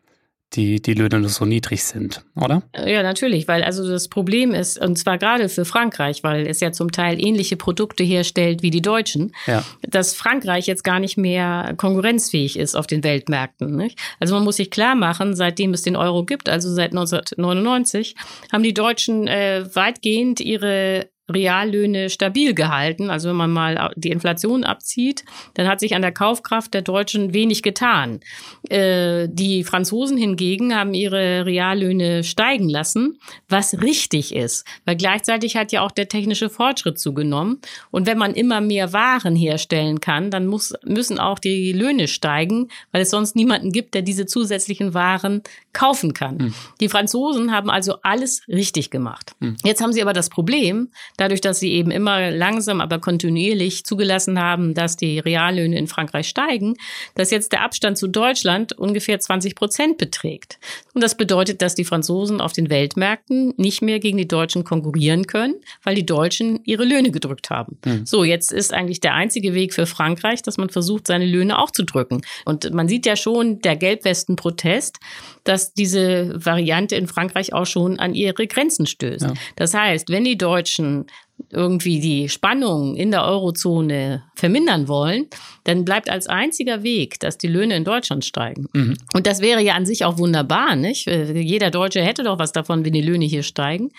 die, 0.54 0.82
die 0.82 0.94
Löhne 0.94 1.28
so 1.28 1.44
niedrig 1.44 1.84
sind, 1.84 2.24
oder? 2.34 2.62
Ja, 2.84 3.02
natürlich, 3.02 3.46
weil 3.46 3.62
also 3.62 3.88
das 3.88 4.08
Problem 4.08 4.52
ist, 4.52 4.78
und 4.78 4.96
zwar 4.96 5.16
gerade 5.18 5.48
für 5.48 5.64
Frankreich, 5.64 6.22
weil 6.24 6.46
es 6.46 6.60
ja 6.60 6.72
zum 6.72 6.90
Teil 6.90 7.24
ähnliche 7.24 7.56
Produkte 7.56 8.02
herstellt 8.02 8.62
wie 8.62 8.70
die 8.70 8.82
Deutschen, 8.82 9.32
ja. 9.46 9.64
dass 9.82 10.14
Frankreich 10.14 10.66
jetzt 10.66 10.82
gar 10.82 10.98
nicht 10.98 11.16
mehr 11.16 11.74
konkurrenzfähig 11.76 12.58
ist 12.58 12.74
auf 12.74 12.86
den 12.86 13.04
Weltmärkten. 13.04 13.76
Nicht? 13.76 13.98
Also 14.18 14.34
man 14.34 14.44
muss 14.44 14.56
sich 14.56 14.70
klar 14.70 14.96
machen, 14.96 15.36
seitdem 15.36 15.72
es 15.72 15.82
den 15.82 15.96
Euro 15.96 16.24
gibt, 16.24 16.48
also 16.48 16.72
seit 16.72 16.90
1999, 16.90 18.16
haben 18.52 18.62
die 18.62 18.74
Deutschen 18.74 19.28
äh, 19.28 19.64
weitgehend 19.74 20.40
ihre 20.40 21.08
Reallöhne 21.30 22.10
stabil 22.10 22.54
gehalten. 22.54 23.10
Also 23.10 23.28
wenn 23.30 23.36
man 23.36 23.50
mal 23.50 23.92
die 23.96 24.10
Inflation 24.10 24.64
abzieht, 24.64 25.24
dann 25.54 25.68
hat 25.68 25.80
sich 25.80 25.94
an 25.94 26.02
der 26.02 26.12
Kaufkraft 26.12 26.74
der 26.74 26.82
Deutschen 26.82 27.32
wenig 27.32 27.62
getan. 27.62 28.20
Äh, 28.68 29.28
die 29.30 29.64
Franzosen 29.64 30.16
hingegen 30.16 30.74
haben 30.74 30.94
ihre 30.94 31.46
Reallöhne 31.46 32.24
steigen 32.24 32.68
lassen, 32.68 33.18
was 33.48 33.80
richtig 33.80 34.34
ist, 34.34 34.66
weil 34.84 34.96
gleichzeitig 34.96 35.56
hat 35.56 35.72
ja 35.72 35.82
auch 35.82 35.90
der 35.90 36.08
technische 36.08 36.50
Fortschritt 36.50 36.98
zugenommen. 36.98 37.60
Und 37.90 38.06
wenn 38.06 38.18
man 38.18 38.34
immer 38.34 38.60
mehr 38.60 38.92
Waren 38.92 39.36
herstellen 39.36 40.00
kann, 40.00 40.30
dann 40.30 40.46
muss, 40.46 40.74
müssen 40.84 41.18
auch 41.18 41.38
die 41.38 41.72
Löhne 41.72 42.08
steigen, 42.08 42.68
weil 42.92 43.02
es 43.02 43.10
sonst 43.10 43.36
niemanden 43.36 43.72
gibt, 43.72 43.94
der 43.94 44.02
diese 44.02 44.26
zusätzlichen 44.26 44.94
Waren 44.94 45.42
kaufen 45.72 46.14
kann. 46.14 46.38
Hm. 46.38 46.54
Die 46.80 46.88
Franzosen 46.88 47.52
haben 47.52 47.70
also 47.70 47.96
alles 48.02 48.42
richtig 48.48 48.90
gemacht. 48.90 49.32
Hm. 49.40 49.56
Jetzt 49.64 49.82
haben 49.82 49.92
sie 49.92 50.02
aber 50.02 50.12
das 50.12 50.28
Problem, 50.28 50.88
dadurch, 51.20 51.40
dass 51.40 51.60
sie 51.60 51.72
eben 51.72 51.90
immer 51.90 52.30
langsam, 52.30 52.80
aber 52.80 52.98
kontinuierlich 52.98 53.84
zugelassen 53.84 54.38
haben, 54.38 54.74
dass 54.74 54.96
die 54.96 55.18
Reallöhne 55.18 55.78
in 55.78 55.86
Frankreich 55.86 56.28
steigen, 56.28 56.74
dass 57.14 57.30
jetzt 57.30 57.52
der 57.52 57.62
Abstand 57.62 57.98
zu 57.98 58.08
Deutschland 58.08 58.72
ungefähr 58.72 59.20
20 59.20 59.54
Prozent 59.54 59.98
beträgt. 59.98 60.58
Und 60.94 61.02
das 61.02 61.16
bedeutet, 61.16 61.62
dass 61.62 61.74
die 61.74 61.84
Franzosen 61.84 62.40
auf 62.40 62.52
den 62.52 62.70
Weltmärkten 62.70 63.52
nicht 63.56 63.82
mehr 63.82 64.00
gegen 64.00 64.18
die 64.18 64.28
Deutschen 64.28 64.64
konkurrieren 64.64 65.26
können, 65.26 65.54
weil 65.82 65.94
die 65.94 66.06
Deutschen 66.06 66.60
ihre 66.64 66.84
Löhne 66.84 67.10
gedrückt 67.10 67.50
haben. 67.50 67.78
Mhm. 67.84 68.06
So, 68.06 68.24
jetzt 68.24 68.52
ist 68.52 68.72
eigentlich 68.72 69.00
der 69.00 69.14
einzige 69.14 69.54
Weg 69.54 69.74
für 69.74 69.86
Frankreich, 69.86 70.42
dass 70.42 70.56
man 70.56 70.70
versucht, 70.70 71.06
seine 71.06 71.26
Löhne 71.26 71.58
auch 71.58 71.70
zu 71.70 71.84
drücken. 71.84 72.22
Und 72.44 72.72
man 72.72 72.88
sieht 72.88 73.04
ja 73.06 73.16
schon, 73.16 73.60
der 73.60 73.76
Gelbwesten-Protest, 73.76 74.98
dass 75.44 75.72
diese 75.72 76.32
Variante 76.34 76.96
in 76.96 77.06
Frankreich 77.06 77.52
auch 77.52 77.66
schon 77.66 77.98
an 77.98 78.14
ihre 78.14 78.46
Grenzen 78.46 78.86
stößt. 78.86 79.22
Ja. 79.22 79.34
Das 79.56 79.74
heißt, 79.74 80.10
wenn 80.10 80.24
die 80.24 80.38
Deutschen 80.38 81.06
irgendwie 81.48 82.00
die 82.00 82.28
Spannung 82.28 82.96
in 82.96 83.10
der 83.10 83.24
Eurozone 83.24 84.24
vermindern 84.34 84.88
wollen, 84.88 85.26
dann 85.64 85.84
bleibt 85.84 86.10
als 86.10 86.26
einziger 86.26 86.82
Weg, 86.82 87.18
dass 87.20 87.38
die 87.38 87.48
Löhne 87.48 87.76
in 87.76 87.84
Deutschland 87.84 88.24
steigen. 88.24 88.68
Mhm. 88.72 88.96
Und 89.14 89.26
das 89.26 89.40
wäre 89.40 89.62
ja 89.62 89.74
an 89.74 89.86
sich 89.86 90.04
auch 90.04 90.18
wunderbar, 90.18 90.76
nicht? 90.76 91.06
Jeder 91.06 91.70
Deutsche 91.70 92.02
hätte 92.02 92.24
doch 92.24 92.38
was 92.38 92.52
davon, 92.52 92.84
wenn 92.84 92.92
die 92.92 93.00
Löhne 93.00 93.24
hier 93.24 93.42
steigen. 93.42 93.90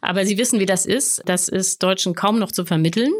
Aber 0.00 0.24
Sie 0.26 0.38
wissen, 0.38 0.60
wie 0.60 0.66
das 0.66 0.86
ist. 0.86 1.22
Das 1.26 1.48
ist 1.48 1.82
Deutschen 1.82 2.14
kaum 2.14 2.38
noch 2.38 2.52
zu 2.52 2.64
vermitteln. 2.64 3.12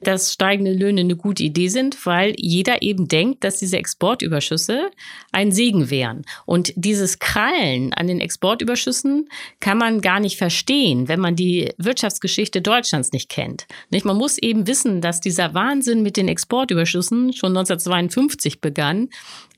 Dass 0.00 0.32
steigende 0.32 0.72
Löhne 0.72 1.02
eine 1.02 1.16
gute 1.16 1.42
Idee 1.42 1.68
sind, 1.68 2.04
weil 2.06 2.34
jeder 2.36 2.82
eben 2.82 3.08
denkt, 3.08 3.44
dass 3.44 3.58
diese 3.58 3.78
Exportüberschüsse 3.78 4.90
ein 5.32 5.52
Segen 5.52 5.90
wären. 5.90 6.24
Und 6.44 6.72
dieses 6.76 7.18
Krallen 7.18 7.92
an 7.92 8.06
den 8.06 8.20
Exportüberschüssen 8.20 9.28
kann 9.60 9.78
man 9.78 10.00
gar 10.00 10.20
nicht 10.20 10.36
verstehen, 10.36 11.08
wenn 11.08 11.20
man 11.20 11.36
die 11.36 11.72
Wirtschaftsgeschichte 11.78 12.62
Deutschlands 12.62 13.12
nicht 13.12 13.28
kennt. 13.28 13.66
Nicht? 13.90 14.04
Man 14.04 14.16
muss 14.16 14.38
eben 14.38 14.66
wissen, 14.66 15.00
dass 15.00 15.20
dieser 15.20 15.54
Wahnsinn 15.54 16.02
mit 16.02 16.16
den 16.16 16.28
Exportüberschüssen 16.28 17.32
schon 17.32 17.56
1952 17.56 18.60
begann, 18.60 19.08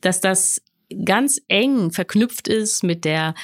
dass 0.00 0.20
das 0.20 0.62
ganz 1.04 1.40
eng 1.48 1.90
verknüpft 1.90 2.48
ist 2.48 2.82
mit 2.82 3.04
der 3.04 3.34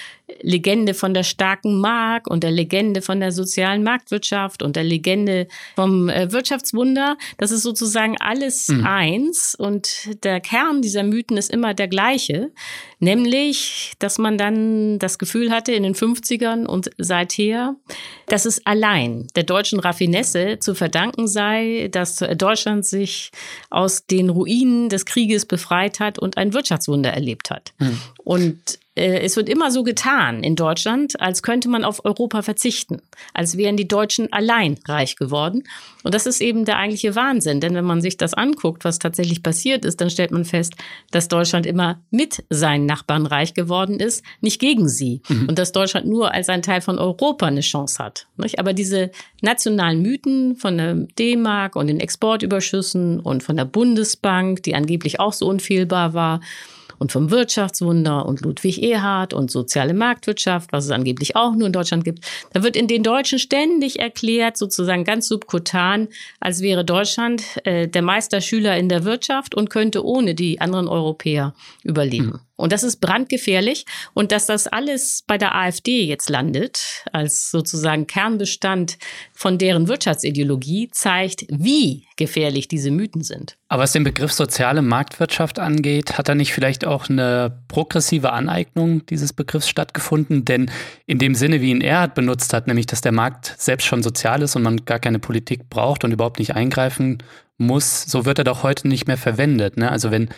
Legende 0.41 0.95
von 0.95 1.13
der 1.13 1.23
starken 1.23 1.81
Mark 1.81 2.29
und 2.29 2.45
der 2.45 2.51
Legende 2.51 3.03
von 3.03 3.21
der 3.21 3.31
sozialen 3.31 3.83
Marktwirtschaft 3.83 4.63
und 4.63 4.75
der 4.75 4.85
Legende 4.85 5.49
vom 5.77 6.09
äh, 6.09 6.33
Wirtschaftswunder. 6.33 7.19
Das 7.37 7.51
ist 7.51 7.63
sozusagen 7.63 8.17
alles 8.21 8.69
mhm. 8.69 8.87
eins 8.87 9.55
und 9.55 10.25
der 10.25 10.41
Kern 10.41 10.81
dieser 10.81 11.03
Mythen 11.03 11.37
ist 11.37 11.51
immer 11.51 11.75
der 11.75 11.89
gleiche, 11.89 12.53
nämlich, 13.01 13.93
dass 13.99 14.17
man 14.17 14.39
dann 14.39 14.99
das 14.99 15.19
Gefühl 15.19 15.51
hatte 15.51 15.73
in 15.73 15.83
den 15.83 15.95
50ern 15.95 16.65
und 16.65 16.91
seither, 16.97 17.77
dass 18.27 18.47
es 18.47 18.65
allein 18.65 19.29
der 19.37 19.43
deutschen 19.43 19.79
Raffinesse 19.79 20.59
zu 20.59 20.75
verdanken 20.75 21.29
sei, 21.29 21.89
dass 21.93 22.17
Deutschland 22.17 22.87
sich 22.87 23.31
aus 23.69 24.07
den 24.07 24.31
Ruinen 24.31 24.89
des 24.89 25.05
Krieges 25.05 25.45
befreit 25.45 26.01
hat 26.01 26.19
und 26.19 26.39
ein 26.39 26.55
Wirtschaftswunder 26.55 27.13
erlebt 27.13 27.51
hat. 27.51 27.75
Mhm. 27.79 28.01
Und 28.25 28.57
äh, 28.57 28.84
es 28.97 29.37
wird 29.37 29.49
immer 29.49 29.73
so 29.73 29.83
getan 29.83 30.45
in 30.45 30.55
Deutschland, 30.55 31.21
als 31.21 31.43
könnte 31.43 31.69
man 31.69 31.85
auf 31.85 32.05
Europa 32.05 32.43
verzichten, 32.43 33.03
als 33.33 33.57
wären 33.57 33.77
die 33.77 33.89
Deutschen 33.89 34.33
allein 34.33 34.79
reich 34.87 35.17
geworden. 35.17 35.65
Und 36.05 36.15
das 36.15 36.27
ist 36.27 36.41
eben 36.41 36.65
der 36.65 36.79
eigentliche 36.79 37.17
Wahnsinn, 37.17 37.61
denn 37.61 37.75
wenn 37.75 37.85
man 37.85 38.01
sich 38.01 38.17
das 38.17 38.35
anguckt, 38.35 38.85
was 38.85 39.01
tatsächlich 39.01 39.43
passiert 39.43 39.85
ist, 39.85 40.01
dann 40.01 40.11
stellt 40.11 40.31
man 40.31 40.45
fest, 40.45 40.75
dass 41.11 41.27
Deutschland 41.27 41.67
immer 41.67 42.01
mit 42.11 42.45
seinen 42.51 42.87
Nachbarn 42.87 43.27
reich 43.27 43.55
geworden 43.55 43.99
ist, 43.99 44.23
nicht 44.41 44.61
gegen 44.61 44.89
sie. 44.89 45.23
Mhm. 45.29 45.49
Und 45.49 45.59
dass 45.59 45.73
Deutschland 45.73 46.07
nur 46.07 46.33
als 46.33 46.49
ein 46.49 46.63
Teil 46.63 46.81
von 46.81 46.99
Europa 46.99 47.47
eine 47.47 47.63
Chance 47.63 48.03
hat. 48.03 48.29
Aber 48.59 48.73
diese 48.75 49.11
nationalen 49.43 50.03
Mythen 50.03 50.55
von 50.55 50.77
der 50.79 50.95
D-Mark 50.95 51.75
und 51.75 51.89
den 51.89 51.99
Exportüberschüssen 51.99 53.19
und 53.19 53.43
von 53.43 53.57
der 53.57 53.65
Bundesbank, 53.65 54.63
die 54.63 54.75
angeblich 54.75 55.19
auch 55.19 55.33
so 55.33 55.47
unfehlbar 55.49 56.15
war, 56.15 56.41
und 57.05 57.13
vom 57.13 57.31
Wirtschaftswunder 57.31 58.25
und 58.25 58.41
Ludwig 58.41 58.83
Erhard 58.83 59.35
und 59.35 59.51
soziale 59.51 59.93
Marktwirtschaft, 59.93 60.73
was 60.73 60.87
es 60.87 60.91
angeblich 60.91 61.37
auch 61.37 61.55
nur 61.55 61.67
in 61.67 61.73
Deutschland 61.75 62.03
gibt. 62.03 62.25
Da 62.55 62.63
wird 62.63 62.77
in 62.77 62.89
den 62.89 63.03
Deutschen 63.03 63.39
ständig 63.39 64.01
erklärt, 64.01 64.57
sozusagen 64.57 65.05
ganz 65.05 65.29
subkutan, 65.29 66.09
als 66.41 66.63
wäre 66.63 66.83
Deutschland 66.83 67.43
äh, 67.65 67.89
der 67.89 68.01
Meisterschüler 68.01 68.79
in 68.79 68.89
der 68.89 69.05
Wirtschaft 69.05 69.55
und 69.55 69.69
könnte 69.69 70.03
ohne 70.03 70.35
die 70.35 70.63
anderen 70.63 70.89
Europäer 70.89 71.53
überleben. 71.83 72.27
Mhm. 72.27 72.41
Und 72.57 72.73
das 72.73 72.85
ist 72.85 73.01
brandgefährlich. 73.01 73.85
Und 74.15 74.31
dass 74.33 74.47
das 74.47 74.67
alles 74.67 75.25
bei 75.27 75.39
der 75.39 75.55
AfD 75.55 76.05
jetzt 76.05 76.31
landet, 76.31 77.05
als 77.13 77.51
sozusagen 77.51 78.07
Kernbestand 78.07 78.97
von 79.33 79.59
deren 79.59 79.89
Wirtschaftsideologie, 79.89 80.91
zeigt, 80.93 81.47
wie 81.49 82.07
gefährlich 82.17 82.69
diese 82.69 82.91
Mythen 82.91 83.23
sind. 83.23 83.57
Aber 83.69 83.83
was 83.83 83.93
den 83.93 84.05
Begriff 84.05 84.33
soziale 84.33 84.83
Marktwirtschaft 84.83 85.59
angeht, 85.59 86.17
hat 86.17 86.29
da 86.29 86.37
nicht 86.37 86.53
vielleicht 86.53 86.87
auch 86.87 87.09
eine 87.09 87.65
progressive 87.67 88.33
Aneignung 88.33 89.05
dieses 89.07 89.33
Begriffs 89.33 89.69
stattgefunden? 89.69 90.45
Denn 90.45 90.71
in 91.07 91.19
dem 91.19 91.35
Sinne, 91.35 91.61
wie 91.61 91.71
ihn 91.71 91.81
Erhard 91.81 92.15
benutzt 92.15 92.53
hat, 92.53 92.69
nämlich 92.69 92.87
dass 92.87 93.01
der 93.01 93.13
Markt 93.13 93.55
selbst 93.59 93.87
schon 93.87 94.05
sozial 94.05 94.43
ist 94.43 94.55
und 94.55 94.63
man 94.63 94.85
gar 94.85 95.01
keine 95.01 95.19
Politik 95.19 95.69
braucht 95.71 96.05
und 96.05 96.13
überhaupt 96.13 96.39
nicht 96.39 96.55
eingreifen 96.55 97.19
muss, 97.57 98.03
so 98.03 98.25
wird 98.25 98.39
er 98.39 98.45
doch 98.45 98.63
heute 98.63 98.89
nicht 98.89 99.07
mehr 99.07 99.17
verwendet. 99.17 99.77
Ne? 99.77 99.91
Also 99.91 100.11
wenn 100.11 100.29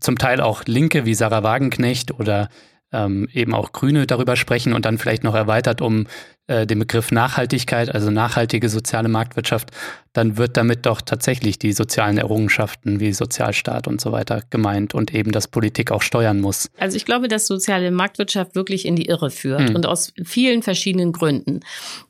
zum 0.00 0.18
Teil 0.18 0.40
auch 0.40 0.64
Linke 0.66 1.04
wie 1.04 1.14
Sarah 1.14 1.42
Wagenknecht 1.42 2.18
oder 2.18 2.48
ähm, 2.92 3.28
eben 3.32 3.54
auch 3.54 3.72
Grüne 3.72 4.06
darüber 4.06 4.36
sprechen 4.36 4.72
und 4.72 4.84
dann 4.84 4.98
vielleicht 4.98 5.24
noch 5.24 5.34
erweitert 5.34 5.80
um 5.80 6.06
äh, 6.46 6.66
den 6.66 6.78
Begriff 6.78 7.10
Nachhaltigkeit, 7.10 7.94
also 7.94 8.10
nachhaltige 8.10 8.68
soziale 8.68 9.08
Marktwirtschaft, 9.08 9.70
dann 10.14 10.36
wird 10.36 10.56
damit 10.56 10.86
doch 10.86 11.00
tatsächlich 11.00 11.58
die 11.58 11.72
sozialen 11.72 12.18
Errungenschaften 12.18 13.00
wie 13.00 13.12
Sozialstaat 13.12 13.88
und 13.88 14.00
so 14.00 14.12
weiter 14.12 14.42
gemeint 14.48 14.94
und 14.94 15.12
eben, 15.12 15.32
dass 15.32 15.48
Politik 15.48 15.90
auch 15.90 16.02
steuern 16.02 16.40
muss. 16.40 16.70
Also 16.78 16.96
ich 16.96 17.04
glaube, 17.04 17.28
dass 17.28 17.46
soziale 17.46 17.90
Marktwirtschaft 17.90 18.54
wirklich 18.54 18.86
in 18.86 18.94
die 18.94 19.06
Irre 19.06 19.30
führt 19.30 19.68
hm. 19.68 19.74
und 19.74 19.86
aus 19.86 20.12
vielen 20.24 20.62
verschiedenen 20.62 21.12
Gründen. 21.12 21.60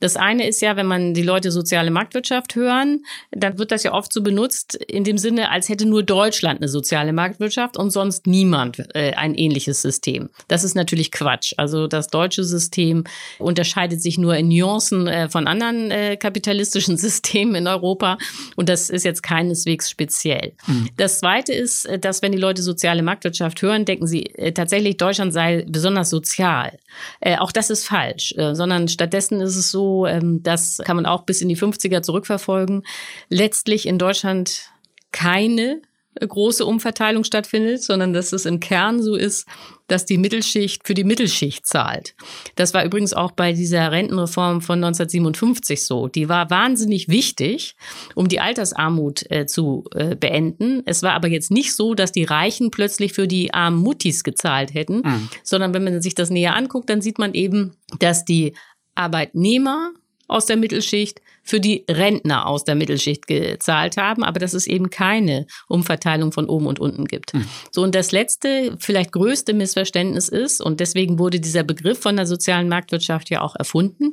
Das 0.00 0.16
eine 0.16 0.46
ist 0.46 0.60
ja, 0.60 0.76
wenn 0.76 0.86
man 0.86 1.14
die 1.14 1.22
Leute 1.22 1.50
soziale 1.50 1.90
Marktwirtschaft 1.90 2.54
hören, 2.56 3.04
dann 3.30 3.58
wird 3.58 3.72
das 3.72 3.84
ja 3.84 3.92
oft 3.92 4.12
so 4.12 4.22
benutzt 4.22 4.74
in 4.74 5.04
dem 5.04 5.16
Sinne, 5.16 5.50
als 5.50 5.70
hätte 5.70 5.86
nur 5.86 6.02
Deutschland 6.02 6.60
eine 6.60 6.68
soziale 6.68 7.14
Marktwirtschaft 7.14 7.78
und 7.78 7.90
sonst 7.90 8.26
niemand 8.26 8.84
äh, 8.94 9.14
ein 9.14 9.34
ähnliches 9.34 9.80
System. 9.80 10.28
Das 10.48 10.62
ist 10.62 10.74
natürlich 10.74 11.10
Quatsch. 11.10 11.54
Also 11.56 11.86
das 11.86 12.08
deutsche 12.08 12.44
System 12.44 13.04
unterscheidet 13.38 14.02
sich 14.02 14.18
nur 14.24 14.36
in 14.36 14.48
Nuancen 14.48 15.06
äh, 15.06 15.28
von 15.28 15.46
anderen 15.46 15.90
äh, 15.90 16.16
kapitalistischen 16.16 16.96
Systemen 17.04 17.54
in 17.54 17.66
Europa. 17.66 18.16
Und 18.56 18.68
das 18.68 18.90
ist 18.90 19.04
jetzt 19.04 19.22
keineswegs 19.22 19.90
speziell. 19.90 20.54
Mhm. 20.66 20.88
Das 20.96 21.20
Zweite 21.20 21.52
ist, 21.52 21.84
äh, 21.84 21.98
dass 21.98 22.22
wenn 22.22 22.32
die 22.32 22.38
Leute 22.38 22.62
soziale 22.62 23.02
Marktwirtschaft 23.02 23.60
hören, 23.60 23.84
denken 23.84 24.06
sie 24.06 24.26
äh, 24.34 24.52
tatsächlich, 24.52 24.96
Deutschland 24.96 25.32
sei 25.32 25.66
besonders 25.68 26.10
sozial. 26.10 26.78
Äh, 27.20 27.36
auch 27.36 27.52
das 27.52 27.70
ist 27.70 27.86
falsch, 27.86 28.34
äh, 28.36 28.54
sondern 28.54 28.88
stattdessen 28.88 29.40
ist 29.40 29.56
es 29.56 29.70
so, 29.70 30.06
ähm, 30.06 30.42
das 30.42 30.78
kann 30.84 30.96
man 30.96 31.06
auch 31.06 31.24
bis 31.24 31.42
in 31.42 31.48
die 31.48 31.56
50er 31.56 32.02
zurückverfolgen, 32.02 32.82
letztlich 33.28 33.86
in 33.86 33.98
Deutschland 33.98 34.70
keine 35.12 35.82
große 36.20 36.64
Umverteilung 36.64 37.24
stattfindet, 37.24 37.82
sondern 37.82 38.12
dass 38.12 38.32
es 38.32 38.46
im 38.46 38.60
Kern 38.60 39.02
so 39.02 39.14
ist, 39.14 39.46
dass 39.86 40.06
die 40.06 40.16
Mittelschicht 40.16 40.86
für 40.86 40.94
die 40.94 41.04
Mittelschicht 41.04 41.66
zahlt. 41.66 42.14
Das 42.56 42.72
war 42.72 42.84
übrigens 42.84 43.12
auch 43.12 43.32
bei 43.32 43.52
dieser 43.52 43.92
Rentenreform 43.92 44.62
von 44.62 44.82
1957 44.82 45.84
so. 45.84 46.08
Die 46.08 46.28
war 46.28 46.48
wahnsinnig 46.50 47.08
wichtig, 47.08 47.76
um 48.14 48.28
die 48.28 48.40
Altersarmut 48.40 49.30
äh, 49.30 49.46
zu 49.46 49.84
äh, 49.94 50.16
beenden. 50.16 50.82
Es 50.86 51.02
war 51.02 51.12
aber 51.12 51.28
jetzt 51.28 51.50
nicht 51.50 51.74
so, 51.74 51.94
dass 51.94 52.12
die 52.12 52.24
Reichen 52.24 52.70
plötzlich 52.70 53.12
für 53.12 53.28
die 53.28 53.52
armen 53.52 53.78
Muttis 53.78 54.24
gezahlt 54.24 54.72
hätten, 54.72 55.02
mhm. 55.04 55.28
sondern 55.42 55.74
wenn 55.74 55.84
man 55.84 56.00
sich 56.00 56.14
das 56.14 56.30
näher 56.30 56.56
anguckt, 56.56 56.88
dann 56.88 57.02
sieht 57.02 57.18
man 57.18 57.34
eben, 57.34 57.76
dass 57.98 58.24
die 58.24 58.54
Arbeitnehmer 58.94 59.92
aus 60.28 60.46
der 60.46 60.56
Mittelschicht 60.56 61.20
für 61.44 61.60
die 61.60 61.84
Rentner 61.88 62.46
aus 62.46 62.64
der 62.64 62.74
Mittelschicht 62.74 63.26
gezahlt 63.26 63.96
haben, 63.98 64.24
aber 64.24 64.40
dass 64.40 64.54
es 64.54 64.66
eben 64.66 64.90
keine 64.90 65.46
Umverteilung 65.68 66.32
von 66.32 66.46
oben 66.46 66.66
und 66.66 66.80
unten 66.80 67.04
gibt. 67.04 67.34
Mhm. 67.34 67.46
So, 67.70 67.82
und 67.82 67.94
das 67.94 68.12
letzte, 68.12 68.76
vielleicht 68.78 69.12
größte 69.12 69.52
Missverständnis 69.52 70.28
ist, 70.28 70.62
und 70.62 70.80
deswegen 70.80 71.18
wurde 71.18 71.38
dieser 71.38 71.62
Begriff 71.62 72.00
von 72.00 72.16
der 72.16 72.26
sozialen 72.26 72.68
Marktwirtschaft 72.68 73.28
ja 73.28 73.42
auch 73.42 73.54
erfunden, 73.56 74.12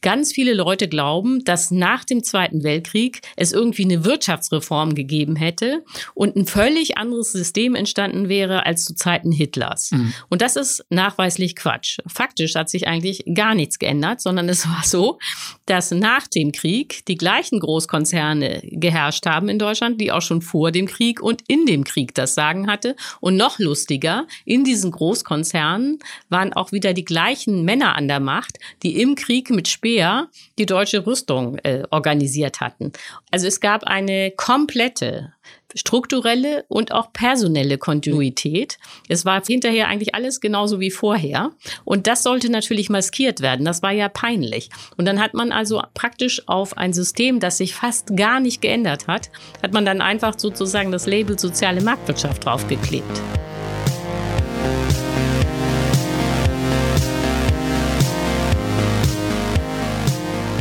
ganz 0.00 0.32
viele 0.32 0.54
Leute 0.54 0.88
glauben, 0.88 1.44
dass 1.44 1.70
nach 1.70 2.04
dem 2.04 2.24
Zweiten 2.24 2.64
Weltkrieg 2.64 3.20
es 3.36 3.52
irgendwie 3.52 3.84
eine 3.84 4.04
Wirtschaftsreform 4.04 4.94
gegeben 4.94 5.36
hätte 5.36 5.84
und 6.14 6.36
ein 6.36 6.46
völlig 6.46 6.96
anderes 6.96 7.32
System 7.32 7.74
entstanden 7.74 8.28
wäre 8.28 8.64
als 8.64 8.86
zu 8.86 8.94
Zeiten 8.94 9.32
Hitlers. 9.32 9.90
Mhm. 9.90 10.14
Und 10.30 10.40
das 10.40 10.56
ist 10.56 10.84
nachweislich 10.88 11.56
Quatsch. 11.56 11.98
Faktisch 12.06 12.54
hat 12.54 12.70
sich 12.70 12.88
eigentlich 12.88 13.24
gar 13.34 13.54
nichts 13.54 13.78
geändert, 13.78 14.22
sondern 14.22 14.48
es 14.48 14.66
war 14.66 14.82
so, 14.84 15.18
dass 15.66 15.90
nach 15.90 16.26
dem 16.26 16.52
Krieg 16.52 16.69
Krieg 16.70 17.04
die 17.06 17.16
gleichen 17.16 17.58
Großkonzerne 17.58 18.60
geherrscht 18.62 19.26
haben 19.26 19.48
in 19.48 19.58
Deutschland, 19.58 20.00
die 20.00 20.12
auch 20.12 20.22
schon 20.22 20.40
vor 20.40 20.70
dem 20.70 20.86
Krieg 20.86 21.20
und 21.20 21.42
in 21.48 21.66
dem 21.66 21.82
Krieg 21.82 22.14
das 22.14 22.36
Sagen 22.36 22.68
hatte. 22.68 22.94
Und 23.18 23.36
noch 23.36 23.58
lustiger, 23.58 24.28
in 24.44 24.62
diesen 24.62 24.92
Großkonzernen 24.92 25.98
waren 26.28 26.52
auch 26.52 26.70
wieder 26.70 26.92
die 26.92 27.04
gleichen 27.04 27.64
Männer 27.64 27.96
an 27.96 28.06
der 28.06 28.20
Macht, 28.20 28.60
die 28.84 29.00
im 29.00 29.16
Krieg 29.16 29.50
mit 29.50 29.66
Speer 29.66 30.28
die 30.60 30.66
deutsche 30.66 31.04
Rüstung 31.04 31.58
äh, 31.58 31.82
organisiert 31.90 32.60
hatten. 32.60 32.92
Also 33.32 33.48
es 33.48 33.58
gab 33.58 33.82
eine 33.82 34.30
komplette 34.30 35.32
strukturelle 35.74 36.64
und 36.68 36.92
auch 36.92 37.12
personelle 37.12 37.78
Kontinuität. 37.78 38.78
Es 39.08 39.24
war 39.24 39.42
hinterher 39.44 39.88
eigentlich 39.88 40.14
alles 40.14 40.40
genauso 40.40 40.80
wie 40.80 40.90
vorher. 40.90 41.50
Und 41.84 42.06
das 42.06 42.22
sollte 42.22 42.50
natürlich 42.50 42.90
maskiert 42.90 43.40
werden. 43.40 43.64
Das 43.64 43.82
war 43.82 43.92
ja 43.92 44.08
peinlich. 44.08 44.70
Und 44.96 45.06
dann 45.06 45.20
hat 45.20 45.34
man 45.34 45.52
also 45.52 45.82
praktisch 45.94 46.46
auf 46.48 46.76
ein 46.76 46.92
System, 46.92 47.40
das 47.40 47.58
sich 47.58 47.74
fast 47.74 48.16
gar 48.16 48.40
nicht 48.40 48.62
geändert 48.62 49.06
hat, 49.06 49.30
hat 49.62 49.72
man 49.72 49.84
dann 49.84 50.00
einfach 50.00 50.38
sozusagen 50.38 50.92
das 50.92 51.06
Label 51.06 51.38
soziale 51.38 51.80
Marktwirtschaft 51.80 52.44
draufgeklebt. 52.44 53.20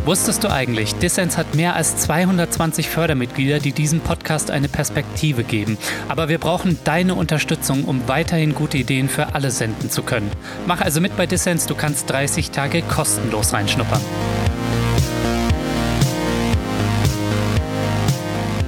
Wusstest 0.10 0.44
du 0.44 0.50
eigentlich, 0.50 0.96
Dissens 0.96 1.38
hat 1.38 1.54
mehr 1.54 1.76
als 1.76 1.98
220 1.98 2.90
Fördermitglieder, 2.90 3.60
die 3.60 3.72
diesem 3.72 4.00
Podcast 4.00 4.50
eine 4.50 4.68
Perspektive 4.68 5.44
geben. 5.44 5.78
Aber 6.08 6.30
wir 6.30 6.40
brauchen 6.40 6.80
deine 6.84 7.14
Unterstützung, 7.14 7.84
um 7.84 8.08
weiterhin 8.08 8.56
gute 8.56 8.80
Ideen 8.80 9.08
für 9.08 9.36
alle 9.36 9.52
senden 9.52 9.92
zu 9.92 10.02
können. 10.02 10.32
Mach 10.66 10.82
also 10.82 11.00
mit 11.00 11.16
bei 11.16 11.28
Dissens, 11.28 11.68
du 11.68 11.76
kannst 11.76 12.10
30 12.10 12.50
Tage 12.50 12.82
kostenlos 12.82 13.54
reinschnuppern. 13.54 14.02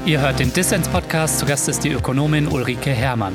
Ihr 0.05 0.21
hört 0.21 0.37
den 0.37 0.53
Dissens-Podcast. 0.53 1.39
Zu 1.39 1.47
Gast 1.47 1.67
ist 1.67 1.83
die 1.83 1.89
Ökonomin 1.89 2.49
Ulrike 2.49 2.91
Herrmann. 2.91 3.33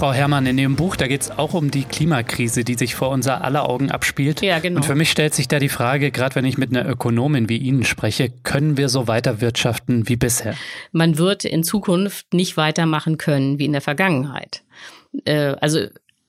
Frau 0.00 0.14
Herrmann, 0.14 0.46
in 0.46 0.56
Ihrem 0.56 0.76
Buch, 0.76 0.96
da 0.96 1.08
geht 1.08 1.20
es 1.20 1.30
auch 1.30 1.52
um 1.52 1.70
die 1.70 1.84
Klimakrise, 1.84 2.64
die 2.64 2.72
sich 2.72 2.94
vor 2.94 3.10
unser 3.10 3.44
aller 3.44 3.68
Augen 3.68 3.90
abspielt. 3.90 4.40
Ja, 4.40 4.58
genau. 4.58 4.76
Und 4.78 4.86
für 4.86 4.94
mich 4.94 5.10
stellt 5.10 5.34
sich 5.34 5.46
da 5.46 5.58
die 5.58 5.68
Frage, 5.68 6.10
gerade 6.10 6.36
wenn 6.36 6.46
ich 6.46 6.56
mit 6.56 6.70
einer 6.74 6.88
Ökonomin 6.88 7.50
wie 7.50 7.58
Ihnen 7.58 7.84
spreche, 7.84 8.32
können 8.42 8.78
wir 8.78 8.88
so 8.88 9.08
weiter 9.08 9.42
wirtschaften 9.42 10.08
wie 10.08 10.16
bisher? 10.16 10.54
Man 10.90 11.18
wird 11.18 11.44
in 11.44 11.62
Zukunft 11.64 12.32
nicht 12.32 12.56
weitermachen 12.56 13.18
können 13.18 13.58
wie 13.58 13.66
in 13.66 13.72
der 13.72 13.82
Vergangenheit. 13.82 14.62
Äh, 15.26 15.56
also 15.60 15.80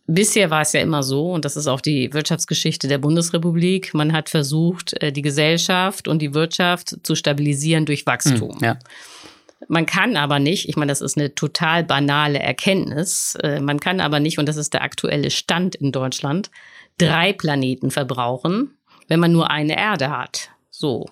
Bisher 0.08 0.50
war 0.50 0.64
es 0.64 0.74
ja 0.74 0.82
immer 0.82 1.04
so, 1.04 1.32
und 1.32 1.46
das 1.46 1.56
ist 1.56 1.68
auch 1.68 1.80
die 1.80 2.12
Wirtschaftsgeschichte 2.12 2.90
der 2.90 2.98
Bundesrepublik, 2.98 3.94
man 3.94 4.12
hat 4.12 4.28
versucht, 4.28 5.02
äh, 5.02 5.14
die 5.14 5.22
Gesellschaft 5.22 6.10
und 6.10 6.22
die 6.22 6.34
Wirtschaft 6.34 6.98
zu 7.04 7.16
stabilisieren 7.16 7.86
durch 7.86 8.06
Wachstum. 8.06 8.56
Hm, 8.56 8.64
ja. 8.64 8.80
Man 9.68 9.86
kann 9.86 10.18
aber 10.18 10.40
nicht, 10.40 10.68
ich 10.68 10.76
meine, 10.76 10.92
das 10.92 11.02
ist 11.02 11.18
eine 11.18 11.36
total 11.36 11.84
banale 11.84 12.40
Erkenntnis, 12.40 13.36
äh, 13.44 13.60
man 13.60 13.80
kann 13.80 14.00
aber 14.00 14.20
nicht, 14.20 14.40
und 14.40 14.48
das 14.48 14.58
ist 14.58 14.74
der 14.74 14.82
aktuelle 14.82 15.30
Stand 15.30 15.76
in 15.76 15.92
Deutschland, 15.92 16.50
drei 16.98 17.34
Planeten 17.34 17.92
verbrauchen, 17.92 18.78
wenn 19.08 19.20
man 19.20 19.32
nur 19.32 19.52
eine 19.52 19.78
Erde 19.78 20.10
hat. 20.10 20.50
So. 20.70 21.06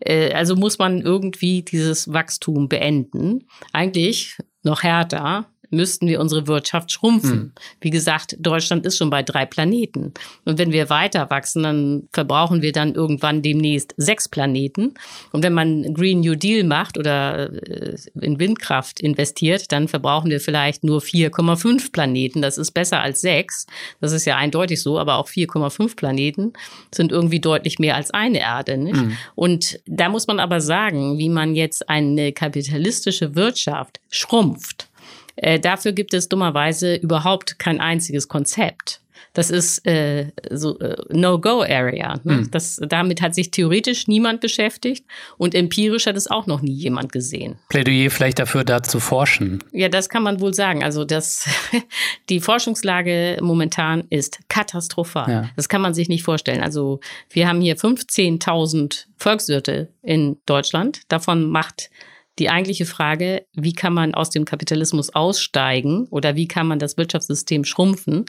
Äh, 0.00 0.32
also 0.32 0.56
muss 0.56 0.78
man 0.78 1.00
irgendwie 1.00 1.62
dieses 1.62 2.12
Wachstum 2.12 2.68
beenden. 2.68 3.48
Eigentlich 3.72 4.36
noch 4.62 4.82
härter, 4.82 5.46
müssten 5.70 6.06
wir 6.06 6.20
unsere 6.20 6.46
Wirtschaft 6.46 6.92
schrumpfen. 6.92 7.36
Mhm. 7.36 7.52
Wie 7.80 7.90
gesagt, 7.90 8.36
Deutschland 8.38 8.86
ist 8.86 8.96
schon 8.96 9.10
bei 9.10 9.22
drei 9.22 9.46
Planeten. 9.46 10.12
Und 10.44 10.58
wenn 10.58 10.72
wir 10.72 10.90
weiter 10.90 11.30
wachsen, 11.30 11.62
dann 11.62 12.08
verbrauchen 12.12 12.62
wir 12.62 12.72
dann 12.72 12.94
irgendwann 12.94 13.42
demnächst 13.42 13.94
sechs 13.96 14.28
Planeten. 14.28 14.94
Und 15.32 15.42
wenn 15.42 15.52
man 15.52 15.94
Green 15.94 16.20
New 16.20 16.34
Deal 16.34 16.64
macht 16.64 16.98
oder 16.98 17.52
äh, 17.52 17.96
in 18.20 18.38
Windkraft 18.38 19.00
investiert, 19.00 19.72
dann 19.72 19.88
verbrauchen 19.88 20.30
wir 20.30 20.40
vielleicht 20.40 20.84
nur 20.84 21.00
4,5 21.00 21.92
Planeten. 21.92 22.42
Das 22.42 22.58
ist 22.58 22.72
besser 22.72 23.00
als 23.00 23.20
sechs. 23.20 23.66
Das 24.00 24.12
ist 24.12 24.24
ja 24.24 24.36
eindeutig 24.36 24.82
so, 24.82 24.98
aber 24.98 25.16
auch 25.16 25.28
4,5 25.28 25.96
Planeten 25.96 26.52
sind 26.94 27.12
irgendwie 27.12 27.40
deutlich 27.40 27.78
mehr 27.78 27.96
als 27.96 28.10
eine 28.10 28.40
Erde. 28.40 28.76
Nicht? 28.76 28.96
Mhm. 28.96 29.16
Und 29.34 29.80
da 29.86 30.08
muss 30.08 30.26
man 30.26 30.40
aber 30.40 30.60
sagen, 30.60 31.18
wie 31.18 31.28
man 31.28 31.54
jetzt 31.54 31.88
eine 31.88 32.32
kapitalistische 32.32 33.34
Wirtschaft 33.34 34.00
schrumpft. 34.10 34.88
Äh, 35.36 35.58
dafür 35.60 35.92
gibt 35.92 36.14
es 36.14 36.28
dummerweise 36.28 36.96
überhaupt 36.96 37.58
kein 37.58 37.80
einziges 37.80 38.28
Konzept. 38.28 39.00
Das 39.34 39.50
ist 39.50 39.84
äh, 39.84 40.30
so 40.50 40.78
äh, 40.78 40.96
No-Go-Area. 41.10 42.20
Ne? 42.22 42.36
Hm. 42.38 42.50
Das, 42.52 42.80
damit 42.88 43.20
hat 43.20 43.34
sich 43.34 43.50
theoretisch 43.50 44.06
niemand 44.06 44.40
beschäftigt 44.40 45.04
und 45.36 45.54
empirisch 45.56 46.06
hat 46.06 46.16
es 46.16 46.30
auch 46.30 46.46
noch 46.46 46.62
nie 46.62 46.72
jemand 46.72 47.12
gesehen. 47.12 47.56
Plädoyer 47.68 48.10
vielleicht 48.10 48.38
dafür, 48.38 48.64
da 48.64 48.82
zu 48.82 49.00
forschen. 49.00 49.62
Ja, 49.72 49.88
das 49.88 50.08
kann 50.08 50.22
man 50.22 50.40
wohl 50.40 50.54
sagen. 50.54 50.84
Also 50.84 51.04
das, 51.04 51.48
die 52.28 52.38
Forschungslage 52.38 53.38
momentan 53.40 54.04
ist 54.08 54.38
katastrophal. 54.48 55.30
Ja. 55.30 55.50
Das 55.56 55.68
kann 55.68 55.82
man 55.82 55.94
sich 55.94 56.08
nicht 56.08 56.22
vorstellen. 56.22 56.62
Also 56.62 57.00
wir 57.30 57.48
haben 57.48 57.60
hier 57.60 57.76
15.000 57.76 59.06
Volkswirte 59.16 59.88
in 60.02 60.36
Deutschland. 60.46 61.00
Davon 61.08 61.50
macht 61.50 61.90
die 62.38 62.50
eigentliche 62.50 62.86
Frage, 62.86 63.46
wie 63.52 63.72
kann 63.72 63.94
man 63.94 64.14
aus 64.14 64.30
dem 64.30 64.44
Kapitalismus 64.44 65.14
aussteigen 65.14 66.06
oder 66.10 66.34
wie 66.34 66.48
kann 66.48 66.66
man 66.66 66.78
das 66.78 66.96
Wirtschaftssystem 66.96 67.64
schrumpfen, 67.64 68.24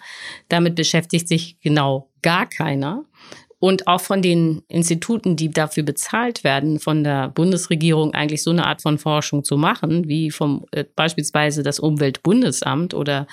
damit 0.49 0.75
beschäftigt 0.75 1.27
sich 1.27 1.57
genau 1.61 2.09
gar 2.21 2.47
keiner. 2.47 3.05
Und 3.57 3.87
auch 3.87 4.01
von 4.01 4.21
den 4.21 4.61
Instituten, 4.67 5.35
die 5.37 5.49
dafür 5.49 5.83
bezahlt 5.83 6.43
werden, 6.43 6.79
von 6.79 7.03
der 7.03 7.29
Bundesregierung 7.29 8.13
eigentlich 8.13 8.43
so 8.43 8.51
eine 8.51 8.67
Art 8.67 8.81
von 8.81 8.99
Forschung 8.99 9.43
zu 9.43 9.57
machen, 9.57 10.07
wie 10.07 10.29
vom 10.29 10.65
äh, 10.71 10.83
beispielsweise 10.95 11.63
das 11.63 11.79
Umweltbundesamt 11.79 12.93
oder 12.93 13.27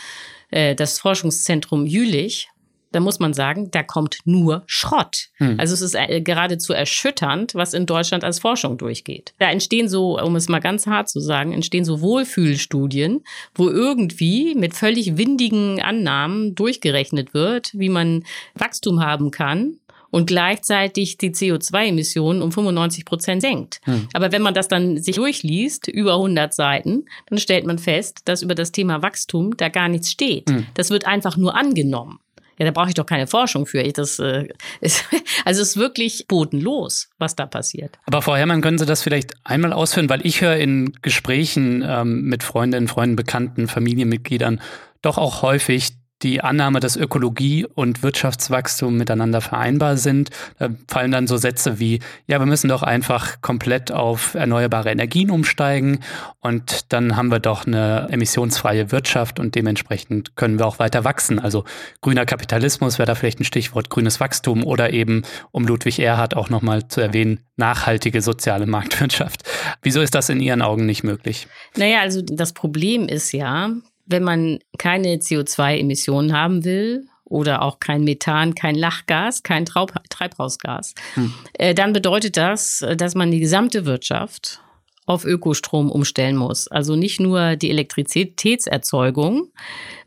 äh, 0.50 0.74
das 0.74 1.00
Forschungszentrum 1.00 1.86
Jülich, 1.86 2.48
da 2.92 3.00
muss 3.00 3.18
man 3.18 3.34
sagen, 3.34 3.70
da 3.70 3.82
kommt 3.82 4.18
nur 4.24 4.62
Schrott. 4.66 5.28
Hm. 5.34 5.58
Also 5.58 5.74
es 5.74 5.80
ist 5.80 5.94
äh, 5.94 6.20
geradezu 6.20 6.72
erschütternd, 6.72 7.54
was 7.54 7.74
in 7.74 7.86
Deutschland 7.86 8.24
als 8.24 8.38
Forschung 8.38 8.78
durchgeht. 8.78 9.34
Da 9.38 9.50
entstehen 9.50 9.88
so, 9.88 10.18
um 10.18 10.36
es 10.36 10.48
mal 10.48 10.60
ganz 10.60 10.86
hart 10.86 11.08
zu 11.08 11.20
sagen, 11.20 11.52
entstehen 11.52 11.84
so 11.84 12.00
Wohlfühlstudien, 12.00 13.24
wo 13.54 13.68
irgendwie 13.68 14.54
mit 14.54 14.74
völlig 14.74 15.16
windigen 15.16 15.80
Annahmen 15.82 16.54
durchgerechnet 16.54 17.34
wird, 17.34 17.70
wie 17.74 17.88
man 17.88 18.24
Wachstum 18.54 19.04
haben 19.04 19.30
kann 19.30 19.78
und 20.12 20.26
gleichzeitig 20.26 21.16
die 21.16 21.30
CO2-Emissionen 21.30 22.42
um 22.42 22.52
95 22.52 23.04
Prozent 23.04 23.42
senkt. 23.42 23.80
Hm. 23.84 24.08
Aber 24.12 24.30
wenn 24.30 24.42
man 24.42 24.54
das 24.54 24.68
dann 24.68 25.02
sich 25.02 25.16
durchliest, 25.16 25.88
über 25.88 26.14
100 26.14 26.54
Seiten, 26.54 27.06
dann 27.28 27.38
stellt 27.38 27.66
man 27.66 27.78
fest, 27.78 28.20
dass 28.26 28.42
über 28.42 28.54
das 28.54 28.72
Thema 28.72 29.02
Wachstum 29.02 29.56
da 29.56 29.70
gar 29.70 29.88
nichts 29.88 30.10
steht. 30.10 30.50
Hm. 30.50 30.66
Das 30.74 30.90
wird 30.90 31.06
einfach 31.06 31.36
nur 31.36 31.56
angenommen. 31.56 32.20
Ja, 32.62 32.66
da 32.66 32.70
brauche 32.70 32.90
ich 32.90 32.94
doch 32.94 33.06
keine 33.06 33.26
Forschung 33.26 33.66
für. 33.66 33.80
Ich, 33.80 33.94
das, 33.94 34.20
äh, 34.20 34.46
ist, 34.80 35.04
also 35.44 35.62
es 35.62 35.70
ist 35.70 35.76
wirklich 35.76 36.26
bodenlos, 36.28 37.10
was 37.18 37.34
da 37.34 37.44
passiert. 37.46 37.98
Aber 38.06 38.22
Frau 38.22 38.36
Herrmann, 38.36 38.60
können 38.60 38.78
Sie 38.78 38.86
das 38.86 39.02
vielleicht 39.02 39.32
einmal 39.42 39.72
ausführen? 39.72 40.08
Weil 40.08 40.24
ich 40.24 40.42
höre 40.42 40.56
in 40.56 40.92
Gesprächen 41.02 41.84
ähm, 41.84 42.22
mit 42.22 42.44
Freundinnen, 42.44 42.86
Freunden, 42.86 43.16
Bekannten, 43.16 43.66
Familienmitgliedern 43.66 44.60
doch 45.00 45.18
auch 45.18 45.42
häufig, 45.42 45.88
die 46.22 46.40
Annahme, 46.40 46.80
dass 46.80 46.96
Ökologie 46.96 47.66
und 47.66 48.02
Wirtschaftswachstum 48.02 48.96
miteinander 48.96 49.40
vereinbar 49.40 49.96
sind. 49.96 50.30
Da 50.58 50.68
fallen 50.88 51.12
dann 51.12 51.26
so 51.26 51.36
Sätze 51.36 51.78
wie, 51.78 52.00
ja, 52.26 52.38
wir 52.38 52.46
müssen 52.46 52.68
doch 52.68 52.82
einfach 52.82 53.40
komplett 53.40 53.92
auf 53.92 54.34
erneuerbare 54.34 54.90
Energien 54.90 55.30
umsteigen 55.30 56.00
und 56.40 56.92
dann 56.92 57.16
haben 57.16 57.30
wir 57.30 57.40
doch 57.40 57.66
eine 57.66 58.08
emissionsfreie 58.10 58.92
Wirtschaft 58.92 59.40
und 59.40 59.54
dementsprechend 59.54 60.36
können 60.36 60.58
wir 60.58 60.66
auch 60.66 60.78
weiter 60.78 61.04
wachsen. 61.04 61.38
Also 61.38 61.64
grüner 62.00 62.26
Kapitalismus 62.26 62.98
wäre 62.98 63.06
da 63.06 63.14
vielleicht 63.14 63.40
ein 63.40 63.44
Stichwort, 63.44 63.90
grünes 63.90 64.20
Wachstum 64.20 64.64
oder 64.64 64.92
eben, 64.92 65.22
um 65.50 65.66
Ludwig 65.66 65.98
Erhard 65.98 66.36
auch 66.36 66.50
nochmal 66.50 66.88
zu 66.88 67.00
erwähnen, 67.00 67.40
nachhaltige 67.56 68.22
soziale 68.22 68.66
Marktwirtschaft. 68.66 69.42
Wieso 69.82 70.00
ist 70.00 70.14
das 70.14 70.28
in 70.28 70.40
Ihren 70.40 70.62
Augen 70.62 70.86
nicht 70.86 71.04
möglich? 71.04 71.46
Naja, 71.76 72.00
also 72.00 72.22
das 72.22 72.52
Problem 72.52 73.08
ist 73.08 73.32
ja, 73.32 73.70
wenn 74.12 74.22
man 74.22 74.60
keine 74.78 75.16
CO2-Emissionen 75.16 76.32
haben 76.32 76.64
will 76.64 77.08
oder 77.24 77.62
auch 77.62 77.80
kein 77.80 78.04
Methan, 78.04 78.54
kein 78.54 78.76
Lachgas, 78.76 79.42
kein 79.42 79.64
Traub 79.64 79.92
Treibhausgas, 80.08 80.94
hm. 81.14 81.34
äh, 81.54 81.74
dann 81.74 81.92
bedeutet 81.92 82.36
das, 82.36 82.84
dass 82.96 83.16
man 83.16 83.32
die 83.32 83.40
gesamte 83.40 83.84
Wirtschaft 83.84 84.60
auf 85.06 85.24
Ökostrom 85.24 85.90
umstellen 85.90 86.36
muss. 86.36 86.68
Also 86.68 86.94
nicht 86.94 87.20
nur 87.20 87.56
die 87.56 87.70
Elektrizitätserzeugung, 87.70 89.48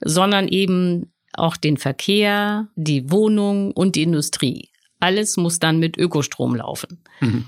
sondern 0.01 0.47
eben 0.47 1.11
auch 1.33 1.57
den 1.57 1.77
Verkehr, 1.77 2.69
die 2.75 3.11
Wohnung 3.11 3.71
und 3.71 3.95
die 3.95 4.03
Industrie. 4.03 4.69
Alles 4.99 5.35
muss 5.35 5.59
dann 5.59 5.79
mit 5.79 5.97
Ökostrom 5.97 6.55
laufen. 6.55 7.03
Mhm. 7.19 7.45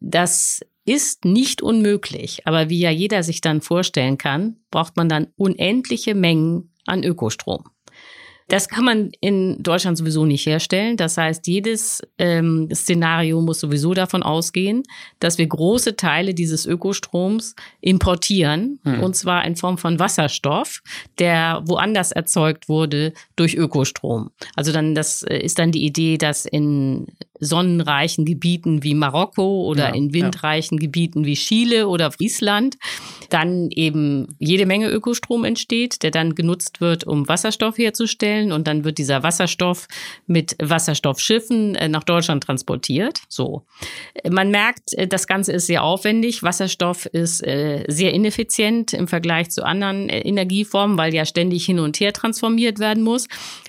Das 0.00 0.60
ist 0.84 1.24
nicht 1.24 1.62
unmöglich, 1.62 2.46
aber 2.46 2.70
wie 2.70 2.80
ja 2.80 2.90
jeder 2.90 3.22
sich 3.22 3.40
dann 3.40 3.60
vorstellen 3.60 4.16
kann, 4.16 4.56
braucht 4.70 4.96
man 4.96 5.08
dann 5.08 5.28
unendliche 5.36 6.14
Mengen 6.14 6.72
an 6.86 7.04
Ökostrom. 7.04 7.64
Das 8.48 8.70
kann 8.70 8.84
man 8.84 9.10
in 9.20 9.62
Deutschland 9.62 9.98
sowieso 9.98 10.24
nicht 10.24 10.46
herstellen. 10.46 10.96
Das 10.96 11.18
heißt, 11.18 11.46
jedes 11.46 12.00
ähm, 12.16 12.68
Szenario 12.72 13.42
muss 13.42 13.60
sowieso 13.60 13.92
davon 13.92 14.22
ausgehen, 14.22 14.84
dass 15.20 15.36
wir 15.36 15.46
große 15.46 15.96
Teile 15.96 16.32
dieses 16.32 16.64
Ökostroms 16.64 17.54
importieren, 17.82 18.80
hm. 18.84 19.00
und 19.00 19.14
zwar 19.16 19.44
in 19.44 19.54
Form 19.54 19.76
von 19.76 19.98
Wasserstoff, 19.98 20.80
der 21.18 21.62
woanders 21.66 22.10
erzeugt 22.10 22.70
wurde 22.70 23.12
durch 23.36 23.54
Ökostrom. 23.54 24.30
Also 24.56 24.72
dann, 24.72 24.94
das 24.94 25.22
äh, 25.24 25.36
ist 25.36 25.58
dann 25.58 25.70
die 25.70 25.84
Idee, 25.84 26.16
dass 26.16 26.46
in 26.46 27.06
sonnenreichen 27.40 28.24
Gebieten 28.24 28.82
wie 28.82 28.94
Marokko 28.94 29.66
oder 29.66 29.88
ja, 29.88 29.94
in 29.94 30.12
windreichen 30.12 30.78
ja. 30.78 30.82
Gebieten 30.82 31.24
wie 31.24 31.34
Chile 31.34 31.88
oder 31.88 32.10
Friesland 32.10 32.76
dann 33.30 33.70
eben 33.70 34.36
jede 34.38 34.66
Menge 34.66 34.88
Ökostrom 34.88 35.44
entsteht, 35.44 36.02
der 36.02 36.10
dann 36.10 36.34
genutzt 36.34 36.80
wird, 36.80 37.04
um 37.04 37.28
Wasserstoff 37.28 37.76
herzustellen 37.76 38.52
und 38.52 38.66
dann 38.66 38.84
wird 38.84 38.98
dieser 38.98 39.22
Wasserstoff 39.22 39.86
mit 40.26 40.56
Wasserstoffschiffen 40.60 41.74
äh, 41.74 41.88
nach 41.88 42.04
Deutschland 42.04 42.44
transportiert. 42.44 43.20
So. 43.28 43.64
Man 44.28 44.50
merkt, 44.50 44.94
äh, 44.94 45.06
das 45.06 45.26
Ganze 45.26 45.52
ist 45.52 45.66
sehr 45.66 45.84
aufwendig. 45.84 46.42
Wasserstoff 46.42 47.06
ist 47.06 47.46
äh, 47.46 47.84
sehr 47.88 48.14
ineffizient 48.14 48.92
im 48.94 49.08
Vergleich 49.08 49.50
zu 49.50 49.64
anderen 49.64 50.08
Energieformen, 50.08 50.96
weil 50.96 51.14
ja 51.14 51.24
ständig 51.24 51.66
hin 51.66 51.78
und 51.78 52.00
her 52.00 52.12
transformiert 52.12 52.78
werden 52.78 53.02
muss. 53.02 53.28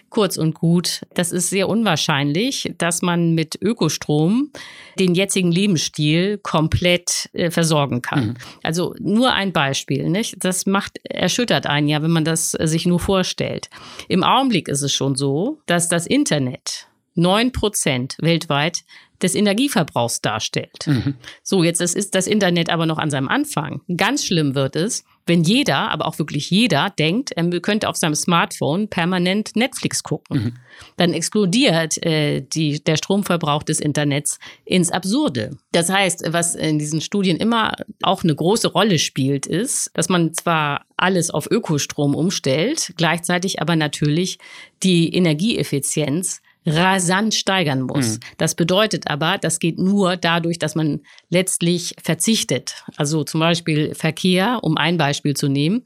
Kurz 0.10 0.38
und 0.38 0.56
gut, 0.56 1.02
das 1.14 1.32
ist 1.32 1.50
sehr 1.50 1.70
unwahrscheinlich, 1.70 2.74
dass 2.78 3.02
man 3.02 3.36
mit 3.36 3.62
Ökostrom 3.62 4.52
den 4.98 5.16
jetzigen 5.16 5.52
Lebensstil 5.52 6.40
komplett 6.40 7.30
äh, 7.34 7.52
versorgen 7.52 8.02
kann. 8.02 8.28
Mhm. 8.28 8.34
Also 8.64 8.96
nur 9.00 9.34
ein 9.34 9.54
Beispiel, 9.54 10.10
nicht? 10.10 10.44
Das 10.44 10.66
macht, 10.66 11.00
erschüttert 11.04 11.68
einen 11.68 11.88
ja, 11.88 12.02
wenn 12.02 12.12
man 12.12 12.26
das 12.26 12.52
sich 12.52 12.86
nur 12.86 13.00
vorstellt. 13.00 13.70
Im 14.08 14.24
Augenblick 14.24 14.68
ist 14.68 14.82
es 14.82 14.94
schon 14.94 15.16
so, 15.16 15.60
dass 15.66 15.90
das 15.90 16.08
Internet 16.08 16.88
neun 17.16 17.52
Prozent 17.52 18.16
weltweit 18.20 18.84
des 19.22 19.36
Energieverbrauchs 19.36 20.22
darstellt. 20.22 20.88
Mhm. 20.88 21.16
So, 21.44 21.64
jetzt 21.64 21.82
ist 21.82 22.16
das 22.16 22.28
Internet 22.28 22.70
aber 22.70 22.86
noch 22.86 22.98
an 22.98 23.10
seinem 23.10 23.28
Anfang. 23.28 23.82
Ganz 23.96 24.26
schlimm 24.26 24.56
wird 24.56 24.76
es, 24.76 25.04
wenn 25.30 25.44
jeder, 25.44 25.92
aber 25.92 26.08
auch 26.08 26.18
wirklich 26.18 26.50
jeder, 26.50 26.90
denkt, 26.90 27.32
er 27.34 27.48
könnte 27.62 27.88
auf 27.88 27.96
seinem 27.96 28.16
Smartphone 28.16 28.88
permanent 28.88 29.56
Netflix 29.56 30.02
gucken. 30.02 30.44
Mhm. 30.44 30.54
Dann 30.98 31.14
explodiert 31.14 32.04
äh, 32.04 32.42
die, 32.42 32.84
der 32.84 32.98
Stromverbrauch 32.98 33.62
des 33.62 33.80
Internets 33.80 34.40
ins 34.66 34.92
Absurde. 34.92 35.52
Das 35.72 35.90
heißt, 35.90 36.26
was 36.32 36.56
in 36.56 36.80
diesen 36.80 37.00
Studien 37.00 37.38
immer 37.38 37.74
auch 38.02 38.24
eine 38.24 38.36
große 38.36 38.70
Rolle 38.70 38.98
spielt, 38.98 39.46
ist, 39.46 39.92
dass 39.94 40.10
man 40.10 40.34
zwar 40.34 40.86
alles 40.98 41.30
auf 41.30 41.50
Ökostrom 41.50 42.16
umstellt, 42.16 42.94
gleichzeitig 42.98 43.62
aber 43.62 43.76
natürlich 43.76 44.40
die 44.82 45.14
Energieeffizienz 45.14 46.42
rasant 46.66 47.34
steigern 47.34 47.82
muss. 47.82 48.16
Mhm. 48.16 48.20
Das 48.38 48.56
bedeutet 48.56 49.10
aber, 49.10 49.38
das 49.38 49.60
geht 49.60 49.80
nur 49.80 50.18
dadurch, 50.18 50.60
dass 50.60 50.76
man 50.76 51.02
letztlich 51.30 51.96
verzichtet. 52.02 52.84
Also 52.98 53.24
zum 53.24 53.40
Beispiel 53.40 53.96
Verkehr, 53.96 54.60
um 54.62 54.78
ein 54.78 54.98
Beispiel 54.98 55.36
zu 55.36 55.48
nehmen, 55.48 55.86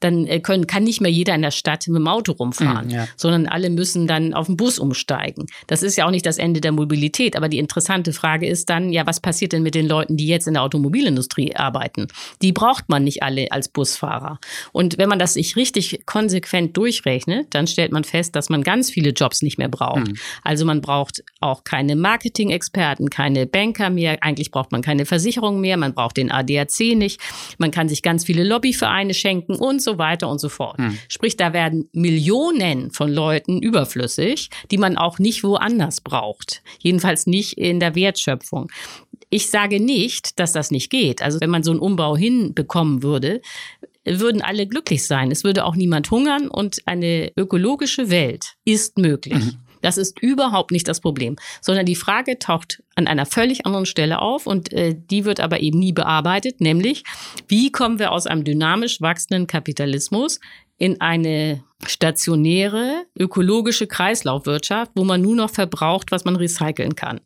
dann 0.00 0.26
äh, 0.26 0.40
können, 0.40 0.66
kann 0.66 0.84
nicht 0.84 1.00
mehr 1.00 1.10
jeder 1.10 1.34
in 1.34 1.42
der 1.42 1.50
Stadt 1.50 1.86
mit 1.88 1.96
dem 1.96 2.08
Auto 2.08 2.32
rumfahren, 2.32 2.86
mhm, 2.86 2.92
ja. 2.92 3.08
sondern 3.16 3.46
alle 3.46 3.70
müssen 3.70 4.06
dann 4.06 4.34
auf 4.34 4.46
den 4.46 4.56
Bus 4.56 4.78
umsteigen. 4.78 5.46
Das 5.66 5.82
ist 5.82 5.96
ja 5.96 6.06
auch 6.06 6.10
nicht 6.10 6.26
das 6.26 6.38
Ende 6.38 6.60
der 6.60 6.72
Mobilität, 6.72 7.36
aber 7.36 7.48
die 7.48 7.58
interessante 7.58 8.12
Frage 8.12 8.46
ist 8.46 8.70
dann, 8.70 8.92
ja, 8.92 9.06
was 9.06 9.20
passiert 9.20 9.52
denn 9.52 9.62
mit 9.62 9.74
den 9.74 9.86
Leuten, 9.86 10.16
die 10.16 10.26
jetzt 10.26 10.46
in 10.46 10.54
der 10.54 10.62
Automobilindustrie 10.62 11.54
arbeiten? 11.54 12.08
Die 12.40 12.52
braucht 12.52 12.88
man 12.88 13.04
nicht 13.04 13.22
alle 13.22 13.52
als 13.52 13.68
Busfahrer. 13.68 14.38
Und 14.72 14.98
wenn 14.98 15.08
man 15.08 15.18
das 15.18 15.34
sich 15.34 15.56
richtig 15.56 16.06
konsequent 16.06 16.76
durchrechnet, 16.76 17.48
dann 17.50 17.66
stellt 17.66 17.92
man 17.92 18.04
fest, 18.04 18.34
dass 18.34 18.48
man 18.48 18.62
ganz 18.62 18.90
viele 18.90 19.10
Jobs 19.10 19.42
nicht 19.42 19.58
mehr 19.58 19.68
braucht. 19.68 20.08
Mhm. 20.08 20.13
Also 20.42 20.64
man 20.64 20.80
braucht 20.80 21.22
auch 21.40 21.64
keine 21.64 21.96
Marketing-Experten, 21.96 23.10
keine 23.10 23.46
Banker 23.46 23.90
mehr. 23.90 24.22
Eigentlich 24.22 24.50
braucht 24.50 24.72
man 24.72 24.82
keine 24.82 25.06
Versicherung 25.06 25.60
mehr. 25.60 25.76
Man 25.76 25.94
braucht 25.94 26.16
den 26.16 26.30
ADAC 26.30 26.96
nicht. 26.96 27.20
Man 27.58 27.70
kann 27.70 27.88
sich 27.88 28.02
ganz 28.02 28.24
viele 28.24 28.44
Lobbyvereine 28.44 29.14
schenken 29.14 29.54
und 29.54 29.82
so 29.82 29.98
weiter 29.98 30.28
und 30.28 30.40
so 30.40 30.48
fort. 30.48 30.78
Hm. 30.78 30.98
Sprich, 31.08 31.36
da 31.36 31.52
werden 31.52 31.88
Millionen 31.92 32.90
von 32.90 33.10
Leuten 33.10 33.60
überflüssig, 33.60 34.50
die 34.70 34.78
man 34.78 34.96
auch 34.96 35.18
nicht 35.18 35.44
woanders 35.44 36.00
braucht. 36.00 36.62
Jedenfalls 36.78 37.26
nicht 37.26 37.58
in 37.58 37.80
der 37.80 37.94
Wertschöpfung. 37.94 38.70
Ich 39.30 39.50
sage 39.50 39.80
nicht, 39.80 40.38
dass 40.38 40.52
das 40.52 40.70
nicht 40.70 40.90
geht. 40.90 41.22
Also 41.22 41.40
wenn 41.40 41.50
man 41.50 41.62
so 41.62 41.70
einen 41.70 41.80
Umbau 41.80 42.16
hinbekommen 42.16 43.02
würde, 43.02 43.40
würden 44.04 44.42
alle 44.42 44.66
glücklich 44.66 45.04
sein. 45.04 45.30
Es 45.30 45.44
würde 45.44 45.64
auch 45.64 45.76
niemand 45.76 46.10
hungern 46.10 46.48
und 46.48 46.86
eine 46.86 47.32
ökologische 47.36 48.10
Welt 48.10 48.54
ist 48.64 48.98
möglich. 48.98 49.34
Mhm. 49.34 49.56
Das 49.84 49.98
ist 49.98 50.18
überhaupt 50.22 50.70
nicht 50.70 50.88
das 50.88 51.00
Problem, 51.00 51.36
sondern 51.60 51.84
die 51.84 51.94
Frage 51.94 52.38
taucht 52.38 52.82
an 52.94 53.06
einer 53.06 53.26
völlig 53.26 53.66
anderen 53.66 53.84
Stelle 53.84 54.20
auf 54.20 54.46
und 54.46 54.72
äh, 54.72 54.96
die 54.96 55.26
wird 55.26 55.40
aber 55.40 55.60
eben 55.60 55.78
nie 55.78 55.92
bearbeitet, 55.92 56.62
nämlich 56.62 57.04
wie 57.48 57.70
kommen 57.70 57.98
wir 57.98 58.10
aus 58.10 58.26
einem 58.26 58.44
dynamisch 58.44 59.02
wachsenden 59.02 59.46
Kapitalismus 59.46 60.40
in 60.78 61.02
eine 61.02 61.62
stationäre 61.86 63.04
ökologische 63.18 63.86
Kreislaufwirtschaft, 63.86 64.92
wo 64.94 65.04
man 65.04 65.20
nur 65.20 65.36
noch 65.36 65.50
verbraucht, 65.50 66.10
was 66.12 66.24
man 66.24 66.36
recyceln 66.36 66.96
kann. 66.96 67.20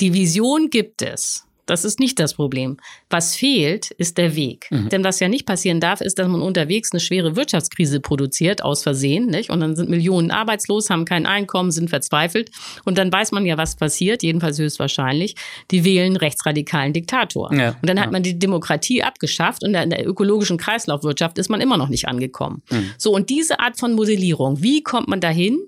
Die 0.00 0.12
Vision 0.12 0.68
gibt 0.68 1.02
es. 1.02 1.46
Das 1.66 1.84
ist 1.84 2.00
nicht 2.00 2.18
das 2.18 2.34
Problem. 2.34 2.76
Was 3.08 3.36
fehlt, 3.36 3.90
ist 3.92 4.18
der 4.18 4.34
Weg. 4.36 4.66
Mhm. 4.70 4.88
Denn 4.88 5.04
was 5.04 5.20
ja 5.20 5.28
nicht 5.28 5.46
passieren 5.46 5.80
darf, 5.80 6.00
ist, 6.00 6.18
dass 6.18 6.28
man 6.28 6.42
unterwegs 6.42 6.92
eine 6.92 7.00
schwere 7.00 7.36
Wirtschaftskrise 7.36 8.00
produziert, 8.00 8.62
aus 8.62 8.82
Versehen, 8.82 9.26
nicht? 9.26 9.50
Und 9.50 9.60
dann 9.60 9.76
sind 9.76 9.88
Millionen 9.88 10.30
arbeitslos, 10.30 10.90
haben 10.90 11.04
kein 11.04 11.26
Einkommen, 11.26 11.70
sind 11.70 11.90
verzweifelt. 11.90 12.50
Und 12.84 12.98
dann 12.98 13.12
weiß 13.12 13.32
man 13.32 13.46
ja, 13.46 13.56
was 13.56 13.76
passiert, 13.76 14.22
jedenfalls 14.22 14.58
höchstwahrscheinlich. 14.58 15.36
Die 15.70 15.84
wählen 15.84 16.16
rechtsradikalen 16.16 16.92
Diktator. 16.92 17.52
Ja, 17.54 17.76
und 17.80 17.88
dann 17.88 18.00
hat 18.00 18.12
man 18.12 18.22
die 18.22 18.38
Demokratie 18.38 19.02
abgeschafft 19.02 19.62
und 19.62 19.74
in 19.74 19.90
der 19.90 20.06
ökologischen 20.06 20.58
Kreislaufwirtschaft 20.58 21.38
ist 21.38 21.48
man 21.48 21.60
immer 21.60 21.76
noch 21.76 21.88
nicht 21.88 22.08
angekommen. 22.08 22.62
Mhm. 22.70 22.90
So, 22.98 23.12
und 23.12 23.30
diese 23.30 23.60
Art 23.60 23.78
von 23.78 23.92
Modellierung, 23.92 24.62
wie 24.62 24.82
kommt 24.82 25.08
man 25.08 25.20
dahin? 25.20 25.58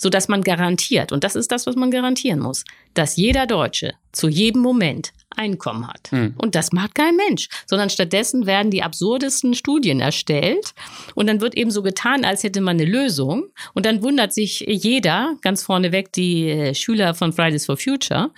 so 0.00 0.08
dass 0.08 0.28
man 0.28 0.40
garantiert, 0.40 1.12
und 1.12 1.24
das 1.24 1.36
ist 1.36 1.52
das, 1.52 1.66
was 1.66 1.76
man 1.76 1.90
garantieren 1.90 2.40
muss, 2.40 2.64
dass 2.94 3.16
jeder 3.16 3.46
Deutsche 3.46 3.92
zu 4.12 4.28
jedem 4.28 4.62
Moment 4.62 5.12
Einkommen 5.36 5.86
hat. 5.86 6.10
Hm. 6.10 6.34
Und 6.36 6.54
das 6.54 6.72
macht 6.72 6.94
kein 6.94 7.16
Mensch, 7.16 7.48
sondern 7.66 7.90
stattdessen 7.90 8.46
werden 8.46 8.70
die 8.70 8.82
absurdesten 8.82 9.54
Studien 9.54 10.00
erstellt 10.00 10.74
und 11.14 11.26
dann 11.26 11.40
wird 11.40 11.56
eben 11.56 11.70
so 11.70 11.82
getan, 11.82 12.24
als 12.24 12.42
hätte 12.42 12.60
man 12.60 12.76
eine 12.76 12.90
Lösung 12.90 13.46
und 13.74 13.86
dann 13.86 14.02
wundert 14.02 14.32
sich 14.32 14.60
jeder, 14.60 15.36
ganz 15.42 15.62
vorneweg 15.62 16.12
die 16.12 16.74
Schüler 16.74 17.14
von 17.14 17.32
Fridays 17.32 17.66
for 17.66 17.76
Future, 17.76 18.30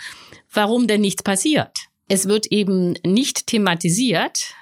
warum 0.51 0.87
denn 0.87 1.01
nichts 1.01 1.23
passiert. 1.23 1.71
Es 2.07 2.27
wird 2.27 2.47
eben 2.47 2.93
nicht 3.05 3.47
thematisiert, 3.47 4.53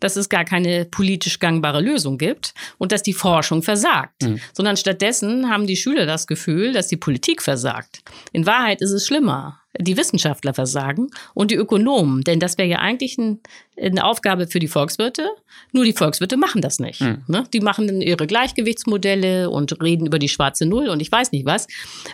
dass 0.00 0.16
es 0.16 0.28
gar 0.28 0.44
keine 0.44 0.84
politisch 0.84 1.38
gangbare 1.38 1.80
Lösung 1.80 2.18
gibt 2.18 2.54
und 2.78 2.92
dass 2.92 3.02
die 3.02 3.12
Forschung 3.12 3.62
versagt, 3.62 4.22
mhm. 4.22 4.40
sondern 4.52 4.76
stattdessen 4.76 5.48
haben 5.48 5.66
die 5.66 5.76
Schüler 5.76 6.06
das 6.06 6.26
Gefühl, 6.26 6.72
dass 6.72 6.88
die 6.88 6.96
Politik 6.96 7.42
versagt. 7.42 8.02
In 8.32 8.46
Wahrheit 8.46 8.80
ist 8.80 8.92
es 8.92 9.06
schlimmer 9.06 9.61
die 9.78 9.96
Wissenschaftler 9.96 10.54
versagen 10.54 11.08
und 11.34 11.50
die 11.50 11.56
Ökonomen. 11.56 12.22
Denn 12.22 12.40
das 12.40 12.58
wäre 12.58 12.68
ja 12.68 12.78
eigentlich 12.78 13.18
ein, 13.18 13.40
eine 13.80 14.04
Aufgabe 14.04 14.46
für 14.46 14.58
die 14.58 14.68
Volkswirte. 14.68 15.28
Nur 15.72 15.84
die 15.84 15.92
Volkswirte 15.92 16.36
machen 16.36 16.60
das 16.60 16.78
nicht. 16.78 17.00
Mhm. 17.00 17.22
Ne? 17.26 17.44
Die 17.52 17.60
machen 17.60 17.86
dann 17.86 18.00
ihre 18.00 18.26
Gleichgewichtsmodelle 18.26 19.50
und 19.50 19.80
reden 19.82 20.06
über 20.06 20.18
die 20.18 20.28
schwarze 20.28 20.66
Null 20.66 20.88
und 20.88 21.00
ich 21.00 21.10
weiß 21.10 21.32
nicht 21.32 21.46
was. 21.46 21.66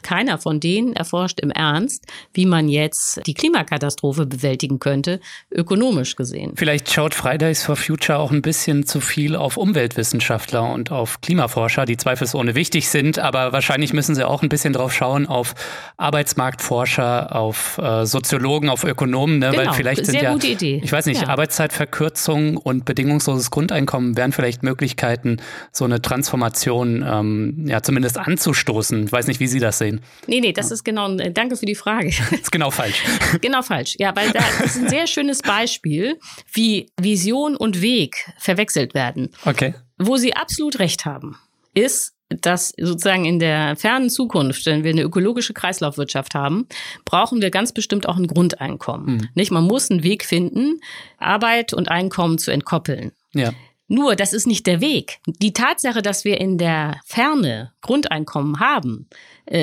Keiner 0.02 0.38
von 0.38 0.61
denen 0.61 0.92
erforscht 0.92 1.40
im 1.40 1.50
Ernst, 1.50 2.06
wie 2.32 2.46
man 2.46 2.68
jetzt 2.68 3.20
die 3.26 3.34
Klimakatastrophe 3.34 4.26
bewältigen 4.26 4.78
könnte, 4.78 5.20
ökonomisch 5.50 6.16
gesehen. 6.16 6.52
Vielleicht 6.56 6.92
schaut 6.92 7.14
Fridays 7.14 7.64
for 7.64 7.76
Future 7.76 8.18
auch 8.18 8.30
ein 8.30 8.42
bisschen 8.42 8.86
zu 8.86 9.00
viel 9.00 9.34
auf 9.34 9.56
Umweltwissenschaftler 9.56 10.72
und 10.72 10.92
auf 10.92 11.20
Klimaforscher, 11.20 11.84
die 11.84 11.96
zweifelsohne 11.96 12.54
wichtig 12.54 12.88
sind, 12.88 13.18
aber 13.18 13.52
wahrscheinlich 13.52 13.92
müssen 13.92 14.14
sie 14.14 14.26
auch 14.26 14.42
ein 14.42 14.48
bisschen 14.48 14.72
drauf 14.72 14.92
schauen 14.94 15.26
auf 15.26 15.54
Arbeitsmarktforscher, 15.96 17.34
auf 17.34 17.78
äh, 17.78 18.06
Soziologen, 18.06 18.68
auf 18.68 18.84
Ökonomen, 18.84 19.38
ne? 19.38 19.50
genau, 19.50 19.66
weil 19.66 19.72
vielleicht 19.74 20.06
sind 20.06 20.20
ja, 20.20 20.34
Idee. 20.36 20.80
ich 20.82 20.92
weiß 20.92 21.06
nicht, 21.06 21.22
ja. 21.22 21.28
Arbeitszeitverkürzung 21.49 22.59
und 22.59 22.84
bedingungsloses 22.84 23.51
Grundeinkommen 23.51 24.16
wären 24.16 24.32
vielleicht 24.32 24.62
Möglichkeiten, 24.62 25.38
so 25.72 25.84
eine 25.86 26.03
Transformation 26.03 27.05
ähm, 27.07 27.64
ja 27.66 27.82
zumindest 27.82 28.18
anzustoßen. 28.18 29.07
Ich 29.07 29.12
weiß 29.12 29.26
nicht, 29.26 29.40
wie 29.40 29.46
Sie 29.46 29.59
das 29.59 29.78
sehen. 29.78 30.01
Nee, 30.26 30.40
nee, 30.40 30.53
das 30.53 30.70
ist 30.70 30.84
genau, 30.84 31.16
äh, 31.16 31.32
danke 31.32 31.57
für 31.57 31.66
die 31.66 31.74
Frage. 31.74 32.11
Das 32.30 32.32
ist 32.42 32.53
genau 32.53 32.70
falsch. 32.70 33.03
genau 33.40 33.62
falsch. 33.62 33.96
Ja, 33.99 34.14
weil 34.14 34.30
da, 34.30 34.40
das 34.61 34.76
ist 34.76 34.82
ein 34.82 34.88
sehr 34.88 35.07
schönes 35.07 35.40
Beispiel, 35.40 36.18
wie 36.53 36.90
Vision 37.01 37.57
und 37.57 37.80
Weg 37.80 38.30
verwechselt 38.38 38.92
werden. 38.94 39.30
Okay. 39.44 39.74
Wo 39.96 40.16
Sie 40.16 40.34
absolut 40.34 40.78
recht 40.78 41.07
haben, 41.07 41.36
ist, 41.74 42.12
dass 42.28 42.74
sozusagen 42.78 43.24
in 43.24 43.38
der 43.38 43.76
fernen 43.76 44.10
Zukunft, 44.10 44.66
wenn 44.66 44.84
wir 44.84 44.90
eine 44.90 45.02
ökologische 45.02 45.54
Kreislaufwirtschaft 45.54 46.34
haben, 46.34 46.66
brauchen 47.04 47.40
wir 47.40 47.50
ganz 47.50 47.72
bestimmt 47.72 48.08
auch 48.08 48.16
ein 48.16 48.26
Grundeinkommen. 48.26 49.16
Mhm. 49.16 49.28
Nicht? 49.34 49.50
Man 49.50 49.64
muss 49.64 49.90
einen 49.90 50.02
Weg 50.02 50.24
finden, 50.24 50.80
Arbeit 51.18 51.72
und 51.72 51.90
Einkommen 51.90 52.38
zu 52.38 52.50
entkoppeln. 52.50 53.12
Ja. 53.32 53.52
Nur, 53.90 54.16
das 54.16 54.34
ist 54.34 54.46
nicht 54.46 54.66
der 54.66 54.82
Weg. 54.82 55.20
Die 55.26 55.54
Tatsache, 55.54 56.02
dass 56.02 56.26
wir 56.26 56.38
in 56.38 56.58
der 56.58 57.00
Ferne 57.06 57.72
Grundeinkommen 57.80 58.60
haben, 58.60 59.08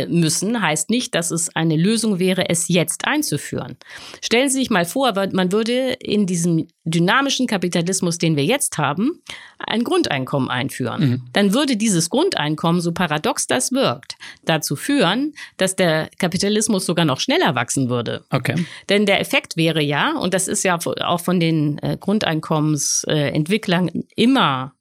müssen, 0.07 0.61
heißt 0.61 0.89
nicht, 0.89 1.13
dass 1.13 1.31
es 1.31 1.55
eine 1.55 1.75
Lösung 1.75 2.19
wäre, 2.19 2.49
es 2.49 2.67
jetzt 2.67 3.05
einzuführen. 3.05 3.77
Stellen 4.21 4.49
Sie 4.49 4.59
sich 4.59 4.69
mal 4.69 4.85
vor, 4.85 5.13
man 5.31 5.51
würde 5.51 5.93
in 5.99 6.25
diesem 6.25 6.67
dynamischen 6.85 7.47
Kapitalismus, 7.47 8.17
den 8.17 8.35
wir 8.35 8.45
jetzt 8.45 8.77
haben, 8.77 9.21
ein 9.57 9.83
Grundeinkommen 9.83 10.49
einführen. 10.49 11.09
Mhm. 11.09 11.21
Dann 11.33 11.53
würde 11.53 11.77
dieses 11.77 12.09
Grundeinkommen, 12.09 12.81
so 12.81 12.91
paradox 12.91 13.47
das 13.47 13.71
wirkt, 13.71 14.15
dazu 14.43 14.75
führen, 14.75 15.33
dass 15.57 15.75
der 15.75 16.09
Kapitalismus 16.19 16.85
sogar 16.85 17.05
noch 17.05 17.19
schneller 17.19 17.55
wachsen 17.55 17.89
würde. 17.89 18.25
Okay. 18.29 18.65
Denn 18.89 19.05
der 19.05 19.19
Effekt 19.19 19.57
wäre 19.57 19.81
ja, 19.81 20.17
und 20.17 20.33
das 20.33 20.47
ist 20.47 20.63
ja 20.63 20.77
auch 20.77 21.19
von 21.19 21.39
den 21.39 21.79
äh, 21.79 21.97
Grundeinkommensentwicklern 21.99 23.89
immer 24.15 24.73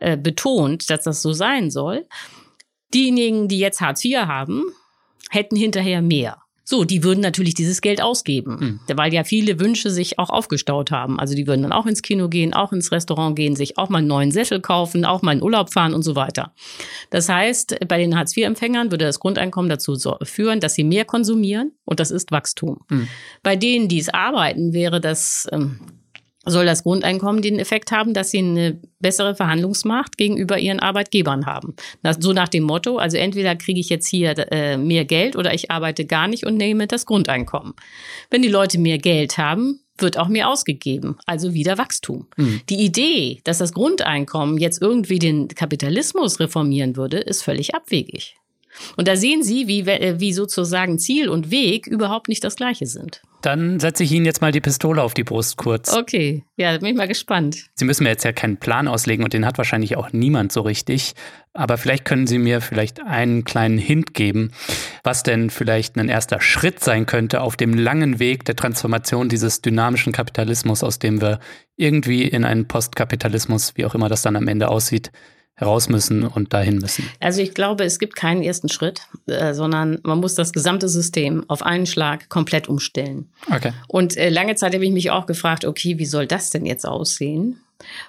äh, 0.00 0.16
betont, 0.16 0.90
dass 0.90 1.04
das 1.04 1.22
so 1.22 1.32
sein 1.32 1.70
soll, 1.70 2.06
Diejenigen, 2.94 3.48
die 3.48 3.58
jetzt 3.58 3.80
Hartz 3.80 4.04
IV 4.04 4.26
haben, 4.26 4.64
hätten 5.30 5.56
hinterher 5.56 6.02
mehr. 6.02 6.38
So, 6.70 6.84
die 6.84 7.02
würden 7.02 7.18
natürlich 7.18 7.54
dieses 7.54 7.80
Geld 7.80 8.00
ausgeben, 8.00 8.80
mhm. 8.86 8.96
weil 8.96 9.12
ja 9.12 9.24
viele 9.24 9.58
Wünsche 9.58 9.90
sich 9.90 10.20
auch 10.20 10.30
aufgestaut 10.30 10.92
haben. 10.92 11.18
Also 11.18 11.34
die 11.34 11.48
würden 11.48 11.62
dann 11.62 11.72
auch 11.72 11.84
ins 11.84 12.00
Kino 12.00 12.28
gehen, 12.28 12.54
auch 12.54 12.72
ins 12.72 12.92
Restaurant 12.92 13.34
gehen, 13.34 13.56
sich 13.56 13.76
auch 13.76 13.88
mal 13.88 13.98
einen 13.98 14.06
neuen 14.06 14.30
Sessel 14.30 14.60
kaufen, 14.60 15.04
auch 15.04 15.20
mal 15.20 15.32
in 15.32 15.42
Urlaub 15.42 15.72
fahren 15.72 15.94
und 15.94 16.02
so 16.02 16.14
weiter. 16.14 16.54
Das 17.10 17.28
heißt, 17.28 17.88
bei 17.88 17.98
den 17.98 18.16
Hartz-IV-Empfängern 18.16 18.92
würde 18.92 19.04
das 19.04 19.18
Grundeinkommen 19.18 19.68
dazu 19.68 19.96
führen, 20.22 20.60
dass 20.60 20.74
sie 20.74 20.84
mehr 20.84 21.04
konsumieren 21.04 21.72
und 21.84 21.98
das 21.98 22.12
ist 22.12 22.30
Wachstum. 22.30 22.78
Mhm. 22.88 23.08
Bei 23.42 23.56
denen, 23.56 23.88
die 23.88 23.98
es 23.98 24.08
arbeiten, 24.08 24.72
wäre 24.72 25.00
das 25.00 25.48
ähm, 25.50 25.80
soll 26.46 26.64
das 26.64 26.84
Grundeinkommen 26.84 27.42
den 27.42 27.58
Effekt 27.58 27.92
haben, 27.92 28.14
dass 28.14 28.30
sie 28.30 28.38
eine 28.38 28.80
bessere 28.98 29.34
Verhandlungsmacht 29.34 30.16
gegenüber 30.16 30.58
ihren 30.58 30.80
Arbeitgebern 30.80 31.46
haben. 31.46 31.74
so 32.18 32.32
nach 32.32 32.48
dem 32.48 32.64
Motto, 32.64 32.96
also 32.96 33.16
entweder 33.16 33.56
kriege 33.56 33.80
ich 33.80 33.90
jetzt 33.90 34.06
hier 34.06 34.34
äh, 34.50 34.76
mehr 34.76 35.04
Geld 35.04 35.36
oder 35.36 35.52
ich 35.52 35.70
arbeite 35.70 36.06
gar 36.06 36.28
nicht 36.28 36.46
und 36.46 36.56
nehme 36.56 36.86
das 36.86 37.04
Grundeinkommen. 37.04 37.74
Wenn 38.30 38.42
die 38.42 38.48
Leute 38.48 38.78
mehr 38.78 38.98
Geld 38.98 39.36
haben, 39.36 39.80
wird 39.98 40.18
auch 40.18 40.28
mehr 40.28 40.48
ausgegeben, 40.48 41.18
also 41.26 41.52
wieder 41.52 41.76
Wachstum. 41.76 42.26
Mhm. 42.36 42.62
Die 42.70 42.82
Idee, 42.84 43.40
dass 43.44 43.58
das 43.58 43.74
Grundeinkommen 43.74 44.56
jetzt 44.56 44.80
irgendwie 44.80 45.18
den 45.18 45.48
Kapitalismus 45.48 46.40
reformieren 46.40 46.96
würde, 46.96 47.18
ist 47.18 47.42
völlig 47.42 47.74
abwegig. 47.74 48.36
Und 48.96 49.08
da 49.08 49.16
sehen 49.16 49.42
Sie, 49.42 49.68
wie, 49.68 49.86
wie 49.86 50.32
sozusagen 50.32 50.98
Ziel 50.98 51.28
und 51.28 51.50
Weg 51.50 51.86
überhaupt 51.86 52.28
nicht 52.28 52.44
das 52.44 52.56
gleiche 52.56 52.86
sind. 52.86 53.22
Dann 53.42 53.80
setze 53.80 54.04
ich 54.04 54.12
Ihnen 54.12 54.26
jetzt 54.26 54.42
mal 54.42 54.52
die 54.52 54.60
Pistole 54.60 55.02
auf 55.02 55.14
die 55.14 55.24
Brust 55.24 55.56
kurz. 55.56 55.94
Okay, 55.94 56.44
ja, 56.56 56.76
bin 56.76 56.88
ich 56.88 56.96
mal 56.96 57.08
gespannt. 57.08 57.70
Sie 57.74 57.86
müssen 57.86 58.04
mir 58.04 58.10
jetzt 58.10 58.24
ja 58.24 58.32
keinen 58.32 58.58
Plan 58.58 58.86
auslegen 58.86 59.24
und 59.24 59.32
den 59.32 59.46
hat 59.46 59.56
wahrscheinlich 59.56 59.96
auch 59.96 60.12
niemand 60.12 60.52
so 60.52 60.60
richtig. 60.60 61.14
Aber 61.54 61.78
vielleicht 61.78 62.04
können 62.04 62.26
Sie 62.26 62.38
mir 62.38 62.60
vielleicht 62.60 63.00
einen 63.02 63.44
kleinen 63.44 63.78
Hint 63.78 64.12
geben, 64.12 64.52
was 65.02 65.22
denn 65.22 65.48
vielleicht 65.48 65.96
ein 65.96 66.10
erster 66.10 66.40
Schritt 66.40 66.80
sein 66.80 67.06
könnte 67.06 67.40
auf 67.40 67.56
dem 67.56 67.72
langen 67.74 68.18
Weg 68.18 68.44
der 68.44 68.56
Transformation 68.56 69.30
dieses 69.30 69.62
dynamischen 69.62 70.12
Kapitalismus, 70.12 70.84
aus 70.84 70.98
dem 70.98 71.22
wir 71.22 71.40
irgendwie 71.76 72.24
in 72.24 72.44
einen 72.44 72.68
Postkapitalismus, 72.68 73.72
wie 73.76 73.86
auch 73.86 73.94
immer 73.94 74.10
das 74.10 74.20
dann 74.22 74.36
am 74.36 74.48
Ende 74.48 74.68
aussieht, 74.68 75.10
heraus 75.60 75.88
müssen 75.88 76.26
und 76.26 76.52
dahin 76.52 76.78
müssen? 76.78 77.08
Also 77.20 77.42
ich 77.42 77.54
glaube, 77.54 77.84
es 77.84 77.98
gibt 77.98 78.16
keinen 78.16 78.42
ersten 78.42 78.68
Schritt, 78.68 79.02
äh, 79.26 79.54
sondern 79.54 79.98
man 80.02 80.18
muss 80.18 80.34
das 80.34 80.52
gesamte 80.52 80.88
System 80.88 81.44
auf 81.48 81.62
einen 81.62 81.86
Schlag 81.86 82.28
komplett 82.28 82.68
umstellen. 82.68 83.28
Okay. 83.54 83.72
Und 83.86 84.16
äh, 84.16 84.30
lange 84.30 84.56
Zeit 84.56 84.74
habe 84.74 84.84
ich 84.84 84.90
mich 84.90 85.10
auch 85.10 85.26
gefragt, 85.26 85.64
okay, 85.64 85.98
wie 85.98 86.06
soll 86.06 86.26
das 86.26 86.50
denn 86.50 86.66
jetzt 86.66 86.86
aussehen? 86.86 87.60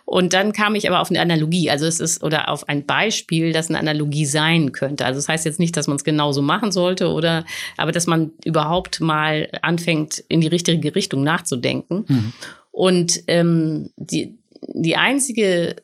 Und 0.05 0.33
dann 0.33 0.51
kam 0.51 0.75
ich 0.75 0.89
aber 0.89 0.99
auf 0.99 1.09
eine 1.09 1.21
Analogie, 1.21 1.69
also 1.69 1.85
es 1.85 1.99
ist 1.99 2.23
oder 2.23 2.49
auf 2.49 2.67
ein 2.67 2.85
Beispiel, 2.85 3.53
das 3.53 3.69
eine 3.69 3.79
Analogie 3.79 4.25
sein 4.25 4.73
könnte. 4.73 5.05
Also 5.05 5.17
das 5.17 5.29
heißt 5.29 5.45
jetzt 5.45 5.59
nicht, 5.59 5.77
dass 5.77 5.87
man 5.87 5.95
es 5.95 6.03
genauso 6.03 6.41
machen 6.41 6.71
sollte 6.71 7.09
oder, 7.09 7.45
aber 7.77 7.91
dass 7.91 8.07
man 8.07 8.31
überhaupt 8.43 8.99
mal 8.99 9.49
anfängt, 9.61 10.23
in 10.27 10.41
die 10.41 10.47
richtige 10.47 10.93
Richtung 10.93 11.23
nachzudenken. 11.23 12.05
Mhm. 12.07 12.33
Und 12.71 13.23
ähm, 13.27 13.91
die, 13.95 14.37
die 14.73 14.97
einzige 14.97 15.77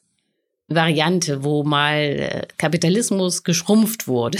Variante, 0.68 1.43
wo 1.43 1.63
mal 1.63 1.95
äh, 1.95 2.41
Kapitalismus 2.57 3.43
geschrumpft 3.43 4.07
wurde, 4.07 4.38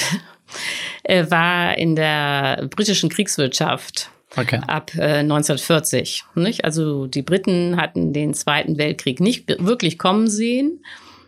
äh, 1.03 1.30
war 1.30 1.78
in 1.78 1.95
der 1.95 2.67
britischen 2.69 3.09
Kriegswirtschaft. 3.09 4.09
Okay. 4.36 4.59
Ab 4.67 4.91
äh, 4.95 5.19
1940. 5.19 6.25
Nicht? 6.36 6.65
Also 6.65 7.07
die 7.07 7.21
Briten 7.21 7.78
hatten 7.78 8.11
den 8.11 8.34
Zweiten 8.34 8.78
Weltkrieg 8.78 9.19
nicht 9.19 9.47
wirklich 9.47 9.97
kommen 9.97 10.28
sehen 10.28 10.84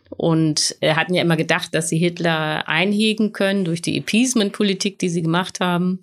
und 0.09 0.75
äh, 0.81 0.95
hatten 0.95 1.13
ja 1.13 1.21
immer 1.21 1.37
gedacht, 1.37 1.73
dass 1.73 1.89
sie 1.89 1.97
Hitler 1.97 2.67
einhegen 2.67 3.31
können 3.31 3.63
durch 3.63 3.81
die 3.81 3.97
Appeasement-Politik, 3.97 4.99
die 4.99 5.09
sie 5.09 5.21
gemacht 5.21 5.61
haben. 5.61 5.99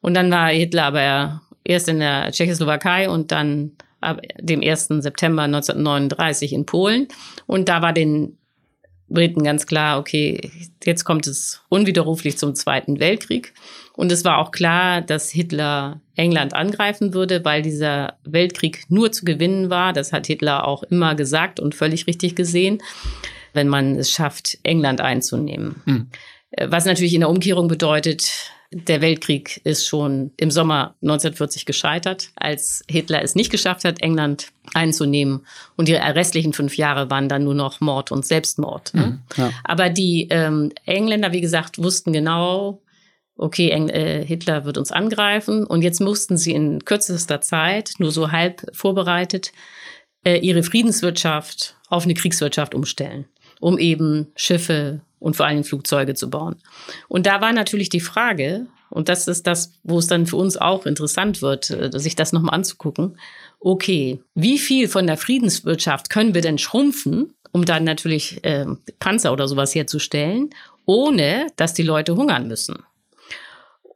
Und 0.00 0.14
dann 0.14 0.30
war 0.30 0.48
Hitler 0.48 0.84
aber 0.84 1.42
erst 1.62 1.88
in 1.88 2.00
der 2.00 2.32
Tschechoslowakei 2.32 3.08
und 3.08 3.30
dann 3.30 3.72
ab 4.00 4.20
dem 4.40 4.60
1. 4.60 4.88
September 4.88 5.42
1939 5.42 6.52
in 6.52 6.66
Polen. 6.66 7.08
Und 7.46 7.68
da 7.68 7.80
war 7.80 7.92
den 7.92 8.36
Briten 9.10 9.42
ganz 9.42 9.66
klar, 9.66 9.98
okay, 9.98 10.50
jetzt 10.84 11.04
kommt 11.04 11.26
es 11.26 11.62
unwiderruflich 11.68 12.38
zum 12.38 12.54
Zweiten 12.54 13.00
Weltkrieg. 13.00 13.52
Und 13.94 14.10
es 14.12 14.24
war 14.24 14.38
auch 14.38 14.50
klar, 14.50 15.02
dass 15.02 15.30
Hitler 15.30 16.00
England 16.16 16.54
angreifen 16.54 17.12
würde, 17.12 17.44
weil 17.44 17.62
dieser 17.62 18.14
Weltkrieg 18.24 18.84
nur 18.88 19.12
zu 19.12 19.24
gewinnen 19.24 19.68
war. 19.68 19.92
Das 19.92 20.12
hat 20.12 20.26
Hitler 20.26 20.66
auch 20.66 20.82
immer 20.84 21.14
gesagt 21.14 21.60
und 21.60 21.74
völlig 21.74 22.06
richtig 22.06 22.36
gesehen, 22.36 22.82
wenn 23.52 23.68
man 23.68 23.96
es 23.96 24.10
schafft, 24.10 24.58
England 24.62 25.00
einzunehmen. 25.00 25.82
Mhm. 25.84 26.06
Was 26.58 26.84
natürlich 26.84 27.14
in 27.14 27.20
der 27.20 27.28
Umkehrung 27.30 27.68
bedeutet, 27.68 28.52
der 28.72 29.00
Weltkrieg 29.00 29.60
ist 29.64 29.88
schon 29.88 30.30
im 30.36 30.50
Sommer 30.50 30.94
1940 31.02 31.66
gescheitert, 31.66 32.30
als 32.36 32.84
Hitler 32.88 33.22
es 33.22 33.34
nicht 33.34 33.50
geschafft 33.50 33.84
hat, 33.84 34.00
England 34.00 34.52
einzunehmen. 34.74 35.44
Und 35.76 35.88
die 35.88 35.94
restlichen 35.94 36.52
fünf 36.52 36.76
Jahre 36.76 37.10
waren 37.10 37.28
dann 37.28 37.42
nur 37.42 37.54
noch 37.54 37.80
Mord 37.80 38.12
und 38.12 38.24
Selbstmord. 38.24 38.94
Ne? 38.94 39.20
Mhm, 39.36 39.42
ja. 39.42 39.50
Aber 39.64 39.90
die 39.90 40.28
ähm, 40.30 40.72
Engländer, 40.86 41.32
wie 41.32 41.40
gesagt, 41.40 41.82
wussten 41.82 42.12
genau, 42.12 42.80
okay, 43.36 43.70
Eng 43.70 43.88
äh, 43.88 44.24
Hitler 44.24 44.64
wird 44.64 44.78
uns 44.78 44.92
angreifen. 44.92 45.66
Und 45.66 45.82
jetzt 45.82 46.00
mussten 46.00 46.36
sie 46.36 46.52
in 46.52 46.84
kürzester 46.84 47.40
Zeit, 47.40 47.94
nur 47.98 48.12
so 48.12 48.30
halb 48.30 48.64
vorbereitet, 48.72 49.50
äh, 50.24 50.38
ihre 50.38 50.62
Friedenswirtschaft 50.62 51.76
auf 51.88 52.04
eine 52.04 52.14
Kriegswirtschaft 52.14 52.76
umstellen, 52.76 53.24
um 53.58 53.78
eben 53.78 54.28
Schiffe 54.36 55.00
und 55.20 55.36
vor 55.36 55.46
allem 55.46 55.62
Flugzeuge 55.62 56.14
zu 56.14 56.28
bauen. 56.28 56.56
Und 57.08 57.26
da 57.26 57.40
war 57.40 57.52
natürlich 57.52 57.88
die 57.90 58.00
Frage, 58.00 58.66
und 58.88 59.08
das 59.08 59.28
ist 59.28 59.46
das, 59.46 59.72
wo 59.84 59.98
es 59.98 60.08
dann 60.08 60.26
für 60.26 60.36
uns 60.36 60.56
auch 60.56 60.84
interessant 60.84 61.42
wird, 61.42 61.70
äh, 61.70 61.90
sich 61.94 62.16
das 62.16 62.32
nochmal 62.32 62.54
anzugucken. 62.54 63.16
Okay, 63.60 64.20
wie 64.34 64.58
viel 64.58 64.88
von 64.88 65.06
der 65.06 65.16
Friedenswirtschaft 65.16 66.10
können 66.10 66.34
wir 66.34 66.42
denn 66.42 66.58
schrumpfen, 66.58 67.34
um 67.52 67.64
dann 67.64 67.84
natürlich 67.84 68.42
äh, 68.44 68.66
Panzer 68.98 69.32
oder 69.32 69.46
sowas 69.46 69.74
herzustellen, 69.74 70.50
ohne 70.86 71.46
dass 71.56 71.74
die 71.74 71.82
Leute 71.82 72.16
hungern 72.16 72.48
müssen? 72.48 72.82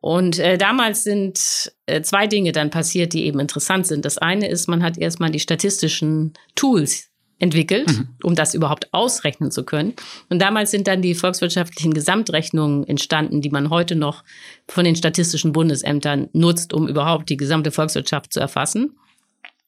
Und 0.00 0.38
äh, 0.38 0.58
damals 0.58 1.02
sind 1.02 1.72
äh, 1.86 2.02
zwei 2.02 2.26
Dinge 2.26 2.52
dann 2.52 2.68
passiert, 2.68 3.14
die 3.14 3.24
eben 3.24 3.40
interessant 3.40 3.86
sind. 3.86 4.04
Das 4.04 4.18
eine 4.18 4.50
ist, 4.50 4.68
man 4.68 4.82
hat 4.82 4.98
erstmal 4.98 5.30
die 5.30 5.40
statistischen 5.40 6.34
Tools 6.54 7.08
entwickelt, 7.38 7.88
mhm. 7.88 8.08
um 8.22 8.34
das 8.34 8.54
überhaupt 8.54 8.92
ausrechnen 8.92 9.50
zu 9.50 9.64
können. 9.64 9.94
Und 10.28 10.40
damals 10.40 10.70
sind 10.70 10.86
dann 10.86 11.02
die 11.02 11.14
volkswirtschaftlichen 11.14 11.92
Gesamtrechnungen 11.92 12.86
entstanden, 12.86 13.40
die 13.40 13.50
man 13.50 13.70
heute 13.70 13.96
noch 13.96 14.24
von 14.68 14.84
den 14.84 14.96
statistischen 14.96 15.52
Bundesämtern 15.52 16.28
nutzt, 16.32 16.72
um 16.72 16.88
überhaupt 16.88 17.28
die 17.28 17.36
gesamte 17.36 17.70
Volkswirtschaft 17.70 18.32
zu 18.32 18.40
erfassen. 18.40 18.96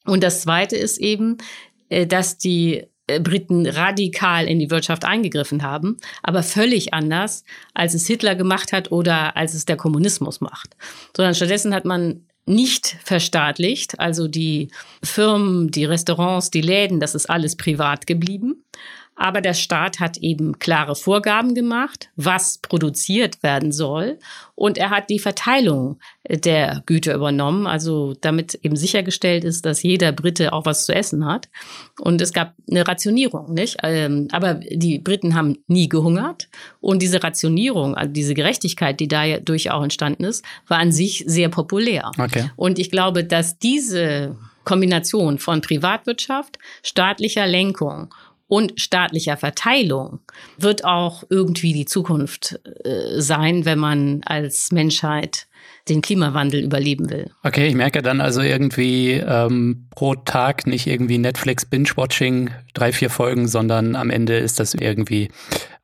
Und 0.04 0.22
das 0.22 0.42
Zweite 0.42 0.76
ist 0.76 0.98
eben, 0.98 1.38
äh, 1.88 2.06
dass 2.06 2.38
die 2.38 2.84
äh, 3.08 3.20
Briten 3.20 3.66
radikal 3.66 4.46
in 4.46 4.58
die 4.58 4.70
Wirtschaft 4.70 5.04
eingegriffen 5.04 5.62
haben, 5.62 5.96
aber 6.22 6.42
völlig 6.42 6.94
anders, 6.94 7.44
als 7.74 7.94
es 7.94 8.06
Hitler 8.06 8.34
gemacht 8.34 8.72
hat 8.72 8.90
oder 8.90 9.36
als 9.36 9.54
es 9.54 9.64
der 9.64 9.76
Kommunismus 9.76 10.40
macht. 10.40 10.76
Sondern 11.16 11.34
stattdessen 11.34 11.74
hat 11.74 11.84
man 11.84 12.25
nicht 12.46 12.96
verstaatlicht. 13.04 13.98
Also 13.98 14.28
die 14.28 14.70
Firmen, 15.02 15.70
die 15.70 15.84
Restaurants, 15.84 16.50
die 16.50 16.60
Läden, 16.60 17.00
das 17.00 17.14
ist 17.14 17.28
alles 17.28 17.56
privat 17.56 18.06
geblieben. 18.06 18.64
Aber 19.16 19.40
der 19.40 19.54
Staat 19.54 19.98
hat 19.98 20.18
eben 20.18 20.58
klare 20.58 20.94
Vorgaben 20.94 21.54
gemacht, 21.54 22.10
was 22.16 22.58
produziert 22.58 23.42
werden 23.42 23.72
soll. 23.72 24.18
Und 24.54 24.76
er 24.76 24.90
hat 24.90 25.08
die 25.08 25.18
Verteilung 25.18 25.98
der 26.28 26.82
Güter 26.84 27.14
übernommen, 27.14 27.66
also 27.66 28.14
damit 28.20 28.58
eben 28.62 28.76
sichergestellt 28.76 29.44
ist, 29.44 29.64
dass 29.64 29.82
jeder 29.82 30.12
Brite 30.12 30.52
auch 30.52 30.66
was 30.66 30.84
zu 30.84 30.94
essen 30.94 31.24
hat. 31.24 31.48
Und 31.98 32.20
es 32.20 32.34
gab 32.34 32.54
eine 32.70 32.86
Rationierung, 32.86 33.54
nicht? 33.54 33.78
Ähm, 33.82 34.28
aber 34.32 34.54
die 34.54 34.98
Briten 34.98 35.34
haben 35.34 35.58
nie 35.66 35.88
gehungert. 35.88 36.48
Und 36.80 37.00
diese 37.00 37.22
Rationierung, 37.22 37.94
also 37.94 38.12
diese 38.12 38.34
Gerechtigkeit, 38.34 39.00
die 39.00 39.08
dadurch 39.08 39.70
auch 39.70 39.82
entstanden 39.82 40.24
ist, 40.24 40.44
war 40.68 40.78
an 40.78 40.92
sich 40.92 41.24
sehr 41.26 41.48
populär. 41.48 42.10
Okay. 42.18 42.50
Und 42.56 42.78
ich 42.78 42.90
glaube, 42.90 43.24
dass 43.24 43.58
diese 43.58 44.36
Kombination 44.66 45.38
von 45.38 45.60
Privatwirtschaft, 45.60 46.58
staatlicher 46.82 47.46
Lenkung 47.46 48.12
und 48.48 48.80
staatlicher 48.80 49.36
Verteilung 49.36 50.20
wird 50.56 50.84
auch 50.84 51.24
irgendwie 51.30 51.72
die 51.72 51.86
Zukunft 51.86 52.60
äh, 52.84 53.20
sein, 53.20 53.64
wenn 53.64 53.78
man 53.78 54.20
als 54.24 54.70
Menschheit 54.72 55.46
den 55.88 56.02
Klimawandel 56.02 56.62
überleben 56.62 57.10
will. 57.10 57.30
Okay, 57.44 57.68
ich 57.68 57.74
merke 57.74 58.02
dann 58.02 58.20
also 58.20 58.40
irgendwie 58.40 59.12
ähm, 59.12 59.86
pro 59.94 60.14
Tag 60.16 60.66
nicht 60.66 60.86
irgendwie 60.86 61.18
Netflix 61.18 61.64
Binge-Watching, 61.64 62.50
drei, 62.74 62.92
vier 62.92 63.10
Folgen, 63.10 63.46
sondern 63.46 63.94
am 63.94 64.10
Ende 64.10 64.36
ist 64.36 64.58
das 64.58 64.74
irgendwie 64.74 65.28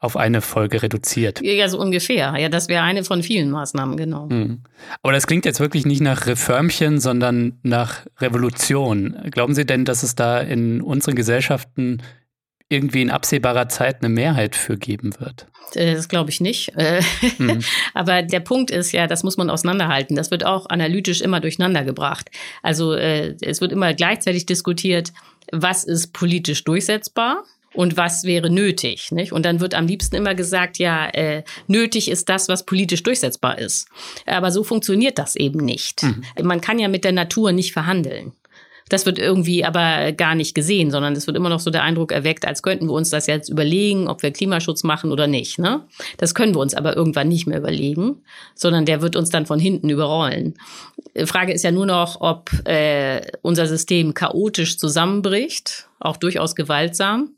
auf 0.01 0.17
eine 0.17 0.41
Folge 0.41 0.83
reduziert. 0.83 1.41
Ja, 1.43 1.69
so 1.69 1.79
ungefähr. 1.79 2.35
Ja, 2.37 2.49
das 2.49 2.69
wäre 2.69 2.83
eine 2.83 3.05
von 3.05 3.23
vielen 3.23 3.51
Maßnahmen, 3.51 3.97
genau. 3.97 4.27
Mhm. 4.27 4.63
Aber 5.03 5.13
das 5.13 5.29
klingt 5.29 5.45
jetzt 5.45 5.61
wirklich 5.61 5.87
nicht 5.87 6.01
nach 6.01 6.27
Reformchen, 6.27 6.99
sondern 6.99 7.61
nach 7.63 8.05
Revolution. 8.19 9.17
Glauben 9.31 9.55
Sie 9.55 9.65
denn, 9.65 9.85
dass 9.85 10.03
es 10.03 10.17
da 10.17 10.41
in 10.41 10.81
unseren 10.81 11.15
Gesellschaften 11.15 12.03
irgendwie 12.73 13.03
in 13.03 13.11
absehbarer 13.11 13.69
Zeit 13.69 13.99
eine 14.01 14.09
Mehrheit 14.09 14.57
für 14.57 14.77
geben 14.77 15.15
wird. 15.21 15.47
Äh, 15.75 15.95
das 15.95 16.09
glaube 16.09 16.31
ich 16.31 16.41
nicht. 16.41 16.73
Äh, 16.77 17.03
mhm. 17.39 17.61
Aber 17.95 18.23
der 18.23 18.41
Punkt 18.41 18.71
ist 18.71 18.93
ja, 18.93 19.07
das 19.07 19.23
muss 19.23 19.37
man 19.37 19.51
auseinanderhalten. 19.51 20.17
Das 20.17 20.31
wird 20.31 20.45
auch 20.45 20.69
analytisch 20.69 21.21
immer 21.21 21.41
durcheinander 21.41 21.85
gebracht. 21.85 22.31
Also 22.63 22.95
äh, 22.95 23.37
es 23.41 23.61
wird 23.61 23.73
immer 23.73 23.95
gleichzeitig 23.95 24.47
diskutiert, 24.47 25.13
was 25.53 25.85
ist 25.85 26.13
politisch 26.13 26.65
durchsetzbar 26.65 27.45
und 27.75 27.97
was 27.97 28.25
wäre 28.25 28.51
nötig. 28.51 29.13
Nicht? 29.13 29.33
Und 29.33 29.45
dann 29.45 29.61
wird 29.61 29.75
am 29.75 29.87
liebsten 29.87 30.17
immer 30.17 30.35
gesagt, 30.35 30.79
ja, 30.79 31.09
äh, 31.09 31.43
nötig 31.67 32.11
ist 32.11 32.29
das, 32.29 32.49
was 32.49 32.65
politisch 32.65 33.03
durchsetzbar 33.03 33.59
ist. 33.59 33.89
Aber 34.27 34.51
so 34.51 34.65
funktioniert 34.65 35.19
das 35.19 35.37
eben 35.37 35.61
nicht. 35.65 36.03
Mhm. 36.03 36.23
Man 36.43 36.61
kann 36.61 36.79
ja 36.79 36.89
mit 36.89 37.05
der 37.05 37.13
Natur 37.13 37.53
nicht 37.53 37.73
verhandeln. 37.73 38.33
Das 38.93 39.07
wird 39.07 39.19
irgendwie 39.19 39.65
aber 39.65 40.13
gar 40.13 40.35
nicht 40.35 40.55
gesehen, 40.55 40.91
sondern 40.91 41.15
es 41.15 41.27
wird 41.27 41.35
immer 41.35 41.49
noch 41.49 41.61
so 41.61 41.71
der 41.71 41.83
Eindruck 41.83 42.13
erweckt, 42.13 42.47
als 42.47 42.63
könnten 42.63 42.89
wir 42.89 42.93
uns 42.93 43.09
das 43.09 43.27
jetzt 43.27 43.49
überlegen, 43.49 44.07
ob 44.07 44.23
wir 44.23 44.33
Klimaschutz 44.33 44.85
machen 44.85 45.13
oder 45.13 45.27
nicht. 45.27 45.59
Ne? 45.59 45.81
Das 46.19 46.35
können 46.35 46.55
wir 46.55 46.61
uns 46.61 46.75
aber 46.75 46.95
irgendwann 46.95 47.29
nicht 47.29 47.47
mehr 47.47 47.57
überlegen, 47.57 48.23
sondern 48.55 48.85
der 48.85 49.01
wird 49.01 49.17
uns 49.17 49.31
dann 49.31 49.47
von 49.47 49.59
hinten 49.59 49.89
überrollen. 49.89 50.59
Die 51.17 51.25
Frage 51.25 51.55
ist 51.55 51.65
ja 51.65 51.73
nur 51.73 51.87
noch, 51.87 52.21
ob 52.21 52.51
äh, 52.69 53.23
unser 53.41 53.67
System 53.67 54.13
chaotisch 54.13 54.77
zusammenbricht, 54.77 55.89
auch 55.99 56.19
durchaus 56.19 56.55
gewaltsam 56.55 57.31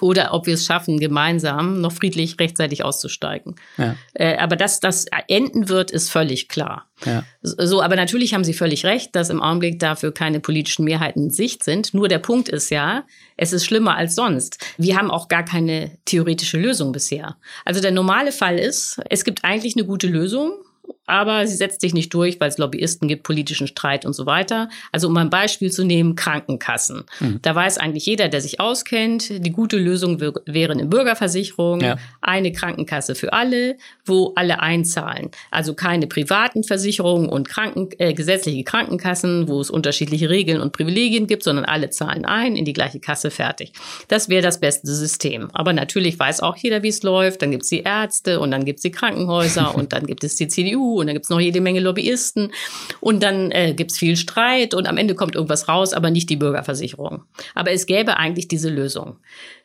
oder 0.00 0.32
ob 0.32 0.46
wir 0.46 0.54
es 0.54 0.64
schaffen, 0.64 0.98
gemeinsam 0.98 1.80
noch 1.80 1.92
friedlich 1.92 2.38
rechtzeitig 2.38 2.84
auszusteigen. 2.84 3.56
Ja. 3.76 3.96
Äh, 4.14 4.36
aber 4.38 4.56
dass 4.56 4.80
das 4.80 5.06
enden 5.28 5.68
wird, 5.68 5.90
ist 5.90 6.10
völlig 6.10 6.48
klar. 6.48 6.86
Ja. 7.04 7.24
So, 7.42 7.82
aber 7.82 7.96
natürlich 7.96 8.32
haben 8.32 8.44
Sie 8.44 8.54
völlig 8.54 8.84
recht, 8.84 9.14
dass 9.16 9.30
im 9.30 9.42
Augenblick 9.42 9.78
dafür 9.78 10.14
keine 10.14 10.40
politischen 10.40 10.84
Mehrheiten 10.84 11.24
in 11.24 11.30
Sicht 11.30 11.64
sind. 11.64 11.94
Nur 11.94 12.08
der 12.08 12.20
Punkt 12.20 12.48
ist 12.48 12.70
ja, 12.70 13.04
es 13.36 13.52
ist 13.52 13.66
schlimmer 13.66 13.96
als 13.96 14.14
sonst. 14.14 14.58
Wir 14.78 14.96
haben 14.96 15.10
auch 15.10 15.28
gar 15.28 15.44
keine 15.44 15.98
theoretische 16.04 16.58
Lösung 16.58 16.92
bisher. 16.92 17.36
Also 17.64 17.80
der 17.80 17.90
normale 17.90 18.32
Fall 18.32 18.58
ist, 18.58 19.00
es 19.10 19.24
gibt 19.24 19.44
eigentlich 19.44 19.76
eine 19.76 19.84
gute 19.84 20.06
Lösung 20.06 20.52
aber 21.06 21.46
sie 21.46 21.56
setzt 21.56 21.80
sich 21.80 21.94
nicht 21.94 22.14
durch, 22.14 22.40
weil 22.40 22.48
es 22.48 22.58
Lobbyisten 22.58 23.08
gibt, 23.08 23.24
politischen 23.24 23.66
Streit 23.66 24.06
und 24.06 24.12
so 24.12 24.26
weiter. 24.26 24.68
Also 24.92 25.08
um 25.08 25.16
ein 25.16 25.30
Beispiel 25.30 25.70
zu 25.70 25.84
nehmen, 25.84 26.14
Krankenkassen. 26.14 27.04
Mhm. 27.20 27.40
Da 27.42 27.54
weiß 27.54 27.78
eigentlich 27.78 28.06
jeder, 28.06 28.28
der 28.28 28.40
sich 28.40 28.60
auskennt, 28.60 29.44
die 29.44 29.50
gute 29.50 29.78
Lösung 29.78 30.20
wäre 30.20 30.72
eine 30.72 30.86
Bürgerversicherung, 30.86 31.80
ja. 31.80 31.96
eine 32.20 32.52
Krankenkasse 32.52 33.14
für 33.14 33.32
alle, 33.32 33.76
wo 34.04 34.32
alle 34.36 34.60
einzahlen. 34.60 35.30
Also 35.50 35.74
keine 35.74 36.06
privaten 36.06 36.62
Versicherungen 36.62 37.28
und 37.28 37.48
Kranken, 37.48 37.88
äh, 37.98 38.14
gesetzliche 38.14 38.62
Krankenkassen, 38.62 39.48
wo 39.48 39.60
es 39.60 39.70
unterschiedliche 39.70 40.30
Regeln 40.30 40.60
und 40.60 40.72
Privilegien 40.72 41.26
gibt, 41.26 41.42
sondern 41.42 41.64
alle 41.64 41.90
zahlen 41.90 42.24
ein 42.24 42.54
in 42.54 42.64
die 42.64 42.72
gleiche 42.72 43.00
Kasse 43.00 43.30
fertig. 43.30 43.72
Das 44.08 44.28
wäre 44.28 44.42
das 44.42 44.60
beste 44.60 44.86
System. 44.86 45.50
Aber 45.52 45.72
natürlich 45.72 46.18
weiß 46.18 46.40
auch 46.40 46.56
jeder, 46.56 46.82
wie 46.82 46.88
es 46.88 47.02
läuft. 47.02 47.42
Dann 47.42 47.50
gibt 47.50 47.64
es 47.64 47.70
die 47.70 47.80
Ärzte 47.80 48.38
und 48.40 48.52
dann 48.52 48.64
gibt 48.64 48.78
es 48.78 48.82
die 48.82 48.92
Krankenhäuser 48.92 49.74
und 49.74 49.92
dann 49.92 50.06
gibt 50.06 50.22
es 50.22 50.36
die 50.36 50.48
CDU 50.48 50.91
und 51.00 51.06
dann 51.06 51.14
gibt 51.14 51.26
es 51.26 51.30
noch 51.30 51.40
jede 51.40 51.60
Menge 51.60 51.80
Lobbyisten 51.80 52.52
und 53.00 53.22
dann 53.22 53.50
äh, 53.50 53.74
gibt 53.74 53.92
es 53.92 53.98
viel 53.98 54.16
Streit 54.16 54.74
und 54.74 54.88
am 54.88 54.96
Ende 54.96 55.14
kommt 55.14 55.34
irgendwas 55.34 55.68
raus, 55.68 55.92
aber 55.92 56.10
nicht 56.10 56.30
die 56.30 56.36
Bürgerversicherung. 56.36 57.24
Aber 57.54 57.72
es 57.72 57.86
gäbe 57.86 58.16
eigentlich 58.16 58.48
diese 58.48 58.70
Lösung. 58.70 59.16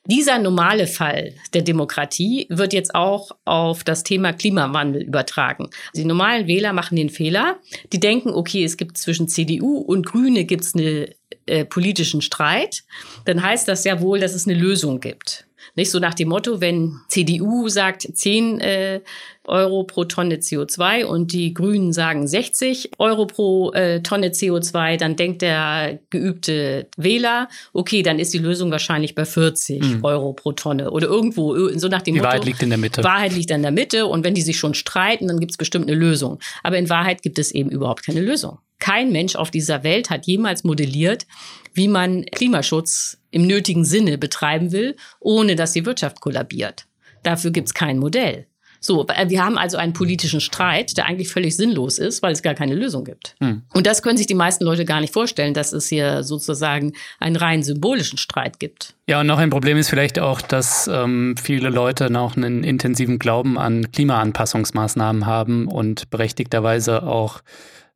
Dieser 0.06 0.40
normale 0.40 0.88
Fall 0.88 1.34
der 1.54 1.64
Demokratie 1.64 2.48
wird 2.50 2.74
jetzt 2.74 2.96
auch 2.96 3.32
auf 3.44 3.84
das 3.84 4.04
Thema 4.04 4.32
Klimawandel 4.32 5.04
übertragen. 5.04 5.70
Die 5.96 6.06
normalen 6.06 6.48
Wähler 6.48 6.72
machen 6.72 6.96
den 6.96 7.10
Fehler, 7.10 7.58
die 7.92 8.00
denken, 8.00 8.30
okay, 8.30 8.64
es 8.64 8.78
gibt 8.78 8.98
zwischen 8.98 9.28
CDU 9.28 9.78
und 9.80 10.06
Grüne 10.06 10.46
gibt 10.46 10.64
es 10.64 10.76
einen 10.76 11.08
äh, 11.46 11.66
politischen 11.66 12.22
Streit, 12.22 12.84
dann 13.26 13.42
heißt 13.42 13.68
das 13.68 13.84
ja 13.84 14.00
wohl, 14.02 14.20
dass 14.20 14.34
es 14.34 14.48
eine 14.48 14.58
Lösung 14.58 15.00
gibt. 15.00 15.47
Nicht 15.78 15.92
so 15.92 16.00
nach 16.00 16.16
dem 16.16 16.30
Motto, 16.30 16.60
wenn 16.60 17.00
CDU 17.08 17.70
sagt 17.70 18.02
10 18.02 18.60
äh, 18.60 19.02
Euro 19.46 19.84
pro 19.84 20.06
Tonne 20.06 20.38
CO2 20.38 21.06
und 21.06 21.32
die 21.32 21.54
Grünen 21.54 21.94
sagen 21.94 22.28
60 22.28 22.94
Euro 22.98 23.28
pro 23.28 23.72
äh, 23.74 24.02
Tonne 24.02 24.30
CO2, 24.30 24.98
dann 24.98 25.16
denkt 25.16 25.44
der 25.44 26.00
geübte 26.10 26.88
Wähler, 26.98 27.48
okay, 27.74 28.02
dann 28.02 28.18
ist 28.18 28.34
die 28.34 28.40
Lösung 28.40 28.72
wahrscheinlich 28.72 29.14
bei 29.14 29.24
40 29.24 29.84
mhm. 29.84 30.04
Euro 30.04 30.34
pro 30.34 30.52
Tonne 30.54 30.90
oder 30.90 31.08
irgendwo, 31.08 31.70
so 31.78 31.88
nach 31.88 32.02
dem 32.02 32.16
die 32.16 32.22
Motto. 32.22 32.32
Wahrheit 32.32 32.46
liegt 32.46 32.64
in 32.64 32.70
der 32.70 32.80
Mitte. 32.80 33.04
Wahrheit 33.04 33.34
liegt 33.34 33.52
in 33.52 33.62
der 33.62 33.72
Mitte 33.72 34.08
und 34.08 34.24
wenn 34.24 34.34
die 34.34 34.42
sich 34.42 34.58
schon 34.58 34.74
streiten, 34.74 35.28
dann 35.28 35.40
gibt 35.40 35.52
es 35.52 35.58
bestimmt 35.58 35.88
eine 35.88 35.96
Lösung. 35.96 36.40
Aber 36.64 36.80
in 36.80 36.90
Wahrheit 36.90 37.22
gibt 37.22 37.38
es 37.38 37.52
eben 37.52 37.70
überhaupt 37.70 38.04
keine 38.04 38.22
Lösung. 38.22 38.58
Kein 38.80 39.12
Mensch 39.12 39.36
auf 39.36 39.52
dieser 39.52 39.84
Welt 39.84 40.10
hat 40.10 40.26
jemals 40.26 40.64
modelliert, 40.64 41.28
wie 41.74 41.88
man 41.88 42.26
Klimaschutz 42.26 43.17
im 43.32 43.48
nötigen 43.48 43.86
Sinne 43.86 44.18
betreiben 44.18 44.72
will, 44.72 44.96
ohne 45.20 45.56
dass 45.56 45.74
die 45.74 45.86
Wirtschaft 45.86 46.22
kollabiert. 46.22 46.86
Dafür 47.24 47.52
gibt 47.52 47.68
es 47.68 47.74
kein 47.74 47.98
Modell. 47.98 48.48
So, 48.80 49.06
wir 49.08 49.44
haben 49.44 49.58
also 49.58 49.78
einen 49.78 49.94
politischen 49.94 50.40
Streit, 50.40 50.98
der 50.98 51.08
eigentlich 51.08 51.30
völlig 51.30 51.56
sinnlos 51.56 51.98
ist, 52.00 52.22
weil 52.22 52.32
es 52.32 52.42
gar 52.42 52.54
keine 52.54 52.76
Lösung 52.76 53.04
gibt. 53.04 53.36
Hm. 53.40 53.64
Und 53.74 53.88
das 53.88 54.02
können 54.02 54.18
sich 54.18 54.28
die 54.28 54.36
meisten 54.36 54.64
Leute 54.64 54.86
gar 54.86 55.02
nicht 55.02 55.14
vorstellen, 55.14 55.54
dass 55.54 55.74
es 55.74 55.88
hier 55.88 56.24
sozusagen 56.24 56.94
einen 57.20 57.36
rein 57.36 57.64
symbolischen 57.64 58.18
Streit 58.18 58.60
gibt. 58.60 58.94
Ja, 59.08 59.22
und 59.22 59.28
noch 59.28 59.40
ein 59.40 59.50
Problem 59.50 59.78
ist 59.78 59.90
vielleicht 59.90 60.20
auch, 60.20 60.42
dass 60.42 60.88
ähm, 60.88 61.36
viele 61.42 61.70
Leute 61.70 62.10
noch 62.10 62.38
einen 62.38 62.64
intensiven 62.64 63.20
Glauben 63.20 63.58
an 63.58 63.92
Klimaanpassungsmaßnahmen 63.92 65.26
haben 65.26 65.68
und 65.68 66.10
berechtigterweise 66.10 67.04
auch 67.04 67.42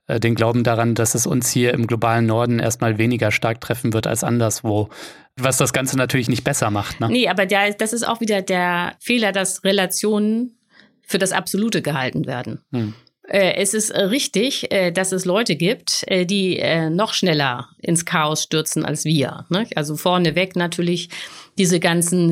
äh, 0.07 0.19
den 0.19 0.35
Glauben 0.35 0.63
daran, 0.63 0.95
dass 0.95 1.15
es 1.15 1.27
uns 1.27 1.49
hier 1.49 1.73
im 1.73 1.87
globalen 1.87 2.25
Norden 2.25 2.59
erstmal 2.59 2.97
weniger 2.97 3.31
stark 3.31 3.61
treffen 3.61 3.93
wird 3.93 4.07
als 4.07 4.23
anderswo. 4.23 4.89
Was 5.37 5.57
das 5.57 5.73
Ganze 5.73 5.97
natürlich 5.97 6.29
nicht 6.29 6.43
besser 6.43 6.69
macht. 6.69 6.99
Ne? 6.99 7.09
Nee, 7.09 7.27
aber 7.27 7.45
der, 7.45 7.73
das 7.73 7.93
ist 7.93 8.03
auch 8.03 8.21
wieder 8.21 8.41
der 8.41 8.95
Fehler, 8.99 9.31
dass 9.31 9.63
Relationen 9.63 10.57
für 11.01 11.17
das 11.17 11.31
Absolute 11.31 11.81
gehalten 11.81 12.25
werden. 12.25 12.61
Hm. 12.71 12.93
Äh, 13.27 13.55
es 13.55 13.73
ist 13.73 13.93
richtig, 13.93 14.71
äh, 14.71 14.91
dass 14.91 15.11
es 15.11 15.25
Leute 15.25 15.55
gibt, 15.55 16.05
die 16.09 16.61
noch 16.89 17.13
schneller 17.13 17.69
ins 17.79 18.05
Chaos 18.05 18.43
stürzen 18.43 18.85
als 18.85 19.05
wir. 19.05 19.45
Ne? 19.49 19.67
Also 19.75 19.95
vorneweg 19.95 20.55
natürlich 20.55 21.09
diese 21.57 21.79
ganzen 21.79 22.31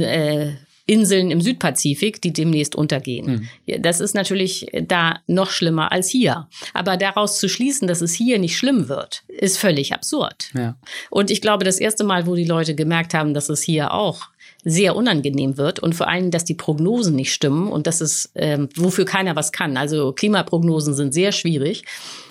Inseln 0.89 1.29
im 1.29 1.39
Südpazifik, 1.39 2.19
die 2.19 2.33
demnächst 2.33 2.75
untergehen. 2.75 3.47
Mhm. 3.67 3.81
Das 3.83 3.99
ist 3.99 4.15
natürlich 4.15 4.65
da 4.87 5.19
noch 5.27 5.51
schlimmer 5.51 5.91
als 5.91 6.09
hier. 6.09 6.47
Aber 6.73 6.97
daraus 6.97 7.39
zu 7.39 7.47
schließen, 7.47 7.87
dass 7.87 8.01
es 8.01 8.13
hier 8.13 8.39
nicht 8.39 8.57
schlimm 8.57 8.89
wird, 8.89 9.21
ist 9.27 9.59
völlig 9.59 9.93
absurd. 9.93 10.49
Ja. 10.55 10.77
Und 11.11 11.29
ich 11.29 11.41
glaube, 11.41 11.63
das 11.63 11.79
erste 11.79 12.03
Mal, 12.03 12.25
wo 12.25 12.33
die 12.33 12.43
Leute 12.43 12.73
gemerkt 12.73 13.13
haben, 13.13 13.35
dass 13.35 13.49
es 13.49 13.61
hier 13.61 13.93
auch 13.93 14.29
sehr 14.63 14.95
unangenehm 14.95 15.57
wird 15.57 15.79
und 15.79 15.93
vor 15.93 16.07
allem, 16.07 16.31
dass 16.31 16.43
die 16.43 16.55
Prognosen 16.55 17.15
nicht 17.15 17.33
stimmen 17.33 17.67
und 17.67 17.85
dass 17.85 18.01
es, 18.01 18.31
ähm, 18.33 18.67
wofür 18.75 19.05
keiner 19.05 19.35
was 19.35 19.51
kann. 19.51 19.77
Also 19.77 20.11
Klimaprognosen 20.11 20.95
sind 20.95 21.13
sehr 21.13 21.31
schwierig 21.31 21.83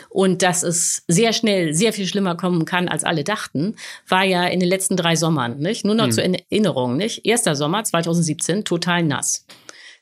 und 0.09 0.43
dass 0.43 0.63
es 0.63 1.03
sehr 1.09 1.33
schnell 1.33 1.75
sehr 1.75 1.93
viel 1.93 2.07
schlimmer 2.07 2.37
kommen 2.37 2.65
kann, 2.65 2.89
als 2.89 3.05
alle 3.05 3.25
dachten, 3.25 3.77
war 4.09 4.25
ja 4.25 4.47
in 4.47 4.61
den 4.61 4.69
letzten 4.69 4.97
drei 4.97 5.17
Sommern. 5.17 5.59
Nicht? 5.59 5.85
Nur 5.85 5.95
noch 5.95 6.07
mhm. 6.07 6.13
zur 6.13 6.25
Erinnerung. 6.25 6.97
Nicht? 6.97 7.27
Erster 7.27 7.57
Sommer 7.57 7.85
2017, 7.85 8.65
total 8.65 9.03
nass. 9.03 9.47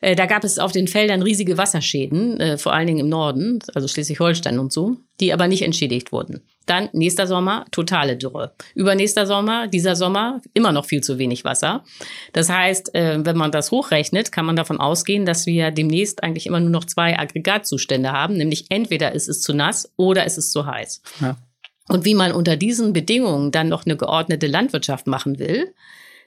Äh, 0.01 0.15
da 0.15 0.27
gab 0.27 0.45
es 0.45 0.59
auf 0.59 0.73
den 0.73 0.89
Feldern 0.89 1.23
riesige 1.23 1.59
Wasserschäden, 1.59 2.39
äh, 2.41 2.59
vor 2.59 2.73
allen 2.73 2.87
Dingen 2.87 3.01
im 3.01 3.09
Norden, 3.09 3.59
also 3.75 3.89
Schleswig-Holstein 3.89 4.59
und 4.59 4.73
so, 4.73 4.97
die 5.21 5.33
aber 5.33 5.49
nicht 5.49 5.63
entschädigt 5.63 6.13
wurden. 6.13 6.43
Dann 6.67 6.89
nächster 6.93 7.27
Sommer, 7.27 7.65
totale 7.71 8.17
Dürre. 8.17 8.53
Übernächster 8.75 9.27
Sommer, 9.27 9.69
dieser 9.69 9.97
Sommer, 9.97 10.41
immer 10.53 10.73
noch 10.73 10.85
viel 10.85 11.01
zu 11.01 11.19
wenig 11.19 11.45
Wasser. 11.45 11.85
Das 12.33 12.51
heißt, 12.51 12.95
äh, 12.95 13.25
wenn 13.25 13.37
man 13.37 13.53
das 13.53 13.71
hochrechnet, 13.71 14.33
kann 14.33 14.47
man 14.47 14.57
davon 14.57 14.81
ausgehen, 14.81 15.25
dass 15.25 15.47
wir 15.47 15.71
demnächst 15.71 16.23
eigentlich 16.23 16.47
immer 16.47 16.61
nur 16.61 16.71
noch 16.71 16.85
zwei 16.85 17.19
Aggregatzustände 17.19 18.13
haben, 18.13 18.37
nämlich 18.37 18.67
entweder 18.69 19.13
ist 19.13 19.29
es 19.29 19.41
zu 19.41 19.55
nass 19.55 19.93
oder 19.97 20.27
ist 20.27 20.39
es 20.39 20.51
zu 20.51 20.67
heiß. 20.67 21.03
Ja. 21.21 21.37
Und 21.89 22.05
wie 22.05 22.15
man 22.15 22.33
unter 22.33 22.57
diesen 22.57 22.93
Bedingungen 22.93 23.53
dann 23.53 23.69
noch 23.69 23.87
eine 23.87 23.97
geordnete 23.97 24.49
Landwirtschaft 24.49 25.07
machen 25.07 25.39
will, 25.39 25.73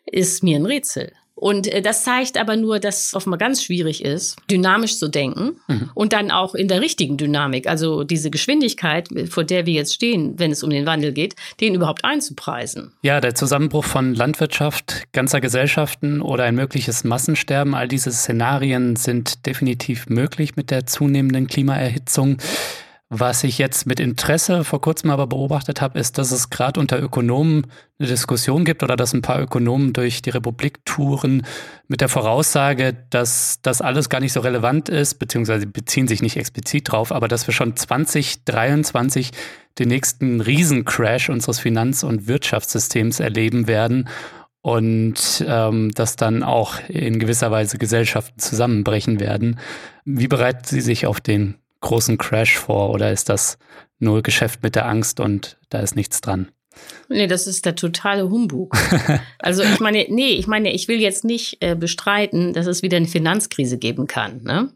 ist 0.06 0.42
mir 0.42 0.56
ein 0.56 0.66
Rätsel. 0.66 1.12
Und 1.40 1.68
äh, 1.68 1.82
das 1.82 2.04
zeigt 2.04 2.38
aber 2.38 2.58
nur, 2.58 2.80
dass 2.80 3.08
es 3.08 3.14
offenbar 3.14 3.38
ganz 3.38 3.64
schwierig 3.64 4.04
ist, 4.04 4.36
dynamisch 4.52 4.98
zu 4.98 5.08
denken 5.08 5.60
mhm. 5.68 5.90
und 5.94 6.12
dann 6.12 6.32
auch 6.32 6.54
in 6.54 6.68
der 6.68 6.82
richtigen 6.82 7.16
Dynamik, 7.16 7.66
also 7.68 8.04
diese 8.04 8.30
Geschwindigkeit, 8.30 9.08
vor 9.30 9.46
der 9.46 9.66
wir 9.66 9.74
jetzt 9.74 9.94
stehen, 9.94 10.38
wenn 10.38 10.52
es 10.52 10.64
um 10.64 10.70
den 10.70 10.86
Wandel 10.86 11.14
geht, 11.14 11.36
den 11.62 11.76
überhaupt 11.76 12.04
einzupreisen. 12.04 12.92
Ja, 13.04 13.22
der 13.22 13.36
Zusammenbruch 13.36 13.86
von 13.86 14.14
Landwirtschaft, 14.14 15.04
ganzer 15.14 15.40
Gesellschaften 15.40 16.22
oder 16.22 16.44
ein 16.44 16.56
mögliches 16.56 17.06
Massensterben, 17.06 17.74
all 17.74 17.88
diese 17.88 18.12
Szenarien 18.12 18.98
sind 18.98 19.46
definitiv 19.46 20.08
möglich 20.10 20.58
mit 20.58 20.72
der 20.72 20.86
zunehmenden 20.86 21.48
Klimaerhitzung. 21.48 22.38
Was 23.12 23.44
ich 23.44 23.58
jetzt 23.58 23.88
mit 23.88 24.00
Interesse 24.00 24.64
vor 24.64 24.82
kurzem 24.82 25.10
aber 25.10 25.26
beobachtet 25.26 25.82
habe, 25.82 25.98
ist, 25.98 26.20
dass 26.20 26.32
es 26.32 26.52
gerade 26.52 26.80
unter 26.80 27.02
Ökonomen 27.02 27.66
eine 27.98 28.08
Diskussion 28.08 28.66
gibt 28.66 28.84
oder 28.84 28.96
dass 28.96 29.14
ein 29.14 29.24
paar 29.24 29.42
Ökonomen 29.42 29.94
durch 29.94 30.22
die 30.22 30.30
Republik 30.30 30.86
touren 30.86 31.44
mit 31.88 32.02
der 32.02 32.10
Voraussage, 32.10 32.96
dass 33.10 33.64
das 33.64 33.82
alles 33.82 34.10
gar 34.10 34.20
nicht 34.20 34.34
so 34.34 34.42
relevant 34.42 34.90
ist, 34.90 35.16
beziehungsweise 35.16 35.66
beziehen 35.66 36.08
sich 36.08 36.22
nicht 36.22 36.38
explizit 36.38 36.92
drauf, 36.92 37.12
aber 37.12 37.28
dass 37.28 37.48
wir 37.48 37.54
schon 37.54 37.76
2023 37.76 39.32
den 39.80 39.88
nächsten 39.88 40.40
Riesencrash 40.40 41.32
unseres 41.32 41.58
Finanz- 41.58 42.04
und 42.04 42.28
Wirtschaftssystems 42.28 43.20
erleben 43.20 43.66
werden 43.66 44.08
und 44.62 45.44
ähm, 45.48 45.90
dass 45.96 46.16
dann 46.16 46.44
auch 46.44 46.76
in 46.90 47.18
gewisser 47.18 47.50
Weise 47.50 47.80
Gesellschaften 47.80 48.40
zusammenbrechen 48.40 49.20
werden. 49.20 49.60
Wie 50.06 50.28
bereiten 50.28 50.66
Sie 50.66 50.82
sich 50.82 51.08
auf 51.08 51.20
den 51.20 51.56
großen 51.82 52.18
Crash 52.18 52.58
vor 52.58 52.90
oder 52.92 53.12
ist 53.12 53.30
das 53.30 53.58
nur 54.00 54.24
Geschäft 54.24 54.64
mit 54.64 54.76
der 54.76 54.88
Angst 54.88 55.20
und 55.20 55.58
da 55.70 55.80
ist 55.80 55.96
nichts 55.96 56.22
dran? 56.22 56.52
Nee, 57.12 57.26
das 57.26 57.48
ist 57.48 57.66
der 57.66 57.76
totale 57.76 58.30
Humbug. 58.30 58.78
also 59.40 59.64
ich 59.64 59.80
meine, 59.80 60.06
nee, 60.10 60.34
ich 60.34 60.46
meine, 60.46 60.72
ich 60.72 60.88
will 60.88 61.02
jetzt 61.02 61.26
nicht 61.26 61.58
äh, 61.60 61.76
bestreiten, 61.76 62.54
dass 62.54 62.68
es 62.68 62.84
wieder 62.84 62.98
eine 62.98 63.08
Finanzkrise 63.08 63.80
geben 63.80 64.06
kann, 64.06 64.44
ne? 64.44 64.70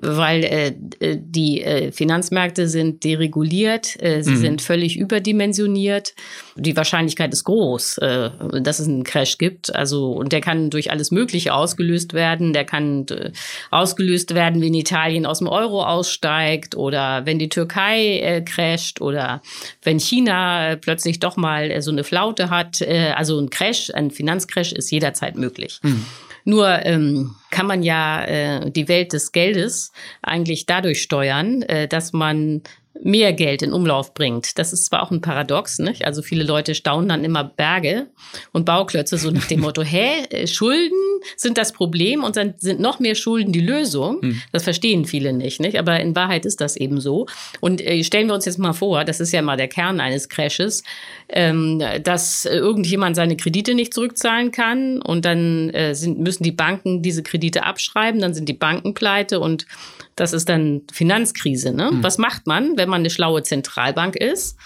Weil 0.00 0.44
äh, 0.44 0.74
äh 1.00 1.18
die 1.20 1.62
äh, 1.62 1.92
Finanzmärkte 1.92 2.68
sind 2.68 3.04
dereguliert, 3.04 4.02
äh, 4.02 4.22
sie 4.22 4.32
mhm. 4.32 4.36
sind 4.36 4.62
völlig 4.62 4.98
überdimensioniert. 4.98 6.14
Die 6.56 6.76
Wahrscheinlichkeit 6.76 7.32
ist 7.34 7.44
groß, 7.44 7.98
äh, 7.98 8.30
dass 8.62 8.78
es 8.78 8.88
einen 8.88 9.04
Crash 9.04 9.36
gibt. 9.36 9.74
Also 9.74 10.12
und 10.12 10.32
der 10.32 10.40
kann 10.40 10.70
durch 10.70 10.90
alles 10.90 11.10
Mögliche 11.10 11.52
ausgelöst 11.52 12.14
werden. 12.14 12.54
Der 12.54 12.64
kann 12.64 13.06
äh, 13.10 13.32
ausgelöst 13.70 14.34
werden, 14.34 14.62
wenn 14.62 14.72
Italien 14.72 15.26
aus 15.26 15.40
dem 15.40 15.48
Euro 15.48 15.84
aussteigt 15.84 16.74
oder 16.74 17.26
wenn 17.26 17.38
die 17.38 17.50
Türkei 17.50 18.18
äh, 18.20 18.40
crasht 18.40 19.02
oder 19.02 19.42
wenn 19.82 20.00
China 20.00 20.70
äh, 20.70 20.76
plötzlich 20.78 21.20
doch 21.20 21.36
mal 21.36 21.65
mal 21.68 21.82
so 21.82 21.90
eine 21.90 22.04
Flaute 22.04 22.50
hat. 22.50 22.80
Äh, 22.80 23.12
also 23.16 23.38
ein 23.38 23.50
Crash, 23.50 23.90
ein 23.94 24.10
Finanzcrash 24.10 24.72
ist 24.72 24.90
jederzeit 24.90 25.36
möglich. 25.36 25.80
Mhm. 25.82 26.04
Nur 26.44 26.86
ähm, 26.86 27.34
kann 27.50 27.66
man 27.66 27.82
ja 27.82 28.24
äh, 28.24 28.70
die 28.70 28.88
Welt 28.88 29.12
des 29.12 29.32
Geldes 29.32 29.92
eigentlich 30.22 30.64
dadurch 30.66 31.02
steuern, 31.02 31.62
äh, 31.62 31.88
dass 31.88 32.12
man 32.12 32.62
mehr 33.02 33.32
Geld 33.32 33.62
in 33.62 33.72
Umlauf 33.72 34.14
bringt. 34.14 34.58
Das 34.58 34.72
ist 34.72 34.86
zwar 34.86 35.02
auch 35.02 35.10
ein 35.10 35.20
Paradox, 35.20 35.78
nicht? 35.78 36.04
Also 36.04 36.22
viele 36.22 36.44
Leute 36.44 36.74
staunen 36.74 37.08
dann 37.08 37.24
immer 37.24 37.44
Berge 37.44 38.06
und 38.52 38.64
Bauklötze 38.64 39.18
so 39.18 39.30
nach 39.30 39.46
dem 39.46 39.60
Motto, 39.60 39.82
hä, 39.84 40.24
äh, 40.30 40.46
Schulden 40.46 40.98
sind 41.36 41.58
das 41.58 41.72
Problem 41.72 42.24
und 42.24 42.36
dann 42.36 42.54
sind 42.58 42.80
noch 42.80 43.00
mehr 43.00 43.14
Schulden 43.14 43.52
die 43.52 43.60
Lösung. 43.60 44.20
Hm. 44.22 44.42
Das 44.52 44.64
verstehen 44.64 45.04
viele 45.04 45.32
nicht, 45.32 45.60
nicht? 45.60 45.78
Aber 45.78 46.00
in 46.00 46.14
Wahrheit 46.16 46.46
ist 46.46 46.60
das 46.60 46.76
eben 46.76 47.00
so. 47.00 47.26
Und 47.60 47.80
äh, 47.80 48.02
stellen 48.04 48.28
wir 48.28 48.34
uns 48.34 48.44
jetzt 48.44 48.58
mal 48.58 48.72
vor, 48.72 49.04
das 49.04 49.20
ist 49.20 49.32
ja 49.32 49.42
mal 49.42 49.56
der 49.56 49.68
Kern 49.68 50.00
eines 50.00 50.28
Crashes, 50.28 50.82
ähm, 51.28 51.82
dass 52.02 52.44
irgendjemand 52.44 53.16
seine 53.16 53.36
Kredite 53.36 53.74
nicht 53.74 53.92
zurückzahlen 53.92 54.52
kann 54.52 55.02
und 55.02 55.24
dann 55.24 55.70
äh, 55.70 55.94
sind, 55.94 56.20
müssen 56.20 56.44
die 56.44 56.52
Banken 56.52 57.02
diese 57.02 57.22
Kredite 57.22 57.64
abschreiben, 57.64 58.20
dann 58.20 58.34
sind 58.34 58.48
die 58.48 58.54
Banken 58.54 58.94
pleite 58.94 59.40
und 59.40 59.66
das 60.14 60.32
ist 60.32 60.48
dann 60.48 60.82
Finanzkrise. 60.92 61.72
Ne? 61.72 61.90
Mhm. 61.90 62.02
Was 62.02 62.18
macht 62.18 62.46
man, 62.46 62.76
wenn 62.76 62.88
man 62.88 63.00
eine 63.00 63.10
schlaue 63.10 63.42
Zentralbank 63.42 64.16
ist? 64.16 64.56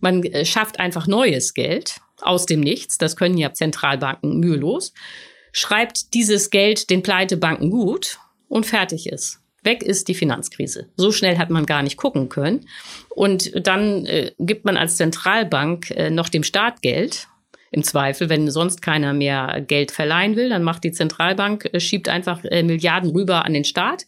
Man 0.00 0.22
äh, 0.24 0.44
schafft 0.44 0.80
einfach 0.80 1.06
neues 1.06 1.54
Geld 1.54 1.96
aus 2.20 2.46
dem 2.46 2.60
Nichts. 2.60 2.98
Das 2.98 3.16
können 3.16 3.38
ja 3.38 3.52
Zentralbanken 3.52 4.38
mühelos. 4.38 4.92
Schreibt 5.52 6.14
dieses 6.14 6.50
Geld 6.50 6.90
den 6.90 7.02
Pleitebanken 7.02 7.70
gut 7.70 8.18
und 8.48 8.66
fertig 8.66 9.08
ist. 9.08 9.41
Weg 9.62 9.82
ist 9.82 10.08
die 10.08 10.14
Finanzkrise. 10.14 10.88
So 10.96 11.12
schnell 11.12 11.38
hat 11.38 11.50
man 11.50 11.66
gar 11.66 11.82
nicht 11.82 11.96
gucken 11.96 12.28
können. 12.28 12.66
Und 13.10 13.66
dann 13.66 14.06
äh, 14.06 14.32
gibt 14.38 14.64
man 14.64 14.76
als 14.76 14.96
Zentralbank 14.96 15.90
äh, 15.90 16.10
noch 16.10 16.28
dem 16.28 16.42
Staat 16.42 16.82
Geld 16.82 17.28
im 17.72 17.82
Zweifel, 17.82 18.28
wenn 18.28 18.50
sonst 18.50 18.82
keiner 18.82 19.14
mehr 19.14 19.64
Geld 19.66 19.92
verleihen 19.92 20.36
will, 20.36 20.50
dann 20.50 20.62
macht 20.62 20.84
die 20.84 20.92
Zentralbank, 20.92 21.70
äh, 21.72 21.80
schiebt 21.80 22.08
einfach 22.08 22.44
äh, 22.44 22.62
Milliarden 22.62 23.10
rüber 23.10 23.46
an 23.46 23.54
den 23.54 23.64
Staat 23.64 24.06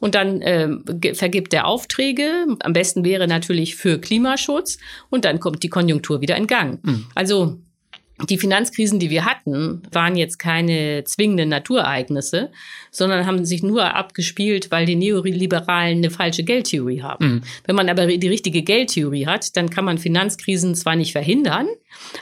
und 0.00 0.16
dann 0.16 0.42
äh, 0.42 1.14
vergibt 1.14 1.54
er 1.54 1.66
Aufträge. 1.66 2.46
Am 2.60 2.72
besten 2.72 3.04
wäre 3.04 3.28
natürlich 3.28 3.76
für 3.76 4.00
Klimaschutz 4.00 4.78
und 5.10 5.24
dann 5.24 5.38
kommt 5.38 5.62
die 5.62 5.68
Konjunktur 5.68 6.20
wieder 6.20 6.36
in 6.36 6.48
Gang. 6.48 6.84
Mhm. 6.84 7.06
Also 7.14 7.58
die 8.28 8.38
Finanzkrisen, 8.38 8.98
die 9.00 9.10
wir 9.10 9.24
hatten, 9.24 9.82
waren 9.90 10.16
jetzt 10.16 10.38
keine 10.38 11.02
zwingenden 11.04 11.48
Naturereignisse, 11.48 12.50
sondern 12.90 13.26
haben 13.26 13.44
sich 13.44 13.62
nur 13.62 13.94
abgespielt, 13.94 14.70
weil 14.70 14.86
die 14.86 14.94
Neoliberalen 14.94 15.98
eine 15.98 16.10
falsche 16.10 16.44
Geldtheorie 16.44 17.02
haben. 17.02 17.26
Mhm. 17.26 17.42
Wenn 17.64 17.76
man 17.76 17.88
aber 17.88 18.06
die 18.06 18.28
richtige 18.28 18.62
Geldtheorie 18.62 19.26
hat, 19.26 19.56
dann 19.56 19.68
kann 19.68 19.84
man 19.84 19.98
Finanzkrisen 19.98 20.74
zwar 20.74 20.94
nicht 20.94 21.12
verhindern, 21.12 21.66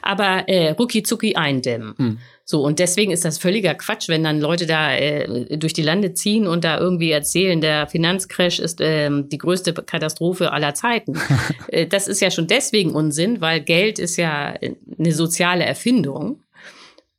aber 0.03 0.49
äh, 0.49 0.71
rucki 0.71 1.03
zucki 1.03 1.37
eindämmen. 1.37 1.95
Mhm. 1.97 2.19
So, 2.45 2.63
und 2.63 2.81
deswegen 2.81 3.13
ist 3.13 3.25
das 3.25 3.39
völliger 3.39 3.75
Quatsch, 3.75 4.09
wenn 4.09 4.25
dann 4.25 4.41
Leute 4.41 4.67
da 4.67 4.95
äh, 4.95 5.57
durch 5.57 5.73
die 5.73 5.83
Lande 5.83 6.13
ziehen 6.13 6.47
und 6.47 6.65
da 6.65 6.79
irgendwie 6.79 7.11
erzählen, 7.11 7.61
der 7.61 7.87
Finanzcrash 7.87 8.59
ist 8.59 8.81
äh, 8.81 9.09
die 9.11 9.39
größte 9.39 9.73
Katastrophe 9.73 10.53
aller 10.53 10.75
Zeiten. 10.75 11.19
äh, 11.69 11.87
das 11.87 12.09
ist 12.09 12.21
ja 12.21 12.31
schon 12.31 12.49
deswegen 12.49 12.93
Unsinn, 12.93 13.41
weil 13.41 13.61
Geld 13.61 13.99
ist 13.99 14.17
ja 14.17 14.55
eine 14.99 15.13
soziale 15.13 15.65
Erfindung. 15.65 16.42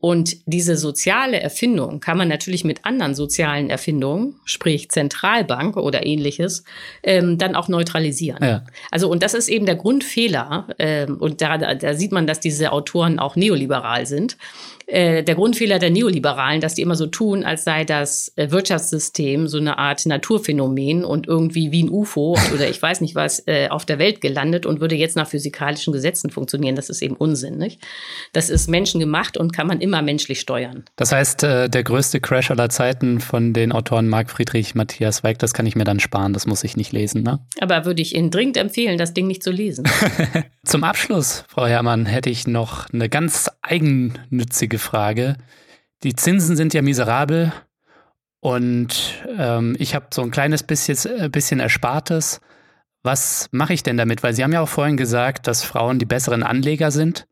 Und 0.04 0.36
diese 0.48 0.76
soziale 0.76 1.40
Erfindung 1.40 2.02
kann 2.02 2.18
man 2.18 2.28
natürlich 2.28 2.66
mit 2.66 2.84
anderen 2.84 3.16
sozialen 3.16 3.70
Erfindungen, 3.70 4.36
sprich 4.44 4.90
Zentralbank 4.90 5.78
oder 5.78 6.06
ähnliches, 6.06 6.66
ähm, 7.04 7.38
dann 7.38 7.56
auch 7.56 7.70
neutralisieren. 7.70 8.44
Ja. 8.44 8.66
Also 8.92 9.10
und 9.10 9.24
das 9.24 9.34
ist 9.34 9.48
eben 9.48 9.66
der 9.66 9.78
Grundfehler. 9.78 10.68
Ähm, 10.78 11.16
und 11.22 11.42
da, 11.42 11.58
da 11.58 11.94
sieht 11.94 12.12
man, 12.12 12.28
dass 12.28 12.42
diese 12.42 12.74
Autoren 12.74 13.18
auch 13.18 13.38
neoliberal 13.38 14.06
sind. 14.06 14.36
Äh, 14.88 15.24
der 15.24 15.36
Grundfehler 15.36 15.80
der 15.80 15.90
Neoliberalen, 15.90 16.62
dass 16.62 16.76
die 16.76 16.82
immer 16.82 16.96
so 16.96 17.08
tun, 17.08 17.44
als 17.44 17.64
sei 17.64 17.86
das 17.86 18.32
äh, 18.36 18.52
Wirtschaftssystem 18.52 19.48
so 19.48 19.58
eine 19.58 19.78
Art 19.78 20.06
Naturphänomen 20.06 21.06
und 21.06 21.28
irgendwie 21.28 21.72
wie 21.72 21.84
ein 21.84 21.90
UFO 21.90 22.38
oder 22.54 22.70
ich 22.70 22.82
weiß 22.82 23.02
nicht 23.02 23.16
was 23.16 23.44
äh, 23.48 23.70
auf 23.70 23.86
der 23.86 24.00
Welt 24.00 24.22
gelandet 24.22 24.66
und 24.66 24.82
würde 24.82 24.96
jetzt 24.96 25.16
nach 25.16 25.28
physikalischen 25.28 25.94
Gesetzen 25.94 26.30
funktionieren. 26.30 26.76
Das 26.76 26.90
ist 26.90 27.02
eben 27.02 27.16
Unsinn. 27.16 27.58
Nicht? 27.58 27.82
Das 28.34 28.50
ist 28.50 28.68
menschengemacht 28.68 29.38
und 29.38 29.54
kann 29.54 29.68
man 29.68 29.82
immer 29.82 30.02
menschlich 30.02 30.40
steuern. 30.40 30.84
Das 30.96 31.12
heißt, 31.12 31.44
der 31.44 31.68
größte 31.68 32.20
Crash 32.20 32.52
aller 32.52 32.70
Zeiten 32.70 33.20
von 33.20 33.54
den 33.54 33.72
Autoren 33.72 34.10
Marc 34.10 34.30
Friedrich, 34.30 34.76
Matthias 34.76 35.24
Weig, 35.24 35.40
das 35.40 35.54
kann 35.54 35.66
ich 35.66 35.76
mir 35.76 35.84
dann 35.84 36.00
sparen, 36.00 36.34
das 36.34 36.46
muss 36.46 36.64
ich 36.64 36.78
nicht 36.78 36.92
lesen. 36.92 37.24
Ne? 37.24 37.40
Aber 37.60 37.86
würde 37.86 38.02
ich 38.02 38.16
Ihnen 38.16 38.32
dringend 38.32 38.58
empfehlen, 38.58 38.98
das 38.98 39.14
Ding 39.14 39.28
nicht 39.28 39.44
zu 39.44 39.52
lesen. 39.52 39.86
Zum 40.66 40.84
Abschluss, 40.84 41.44
Frau 41.48 41.66
Herrmann, 41.66 42.06
hätte 42.06 42.30
ich 42.30 42.48
noch 42.48 42.90
eine 42.94 43.10
ganz 43.10 43.50
eigennützige 43.62 44.73
wichtige 44.74 44.80
Frage. 44.80 45.38
Die 46.04 46.16
Zinsen 46.16 46.56
sind 46.56 46.74
ja 46.74 46.82
miserabel 46.82 47.54
und 48.42 49.24
ähm, 49.38 49.76
ich 49.80 49.96
habe 49.96 50.08
so 50.14 50.22
ein 50.22 50.32
kleines 50.32 50.64
bisschen, 50.64 50.98
äh, 51.20 51.30
bisschen 51.30 51.60
Erspartes. 51.60 52.42
Was 53.04 53.48
mache 53.52 53.74
ich 53.74 53.84
denn 53.84 53.98
damit? 53.98 54.24
Weil 54.24 54.34
Sie 54.34 54.44
haben 54.44 54.54
ja 54.54 54.62
auch 54.62 54.70
vorhin 54.70 54.98
gesagt, 54.98 55.48
dass 55.48 55.64
Frauen 55.64 56.00
die 56.00 56.06
besseren 56.06 56.44
Anleger 56.44 56.92
sind. 56.92 57.26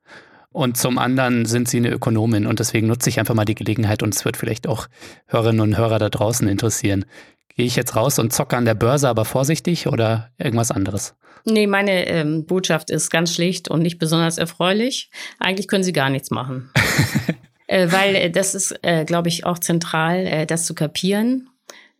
Und 0.53 0.75
zum 0.75 0.97
anderen 0.97 1.45
sind 1.45 1.69
sie 1.69 1.77
eine 1.77 1.91
Ökonomin 1.91 2.45
und 2.45 2.59
deswegen 2.59 2.87
nutze 2.87 3.09
ich 3.09 3.19
einfach 3.19 3.35
mal 3.35 3.45
die 3.45 3.55
Gelegenheit 3.55 4.03
und 4.03 4.13
es 4.13 4.25
wird 4.25 4.35
vielleicht 4.35 4.67
auch 4.67 4.87
Hörerinnen 5.27 5.61
und 5.61 5.77
Hörer 5.77 5.97
da 5.97 6.09
draußen 6.09 6.45
interessieren. 6.49 7.05
Gehe 7.56 7.66
ich 7.66 7.76
jetzt 7.76 7.95
raus 7.95 8.20
und 8.20 8.32
zocke 8.34 8.58
an 8.58 8.66
der 8.66 8.76
Börse, 8.76 9.10
aber 9.10 9.26
vorsichtig 9.26 9.88
oder 9.88 10.32
irgendwas 10.38 10.72
anderes? 10.72 11.16
Nee, 11.45 11.68
meine 11.68 12.08
ähm, 12.08 12.45
Botschaft 12.45 12.89
ist 12.89 13.10
ganz 13.10 13.34
schlicht 13.34 13.70
und 13.70 13.82
nicht 13.82 13.97
besonders 13.97 14.38
erfreulich. 14.38 15.10
Eigentlich 15.39 15.68
können 15.68 15.84
Sie 15.84 15.93
gar 15.93 16.10
nichts 16.10 16.32
machen. 16.32 16.70
äh, 17.68 17.91
weil 17.91 18.16
äh, 18.16 18.32
das 18.32 18.54
ist, 18.56 18.76
äh, 18.84 19.06
glaube 19.06 19.30
ich, 19.30 19.45
auch 19.45 19.60
zentral, 19.60 20.28
äh, 20.28 20.45
das 20.45 20.66
zu 20.66 20.76
kapieren. 20.76 21.49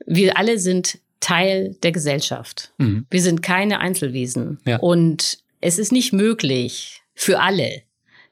Wir 0.06 0.38
alle 0.38 0.60
sind 0.60 1.00
Teil 1.20 1.76
der 1.84 1.92
Gesellschaft. 1.92 2.74
Mhm. 2.78 3.06
Wir 3.10 3.22
sind 3.22 3.42
keine 3.42 3.80
Einzelwesen. 3.80 4.60
Ja. 4.66 4.78
Und 4.78 5.40
es 5.60 5.80
ist 5.80 5.92
nicht 5.92 6.14
möglich 6.14 7.04
für 7.14 7.40
alle, 7.40 7.84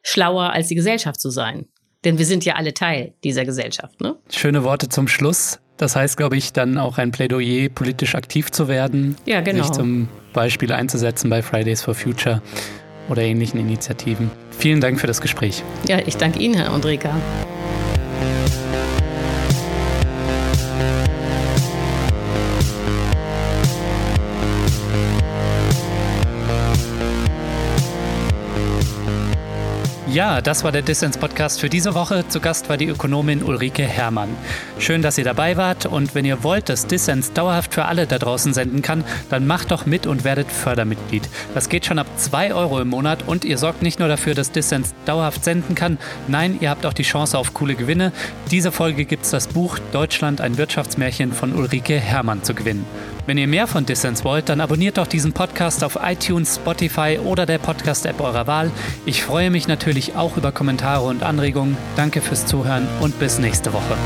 schlauer 0.02 0.52
als 0.52 0.68
die 0.68 0.76
Gesellschaft 0.76 1.20
zu 1.20 1.30
sein. 1.30 1.68
Denn 2.04 2.18
wir 2.18 2.26
sind 2.26 2.46
ja 2.46 2.56
alle 2.56 2.74
Teil 2.74 3.14
dieser 3.24 3.46
Gesellschaft. 3.46 4.00
Ne? 4.02 4.16
Schöne 4.32 4.64
Worte 4.64 4.90
zum 4.90 5.08
Schluss. 5.08 5.60
Das 5.80 5.96
heißt, 5.96 6.18
glaube 6.18 6.36
ich, 6.36 6.52
dann 6.52 6.78
auch 6.78 6.98
ein 6.98 7.12
Plädoyer, 7.12 7.70
politisch 7.70 8.14
aktiv 8.14 8.52
zu 8.52 8.68
werden. 8.68 9.16
Ja, 9.26 9.40
genau. 9.40 9.64
Sich 9.64 9.72
zum 9.72 10.10
Beispiel 10.34 10.74
einzusetzen 10.74 11.30
bei 11.30 11.42
Fridays 11.42 11.82
for 11.82 11.96
Future 11.96 12.42
oder 13.10 13.22
ähnlichen 13.22 13.60
Initiativen. 13.62 14.30
Vielen 14.52 14.82
Dank 14.82 15.00
für 15.00 15.08
das 15.08 15.22
Gespräch. 15.22 15.64
Ja, 15.88 16.00
ich 16.06 16.18
danke 16.18 16.40
Ihnen, 16.40 16.56
Herr 16.56 16.72
Andreka. 16.72 17.16
Ja, 30.12 30.42
das 30.42 30.64
war 30.64 30.72
der 30.72 30.82
Dissens-Podcast 30.82 31.60
für 31.60 31.70
diese 31.70 31.94
Woche. 31.94 32.28
Zu 32.28 32.40
Gast 32.40 32.68
war 32.68 32.78
die 32.78 32.88
Ökonomin 32.88 33.44
Ulrike 33.44 33.84
Herrmann. 33.84 34.30
Schön, 34.80 35.04
dass 35.04 35.20
ihr 35.20 35.24
dabei 35.24 35.56
wart 35.56 35.86
und 35.86 36.16
wenn 36.16 36.26
ihr 36.26 36.44
wollt, 36.44 36.68
dass 36.68 36.88
Dissens 36.88 37.32
dauerhaft 37.32 37.76
für 37.76 37.86
alle 37.86 38.08
da 38.08 38.18
draußen 38.18 38.56
senden 38.56 38.82
kann, 38.82 39.04
dann 39.30 39.46
macht 39.46 39.70
doch 39.70 39.86
mit 39.86 40.08
und 40.08 40.24
werdet 40.24 40.52
Fördermitglied. 40.52 41.30
Das 41.54 41.70
geht 41.70 41.86
schon 41.86 42.00
ab 42.00 42.08
2 42.18 42.56
Euro 42.56 42.82
im 42.82 42.88
Monat 42.88 43.28
und 43.28 43.46
ihr 43.46 43.60
sorgt 43.60 43.84
nicht 43.84 44.00
nur 44.00 44.08
dafür, 44.08 44.34
dass 44.34 44.52
Dissens 44.52 44.96
dauerhaft 45.06 45.44
senden 45.44 45.76
kann, 45.76 46.00
nein, 46.28 46.58
ihr 46.60 46.72
habt 46.72 46.88
auch 46.88 46.94
die 46.94 47.04
Chance 47.04 47.38
auf 47.38 47.54
coole 47.54 47.76
Gewinne. 47.76 48.12
Diese 48.50 48.72
Folge 48.72 49.06
gibt 49.06 49.26
es 49.26 49.30
das 49.32 49.46
Buch 49.46 49.78
Deutschland 49.92 50.42
ein 50.42 50.58
Wirtschaftsmärchen 50.58 51.34
von 51.34 51.54
Ulrike 51.54 52.00
Herrmann 52.00 52.42
zu 52.42 52.56
gewinnen. 52.56 52.84
Wenn 53.30 53.38
ihr 53.38 53.48
mehr 53.48 53.68
von 53.68 53.86
Dissens 53.86 54.24
wollt, 54.24 54.50
dann 54.50 54.60
abonniert 54.60 54.98
doch 54.98 55.06
diesen 55.06 55.34
Podcast 55.34 55.84
auf 55.84 56.00
iTunes, 56.02 56.56
Spotify 56.56 57.20
oder 57.24 57.46
der 57.46 57.60
Podcast-App 57.60 58.20
eurer 58.22 58.48
Wahl. 58.48 58.72
Ich 59.06 59.22
freue 59.22 59.52
mich 59.52 59.68
natürlich 60.00 60.16
auch 60.16 60.38
über 60.38 60.52
Kommentare 60.52 61.06
und 61.06 61.24
Anregungen. 61.24 61.76
Danke 61.96 62.22
fürs 62.22 62.46
Zuhören 62.46 62.88
und 63.02 63.20
bis 63.20 63.40
nächste 63.40 63.74
Woche. 63.74 63.98